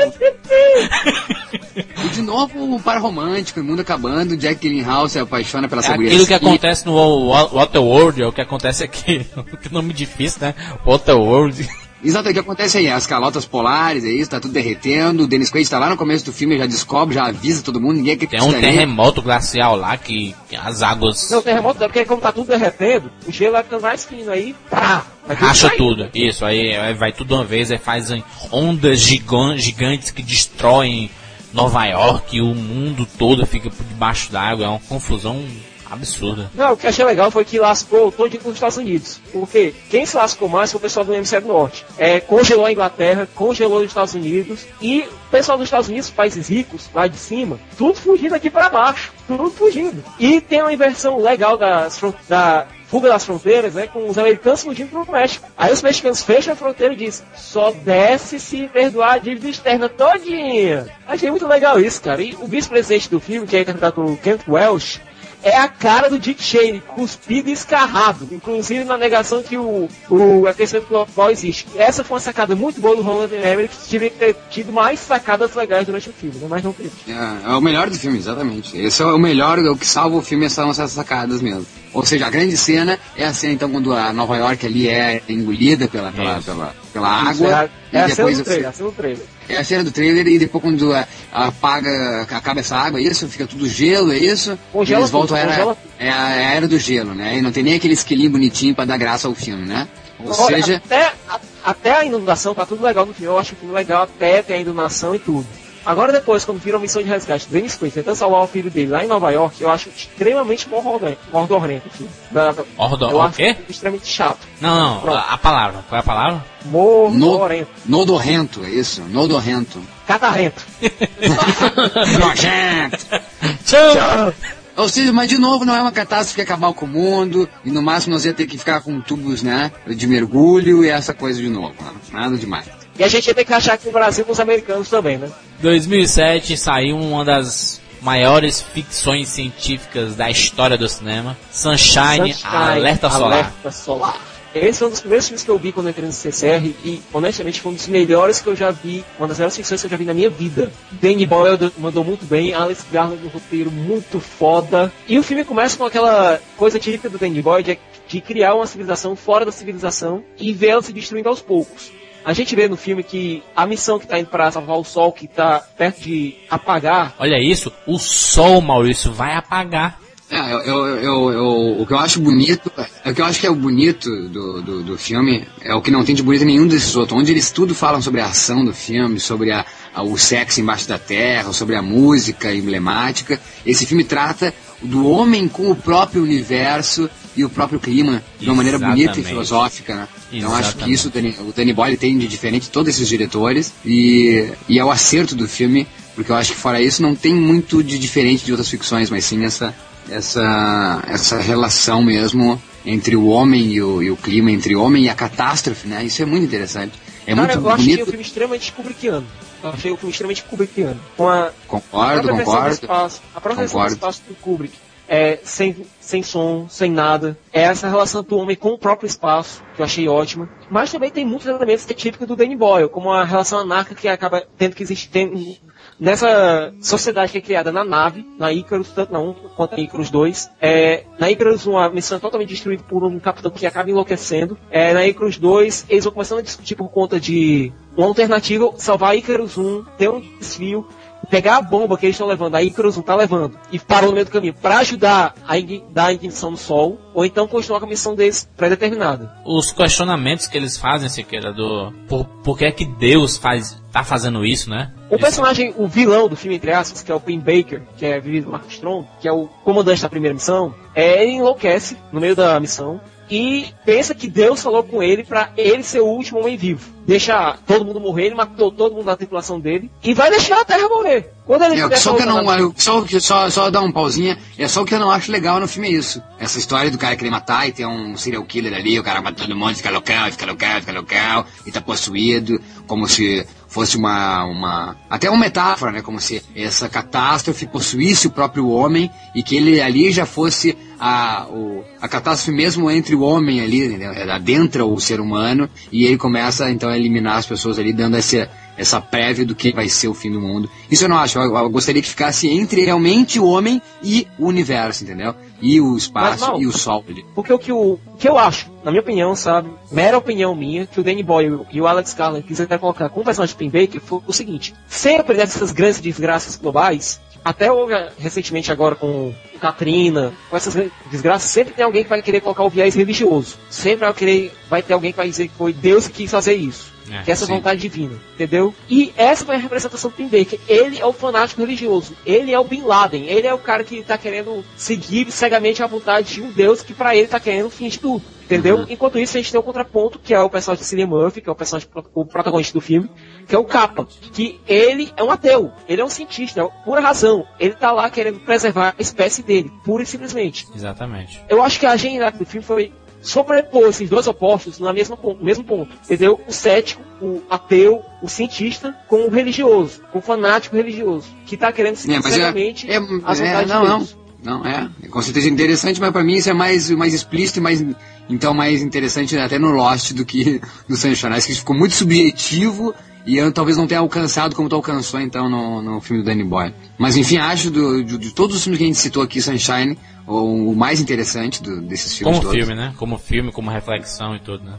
[2.04, 5.96] E de novo o par romântico, o mundo acabando, Jack Gyllenhaal se apaixona pela É
[5.96, 6.94] guria aquilo que acontece no
[7.28, 9.26] Wa- Waterworld, é o que acontece aqui.
[9.62, 10.54] que nome difícil, né?
[10.86, 11.68] Waterworld.
[12.02, 12.88] Exato, o que acontece aí?
[12.88, 16.24] As calotas polares, é isso, tá tudo derretendo, o Dennis Quaid tá lá no começo
[16.24, 20.34] do filme, já descobre, já avisa todo mundo, ninguém Tem um terremoto glacial lá que,
[20.48, 23.82] que as águas Não, terremoto é porque como tá tudo derretendo, o gelo vai ficando
[23.82, 25.04] mais fino aí, pá!
[25.34, 26.08] racha tudo.
[26.14, 31.10] Isso, aí, aí vai tudo de uma vez, aí fazem ondas gigan- gigantes que destroem
[31.52, 34.64] Nova York e o mundo todo fica por debaixo d'água.
[34.64, 35.44] É uma confusão
[35.90, 36.50] absurda.
[36.54, 39.20] Não, o que achei legal foi que lascou todo os Estados Unidos.
[39.32, 41.84] Porque quem se lascou mais foi o pessoal do hemisfério norte.
[41.96, 46.48] É, congelou a Inglaterra, congelou os Estados Unidos e o pessoal dos Estados Unidos, países
[46.48, 50.02] ricos, lá de cima, tudo fugindo aqui para baixo, tudo fugindo.
[50.18, 51.58] E tem uma inversão legal
[51.90, 55.46] fron- da fuga das fronteiras, né, com os americanos fugindo para o México.
[55.58, 59.90] Aí os mexicanos fecham a fronteira e dizem, só desce se perdoar a dívida externa
[59.90, 60.86] todinha.
[61.06, 62.22] Achei muito legal isso, cara.
[62.22, 65.00] E o vice-presidente do filme, que é interpretado por Kent Welsh,
[65.42, 68.28] é a cara do Dick Cheney, cuspido e escarrado.
[68.30, 71.66] Inclusive na negação que o, o aquecimento global existe.
[71.76, 75.54] Essa foi uma sacada muito boa do Roland Emmerich, que que ter tido mais sacadas
[75.54, 76.46] legais durante o filme, né?
[76.48, 76.90] mas não teve.
[77.08, 78.76] É, é o melhor do filme, exatamente.
[78.76, 81.66] Esse é o melhor, o que salva o filme são essas sacadas mesmo.
[81.94, 85.22] Ou seja, a grande cena é a cena então quando a Nova York ali é
[85.28, 87.70] engolida pela, pela, pela, pela Isso, é água.
[87.92, 89.22] a, é a cena do trailer, é a cena do trailer.
[89.48, 93.26] é a cena do trailer e depois quando é, apaga, acaba essa água, é isso?
[93.28, 94.58] Fica tudo gelo, é isso?
[94.72, 95.78] Congela Eles voltam tudo, à era, tudo.
[95.98, 97.38] é a, é a era do gelo, né?
[97.38, 99.88] E não tem nem aquele esquilinho bonitinho pra dar graça ao filme, né?
[100.18, 103.32] Ou Olha, seja, até, a- até a inundação tá tudo legal no filme.
[103.32, 105.46] Eu acho o filme legal até ter a inundação e tudo.
[105.88, 108.70] Agora depois, quando viram a missão de resgate do Dennis Quaid tentando salvar o filho
[108.70, 112.12] dele lá em Nova York, eu acho extremamente mordorrento mordorrento o filme.
[112.30, 113.56] O quê?
[113.66, 114.40] extremamente chato.
[114.60, 115.16] Não, não, Pronto.
[115.16, 115.82] a, a palavra.
[115.88, 116.44] Qual é a palavra?
[116.66, 117.70] Mordorento.
[117.86, 119.00] nodorrento, é isso?
[119.04, 119.80] Nodorrento.
[120.06, 120.62] Catarrento.
[122.20, 123.22] Nojento!
[123.64, 124.34] Tchau!
[124.76, 127.70] Ou seja, mas de novo não é uma catástrofe que acabar com o mundo, e
[127.70, 131.40] no máximo nós ia ter que ficar com tubos, né, de mergulho e essa coisa
[131.40, 131.92] de novo, né?
[132.12, 132.77] nada demais.
[132.98, 135.30] E a gente ia ter que achar aqui no Brasil os americanos também, né?
[135.60, 143.32] 2007 saiu uma das maiores ficções científicas da história do cinema, Sunshine, Sunshine, Alerta Solar.
[143.32, 144.28] Alerta Solar.
[144.54, 147.02] Esse foi um dos primeiros filmes que eu vi quando eu entrei no CCR e,
[147.12, 149.90] honestamente, foi um dos melhores que eu já vi, uma das melhores ficções que eu
[149.90, 150.72] já vi na minha vida.
[150.90, 154.92] Danny Boyle mandou muito bem, Alex Garland no roteiro muito foda.
[155.06, 158.66] E o filme começa com aquela coisa típica do Danny Boyle de, de criar uma
[158.66, 161.97] civilização fora da civilização e ver ela se destruindo aos poucos.
[162.24, 165.12] A gente vê no filme que a missão que tá indo para salvar o Sol,
[165.12, 169.98] que tá perto de apagar, Olha isso, o sol, Maurício, vai apagar.
[170.30, 172.70] É, eu, eu, eu, eu- o que eu acho bonito,
[173.02, 175.80] é o que eu acho que é o bonito do, do, do filme, é o
[175.80, 178.26] que não tem de bonito em nenhum desses outros, onde eles tudo falam sobre a
[178.26, 179.64] ação do filme, sobre a,
[179.94, 183.40] a- o sexo embaixo da terra, sobre a música emblemática.
[183.64, 187.08] Esse filme trata do homem com o próprio universo
[187.38, 189.28] e o próprio clima de uma maneira bonita e Exatamente.
[189.28, 190.08] filosófica, né?
[190.32, 190.94] Então acho que Exatamente.
[190.94, 194.78] isso o Danny, o Danny Boyle tem de diferente de todos esses diretores e, e
[194.78, 197.98] é o acerto do filme, porque eu acho que fora isso não tem muito de
[197.98, 199.74] diferente de outras ficções, mas sim essa
[200.10, 205.04] essa essa relação mesmo entre o homem e o, e o clima, entre o homem
[205.04, 206.02] e a catástrofe, né?
[206.04, 206.92] Isso é muito interessante.
[207.26, 208.06] É Cara, muito eu achei o bonito.
[208.10, 209.26] filme extremamente Kubrickiano.
[209.62, 210.98] Eu achei o filme extremamente Kubrickiano.
[211.16, 212.70] Com a, a Concordo, do concordo.
[212.72, 213.92] espaço, a própria Concordo.
[213.94, 214.74] espaço do Kubrick.
[215.06, 215.76] É, sem,
[216.08, 217.36] sem som, sem nada.
[217.52, 220.48] É essa relação do homem com o próprio espaço, que eu achei ótima.
[220.70, 223.94] Mas também tem muitos elementos que é típico do Danny Boyle, como a relação anarca
[223.94, 225.58] que acaba tendo que existir tem-
[226.00, 230.08] nessa sociedade que é criada na nave, na Icarus, tanto na 1 quanto na Icarus
[230.08, 230.50] 2.
[230.62, 234.56] É, na Icarus 1, a missão é totalmente destruída por um capitão que acaba enlouquecendo.
[234.70, 239.14] É, na Icarus 2, eles vão começando a discutir por conta de uma alternativa, salvar
[239.14, 240.86] Icarus 1, ter um desvio,
[241.30, 244.14] pegar a bomba que eles estão levando, a Icarus não tá levando, e parou no
[244.14, 245.54] meio do caminho, para ajudar a
[245.90, 249.32] dar a ignição no Sol, ou então continuar com a missão deles pré-determinada.
[249.44, 254.02] Os questionamentos que eles fazem, Siqueira, do por, por que é que Deus faz, tá
[254.04, 254.92] fazendo isso, né?
[255.10, 258.20] O personagem, o vilão do filme, entre aspas, que é o Pim Baker, que é
[258.20, 262.20] vivido por Mark Strong, que é o comandante da primeira missão, é, ele enlouquece no
[262.20, 263.00] meio da missão
[263.30, 266.96] e pensa que Deus falou com ele pra ele ser o último homem vivo.
[267.06, 270.64] Deixa todo mundo morrer, ele matou todo mundo da tripulação dele e vai deixar a
[270.64, 271.30] Terra morrer.
[271.46, 274.68] Quando ele tiver só que eu não, eu- só, só, só dar um pausinha, é
[274.68, 276.22] só o que eu não acho legal no filme é isso.
[276.38, 279.42] Essa história do cara querer matar e ter um serial killer ali, o cara mata
[279.42, 284.44] todo mundo, fica local, fica local, fica local, e tá possuído, como se fosse uma,
[284.44, 289.56] uma, até uma metáfora, né, como se essa catástrofe possuísse o próprio homem e que
[289.56, 294.10] ele ali já fosse a, o, a catástrofe mesmo entre o homem ali, entendeu?
[294.12, 298.16] É, adentra o ser humano e ele começa então a eliminar as pessoas ali, dando
[298.16, 300.70] essa, essa prévia do que vai ser o fim do mundo.
[300.90, 304.46] Isso eu não acho, eu, eu gostaria que ficasse entre realmente o homem e o
[304.46, 305.34] universo, entendeu?
[305.60, 306.62] E o espaço Mas, não.
[306.62, 307.04] e o sol.
[307.34, 310.86] Porque o que, o, o que eu acho, na minha opinião, sabe, mera opinião minha,
[310.86, 313.68] que o Danny Boyle e o Alex Garland quiseram colocar com o personagem de Pim
[313.68, 319.32] Baker foi o seguinte: sempre dessas grandes desgraças globais, até houve ah, recentemente agora com
[319.60, 323.56] Katrina, com essas desgraças, sempre tem alguém que vai querer colocar o viés religioso.
[323.70, 326.54] Sempre vai, querer, vai ter alguém que vai dizer que foi Deus que quis fazer
[326.54, 326.92] isso.
[327.10, 327.54] É, que essa sim.
[327.54, 328.74] vontade divina, entendeu?
[328.88, 330.58] E essa foi a representação do Tim Baker.
[330.68, 332.16] Ele é o fanático religioso.
[332.24, 333.26] Ele é o Bin Laden.
[333.26, 336.94] Ele é o cara que tá querendo seguir cegamente a vontade de um Deus que
[336.94, 338.22] pra ele tá querendo o fim de tudo.
[338.48, 338.78] Entendeu?
[338.78, 338.86] Uhum.
[338.88, 341.50] Enquanto isso, a gente tem o contraponto, que é o personagem de Cillian Murphy, que
[341.50, 343.10] é o personagem, o protagonista do filme,
[343.46, 344.08] que é o Kappa.
[344.32, 345.70] Que ele é um ateu.
[345.86, 347.46] Ele é um cientista, é pura razão.
[347.60, 350.66] Ele tá lá querendo preservar a espécie dele, pura e simplesmente.
[350.74, 351.38] Exatamente.
[351.46, 355.38] Eu acho que a genialidade do filme foi sobrepor esses dois opostos na mesma ponto,
[355.38, 355.94] no mesmo ponto.
[356.04, 356.40] Entendeu?
[356.46, 361.72] O cético, o ateu, o cientista com o religioso, com o fanático religioso, que tá
[361.72, 363.98] querendo seguir É, é, é, as é, vontades não, de não.
[363.98, 364.18] Deus.
[364.42, 364.88] Não, é.
[365.10, 367.84] Com certeza interessante, mas pra mim isso é mais, mais explícito e mais.
[368.30, 371.34] Então mais interessante até no Lost do que no Sunshine.
[371.34, 372.94] Acho que ficou muito subjetivo
[373.26, 376.44] e eu talvez não tenha alcançado como tu alcançou então no, no filme do Danny
[376.44, 376.72] Boy.
[376.96, 379.98] Mas enfim, acho do, de, de todos os filmes que a gente citou aqui, Sunshine,
[380.26, 382.64] o, o mais interessante do- desses filmes Como todos.
[382.66, 382.94] filme, né?
[382.96, 384.74] Como filme, como reflexão e tudo, né?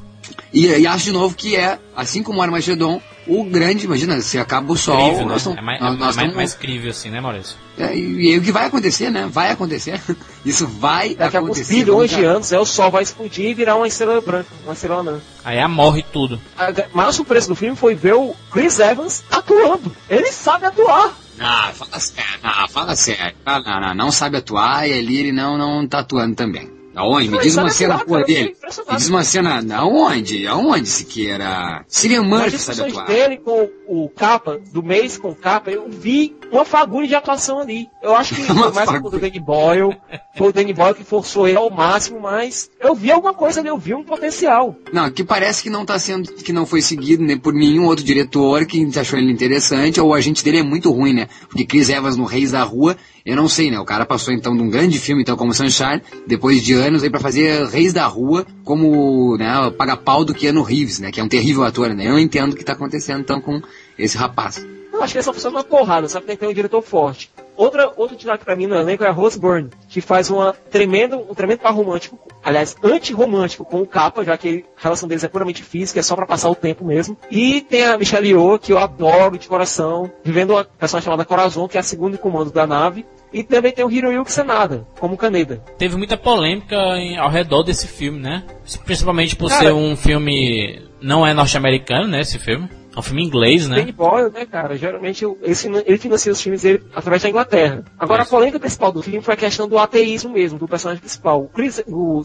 [0.54, 4.38] E, e acho de novo que é, assim como o Armagedon, o grande, imagina, se
[4.40, 5.34] acaba o sol, Crível, né?
[5.34, 7.56] nós tamo- É mais, nós- é nós mais, tamo- mais crível assim, né, Maurício?
[7.78, 9.28] é, e, e aí o que vai acontecer, né?
[9.32, 10.02] Vai acontecer.
[10.46, 13.76] Isso vai Daqui a alguns bilhões de anos, é, o Sol vai explodir e virar
[13.76, 15.20] uma estrela branca, uma estrela anã.
[15.44, 16.40] Aí morre tudo.
[16.58, 19.96] A maior surpresa do filme foi ver o Chris Evans atuando.
[20.10, 21.14] Ele sabe atuar.
[21.40, 22.40] Ah, fala sério.
[22.44, 23.36] Ah, fala sério.
[23.46, 26.70] Ah, não, não, não sabe atuar e ali ele não, não tá atuando também.
[26.96, 27.30] Aonde?
[27.30, 28.56] Me diz uma cena eu dele.
[28.90, 29.64] Me diz uma cena.
[29.76, 30.48] Aonde?
[30.48, 31.86] Aonde Siqueira?
[32.24, 33.06] Murphy sabe atuar.
[33.06, 37.60] dele com o capa, do mês com o capa, eu vi uma fagulha de atuação
[37.60, 37.88] ali.
[38.02, 39.12] Eu acho que foi mais fagulha.
[39.12, 39.98] do Danny Boyle,
[40.36, 43.70] foi o Danny Boyle que forçou ele ao máximo, mas eu vi alguma coisa ali,
[43.70, 44.76] eu vi um potencial.
[44.94, 48.04] Não, que parece que não tá sendo, que não foi seguido né, por nenhum outro
[48.04, 51.28] diretor que achou ele interessante, ou o agente dele é muito ruim, né?
[51.48, 52.96] Porque Chris Evans no Reis da Rua,
[53.26, 53.80] eu não sei, né?
[53.80, 57.10] O cara passou então de um grande filme, então, como Sunshine, depois de anos aí
[57.10, 61.12] pra fazer Reis da Rua, como, né, paga-pau do Keanu Reeves, né?
[61.12, 62.10] Que é um terrível ator, né?
[62.10, 63.62] Eu entendo o que tá acontecendo então com
[63.98, 64.66] esse rapaz.
[65.00, 66.26] Eu acho que ele só funciona uma porrada, sabe?
[66.26, 67.32] Tem que ter um diretor forte.
[67.56, 71.18] Outra, outro destaque pra mim no elenco é a Rose Byrne, que faz uma tremendo,
[71.30, 75.28] um tremendo par romântico, aliás, anti-romântico com o Capa, já que a relação deles é
[75.28, 77.18] puramente física, é só pra passar o tempo mesmo.
[77.30, 81.68] E tem a Michelle Yeoh, que eu adoro de coração, vivendo uma personagem chamada Corazon,
[81.68, 83.06] que é a segunda em comando da nave.
[83.32, 85.62] E também tem o Hiroyuki Sanada, como Kaneda.
[85.78, 88.44] Teve muita polêmica em- ao redor desse filme, né?
[88.86, 90.82] Principalmente por Cara- ser um filme.
[91.02, 92.22] Não é norte-americano, né?
[92.22, 92.68] Esse filme.
[93.00, 93.78] É um filme inglês, né?
[93.78, 94.76] Danny Boyle, né, cara?
[94.78, 97.86] Geralmente eu- ele, fina- ele financia os filmes dele através da Inglaterra.
[97.98, 98.30] Agora, Isso.
[98.30, 101.44] a polêmica principal do filme foi a questão do ateísmo mesmo, do personagem principal.
[101.44, 102.22] O, Chris, o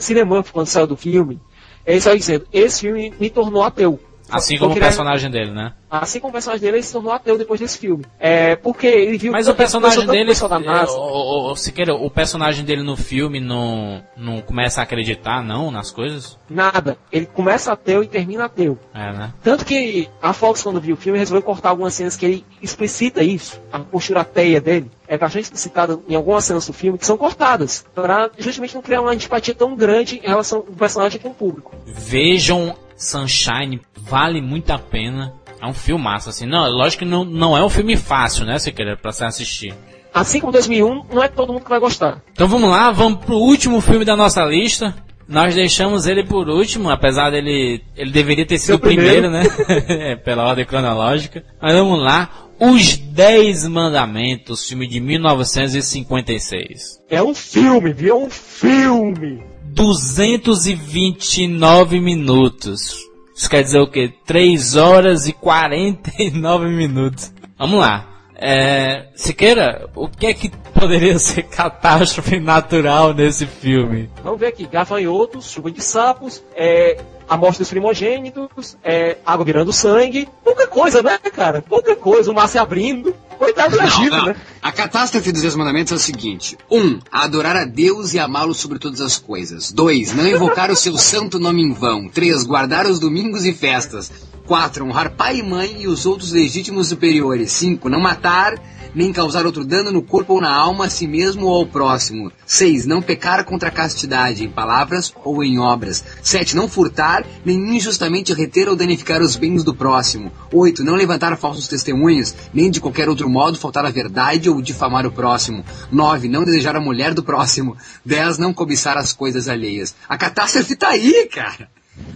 [0.52, 1.40] quando saiu do filme,
[1.86, 4.00] ele saiu dizendo: Esse filme me tornou ateu.
[4.30, 5.72] Assim como o personagem dele, né?
[5.90, 8.04] Assim como o personagem dele, ele se tornou ateu depois desse filme.
[8.18, 10.32] É, porque ele viu Mas que o personagem dele.
[10.32, 14.84] é, NASA, o, o, o, Siqueira, o personagem dele no filme não, não começa a
[14.84, 16.38] acreditar, não, nas coisas?
[16.48, 16.96] nada.
[17.10, 18.78] Ele começa ateu e termina ateu.
[18.94, 19.32] É, né?
[19.42, 23.22] Tanto que a Fox, quando viu o filme, resolveu cortar algumas cenas que ele explicita
[23.22, 23.60] isso.
[23.72, 27.84] A postura ateia dele é bastante explicitada em algumas cenas do filme que são cortadas.
[27.94, 31.74] Pra justamente não criar uma antipatia tão grande em relação ao personagem com o público.
[31.86, 35.32] Vejam Sunshine, vale muito a pena.
[35.60, 36.46] É um filmaço, assim.
[36.46, 39.74] Não, lógico que não, não é um filme fácil, né, Siqueira, pra se assistir.
[40.12, 42.22] Assim como 2001, não é todo mundo que vai gostar.
[42.32, 44.94] Então vamos lá, vamos pro último filme da nossa lista.
[45.26, 47.82] Nós deixamos ele por último, apesar dele.
[47.96, 49.30] Ele deveria ter sido o primeiro, primeiro.
[49.30, 49.42] né?
[50.12, 51.42] É, Pela ordem cronológica.
[51.60, 52.28] Mas vamos lá.
[52.60, 57.00] Os Dez Mandamentos, filme de 1956.
[57.08, 58.10] É um filme, viu?
[58.10, 59.42] É um filme!
[59.74, 62.94] 229 minutos.
[63.34, 64.14] Isso quer dizer o quê?
[64.24, 67.34] 3 horas e 49 minutos.
[67.58, 68.13] Vamos lá.
[68.46, 74.10] É, Siqueira, o que é que poderia ser catástrofe natural nesse filme?
[74.22, 79.72] Vamos ver aqui, gafanhotos, chuva de sapos, é, a morte dos primogênitos, é, água virando
[79.72, 81.62] sangue, pouca coisa, né, cara?
[81.62, 83.14] Pouca coisa, o mar se abrindo.
[83.38, 84.36] Coitado do Não, Egito, né?
[84.60, 88.78] A catástrofe dos Dez Mandamentos é o seguinte: um, adorar a Deus e amá-lo sobre
[88.78, 89.72] todas as coisas.
[89.72, 92.08] Dois, não invocar o seu santo nome em vão.
[92.10, 94.12] Três, guardar os domingos e festas.
[94.46, 97.52] Quatro, honrar pai e mãe e os outros legítimos superiores.
[97.52, 98.54] Cinco, não matar
[98.94, 102.30] nem causar outro dano no corpo ou na alma a si mesmo ou ao próximo.
[102.46, 102.86] 6.
[102.86, 106.04] Não pecar contra a castidade, em palavras ou em obras.
[106.22, 106.54] 7.
[106.54, 110.30] Não furtar, nem injustamente reter ou danificar os bens do próximo.
[110.52, 110.84] 8.
[110.84, 115.12] Não levantar falsos testemunhos, nem de qualquer outro modo faltar a verdade ou difamar o
[115.12, 115.64] próximo.
[115.90, 116.28] 9.
[116.28, 117.76] Não desejar a mulher do próximo.
[118.04, 118.38] 10.
[118.38, 119.94] Não cobiçar as coisas alheias.
[120.08, 121.68] A catástrofe tá aí, cara.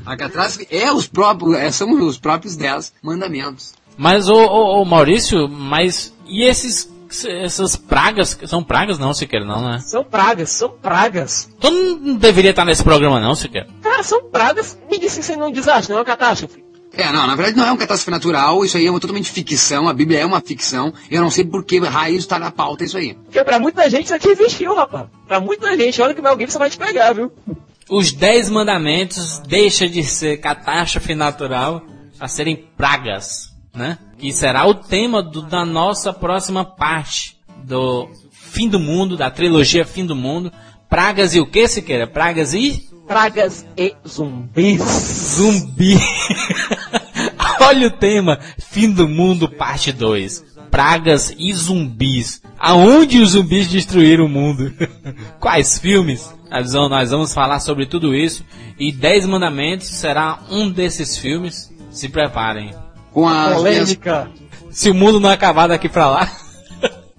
[0.04, 3.74] A catástrofe é os próprios, é, são os próprios 10 mandamentos.
[3.96, 6.88] Mas, ô, Maurício, mas e esses,
[7.26, 8.38] essas pragas?
[8.46, 9.78] São pragas não, Siqueira, não, né?
[9.80, 11.50] São pragas, são pragas.
[11.58, 13.66] Tu não deveria estar nesse programa não, Siqueira.
[13.82, 14.78] Cara, são pragas.
[14.90, 16.64] Me disse que isso aí não é um desastre, não é uma catástrofe.
[16.92, 19.88] É, não, na verdade não é uma catástrofe natural, isso aí é uma totalmente ficção,
[19.88, 22.96] a Bíblia é uma ficção, eu não sei por que raio está na pauta isso
[22.96, 23.14] aí.
[23.14, 25.06] Porque pra muita gente isso aqui existiu, rapaz.
[25.26, 27.30] Pra muita gente, olha que Mel Gibson vai te pegar, viu?
[27.88, 31.82] Os Dez Mandamentos deixa de ser catástrofe natural
[32.20, 33.98] a serem pragas, né?
[34.18, 39.84] Que será o tema do- da nossa próxima parte do Fim do Mundo, da trilogia
[39.86, 40.52] Fim do Mundo.
[40.88, 42.06] Pragas e o que, Siqueira?
[42.06, 44.80] Pragas e Pragas e zumbis.
[44.82, 45.96] zumbi.
[47.60, 50.44] Olha o tema, Fim do Mundo, parte 2.
[50.70, 52.42] pragas e zumbis.
[52.58, 54.72] Aonde os zumbis destruíram o mundo?
[55.40, 56.28] Quais filmes?
[56.50, 58.44] Nós vamos, nós vamos falar sobre tudo isso.
[58.78, 61.72] E Dez Mandamentos será um desses filmes.
[61.90, 62.74] Se preparem.
[63.12, 64.30] Com as minhas, Polêmica.
[64.70, 66.30] Se o mundo não acabar daqui pra lá.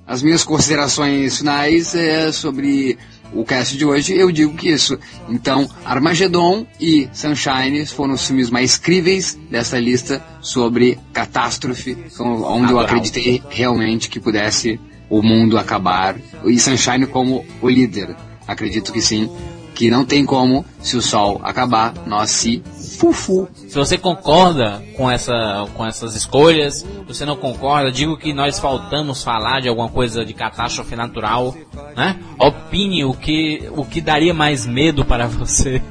[0.07, 2.97] as minhas considerações finais é, sobre
[3.33, 4.97] o cast de hoje, eu digo que isso.
[5.27, 12.79] Então, Armageddon e Sunshine foram os filmes mais críveis dessa lista sobre catástrofe, onde eu
[12.79, 14.79] acreditei realmente que pudesse
[15.09, 16.15] o mundo acabar.
[16.45, 18.15] E Sunshine como o líder.
[18.49, 19.29] Acredito que sim.
[19.75, 22.61] Que não tem como, se o sol acabar, nós se
[22.97, 23.47] fufu.
[23.55, 28.59] Se você concorda com, essa, com essas escolhas, se você não concorda, digo que nós
[28.59, 31.55] faltamos falar de alguma coisa de catástrofe natural,
[31.95, 32.19] né?
[32.39, 35.81] Opine o que, o que daria mais medo para você.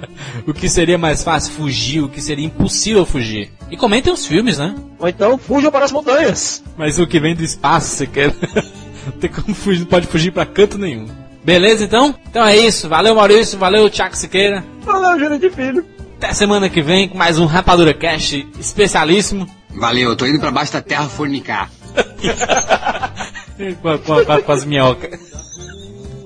[0.48, 3.52] o que seria mais fácil fugir, o que seria impossível fugir.
[3.70, 4.74] E comentem os filmes, né?
[4.98, 6.64] Ou então fujam para as montanhas.
[6.76, 8.34] Mas o que vem do espaço, você quer?
[9.04, 11.25] não tem como fugir, não pode fugir pra canto nenhum.
[11.46, 12.12] Beleza, então?
[12.28, 12.88] Então é isso.
[12.88, 13.56] Valeu, Maurício.
[13.56, 14.64] Valeu, Thiago Siqueira.
[14.80, 15.86] Valeu, Júlio de Filho.
[16.16, 19.46] Até semana que vem com mais um Rapadura Cast especialíssimo.
[19.70, 21.70] Valeu, eu tô indo pra baixo da terra fornicar.
[23.80, 25.20] com, com- com- com as minhocas.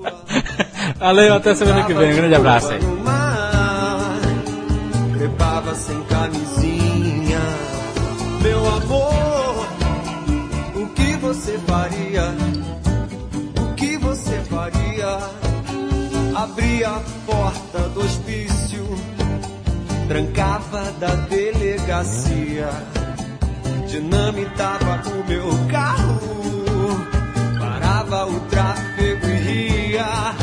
[0.97, 2.13] Valeu, até semana que vem.
[2.13, 2.79] Um grande abraço aí.
[5.19, 7.39] Trepava sem camisinha.
[8.41, 9.67] Meu amor,
[10.77, 12.33] o que você faria?
[16.51, 18.83] Abria a porta do hospício,
[20.09, 22.69] trancava da delegacia,
[23.87, 26.19] dinamitava o meu carro,
[27.57, 30.40] parava o tráfego e ria.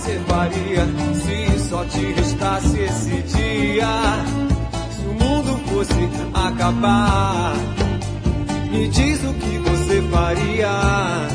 [0.00, 3.86] Você faria se só te restasse esse dia?
[4.92, 7.54] Se o mundo fosse acabar,
[8.70, 11.28] me diz o que você faria.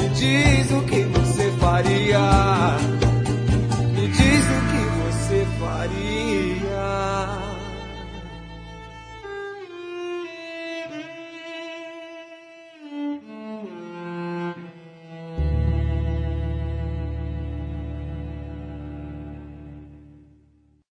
[0.00, 3.05] Me diz o que você faria.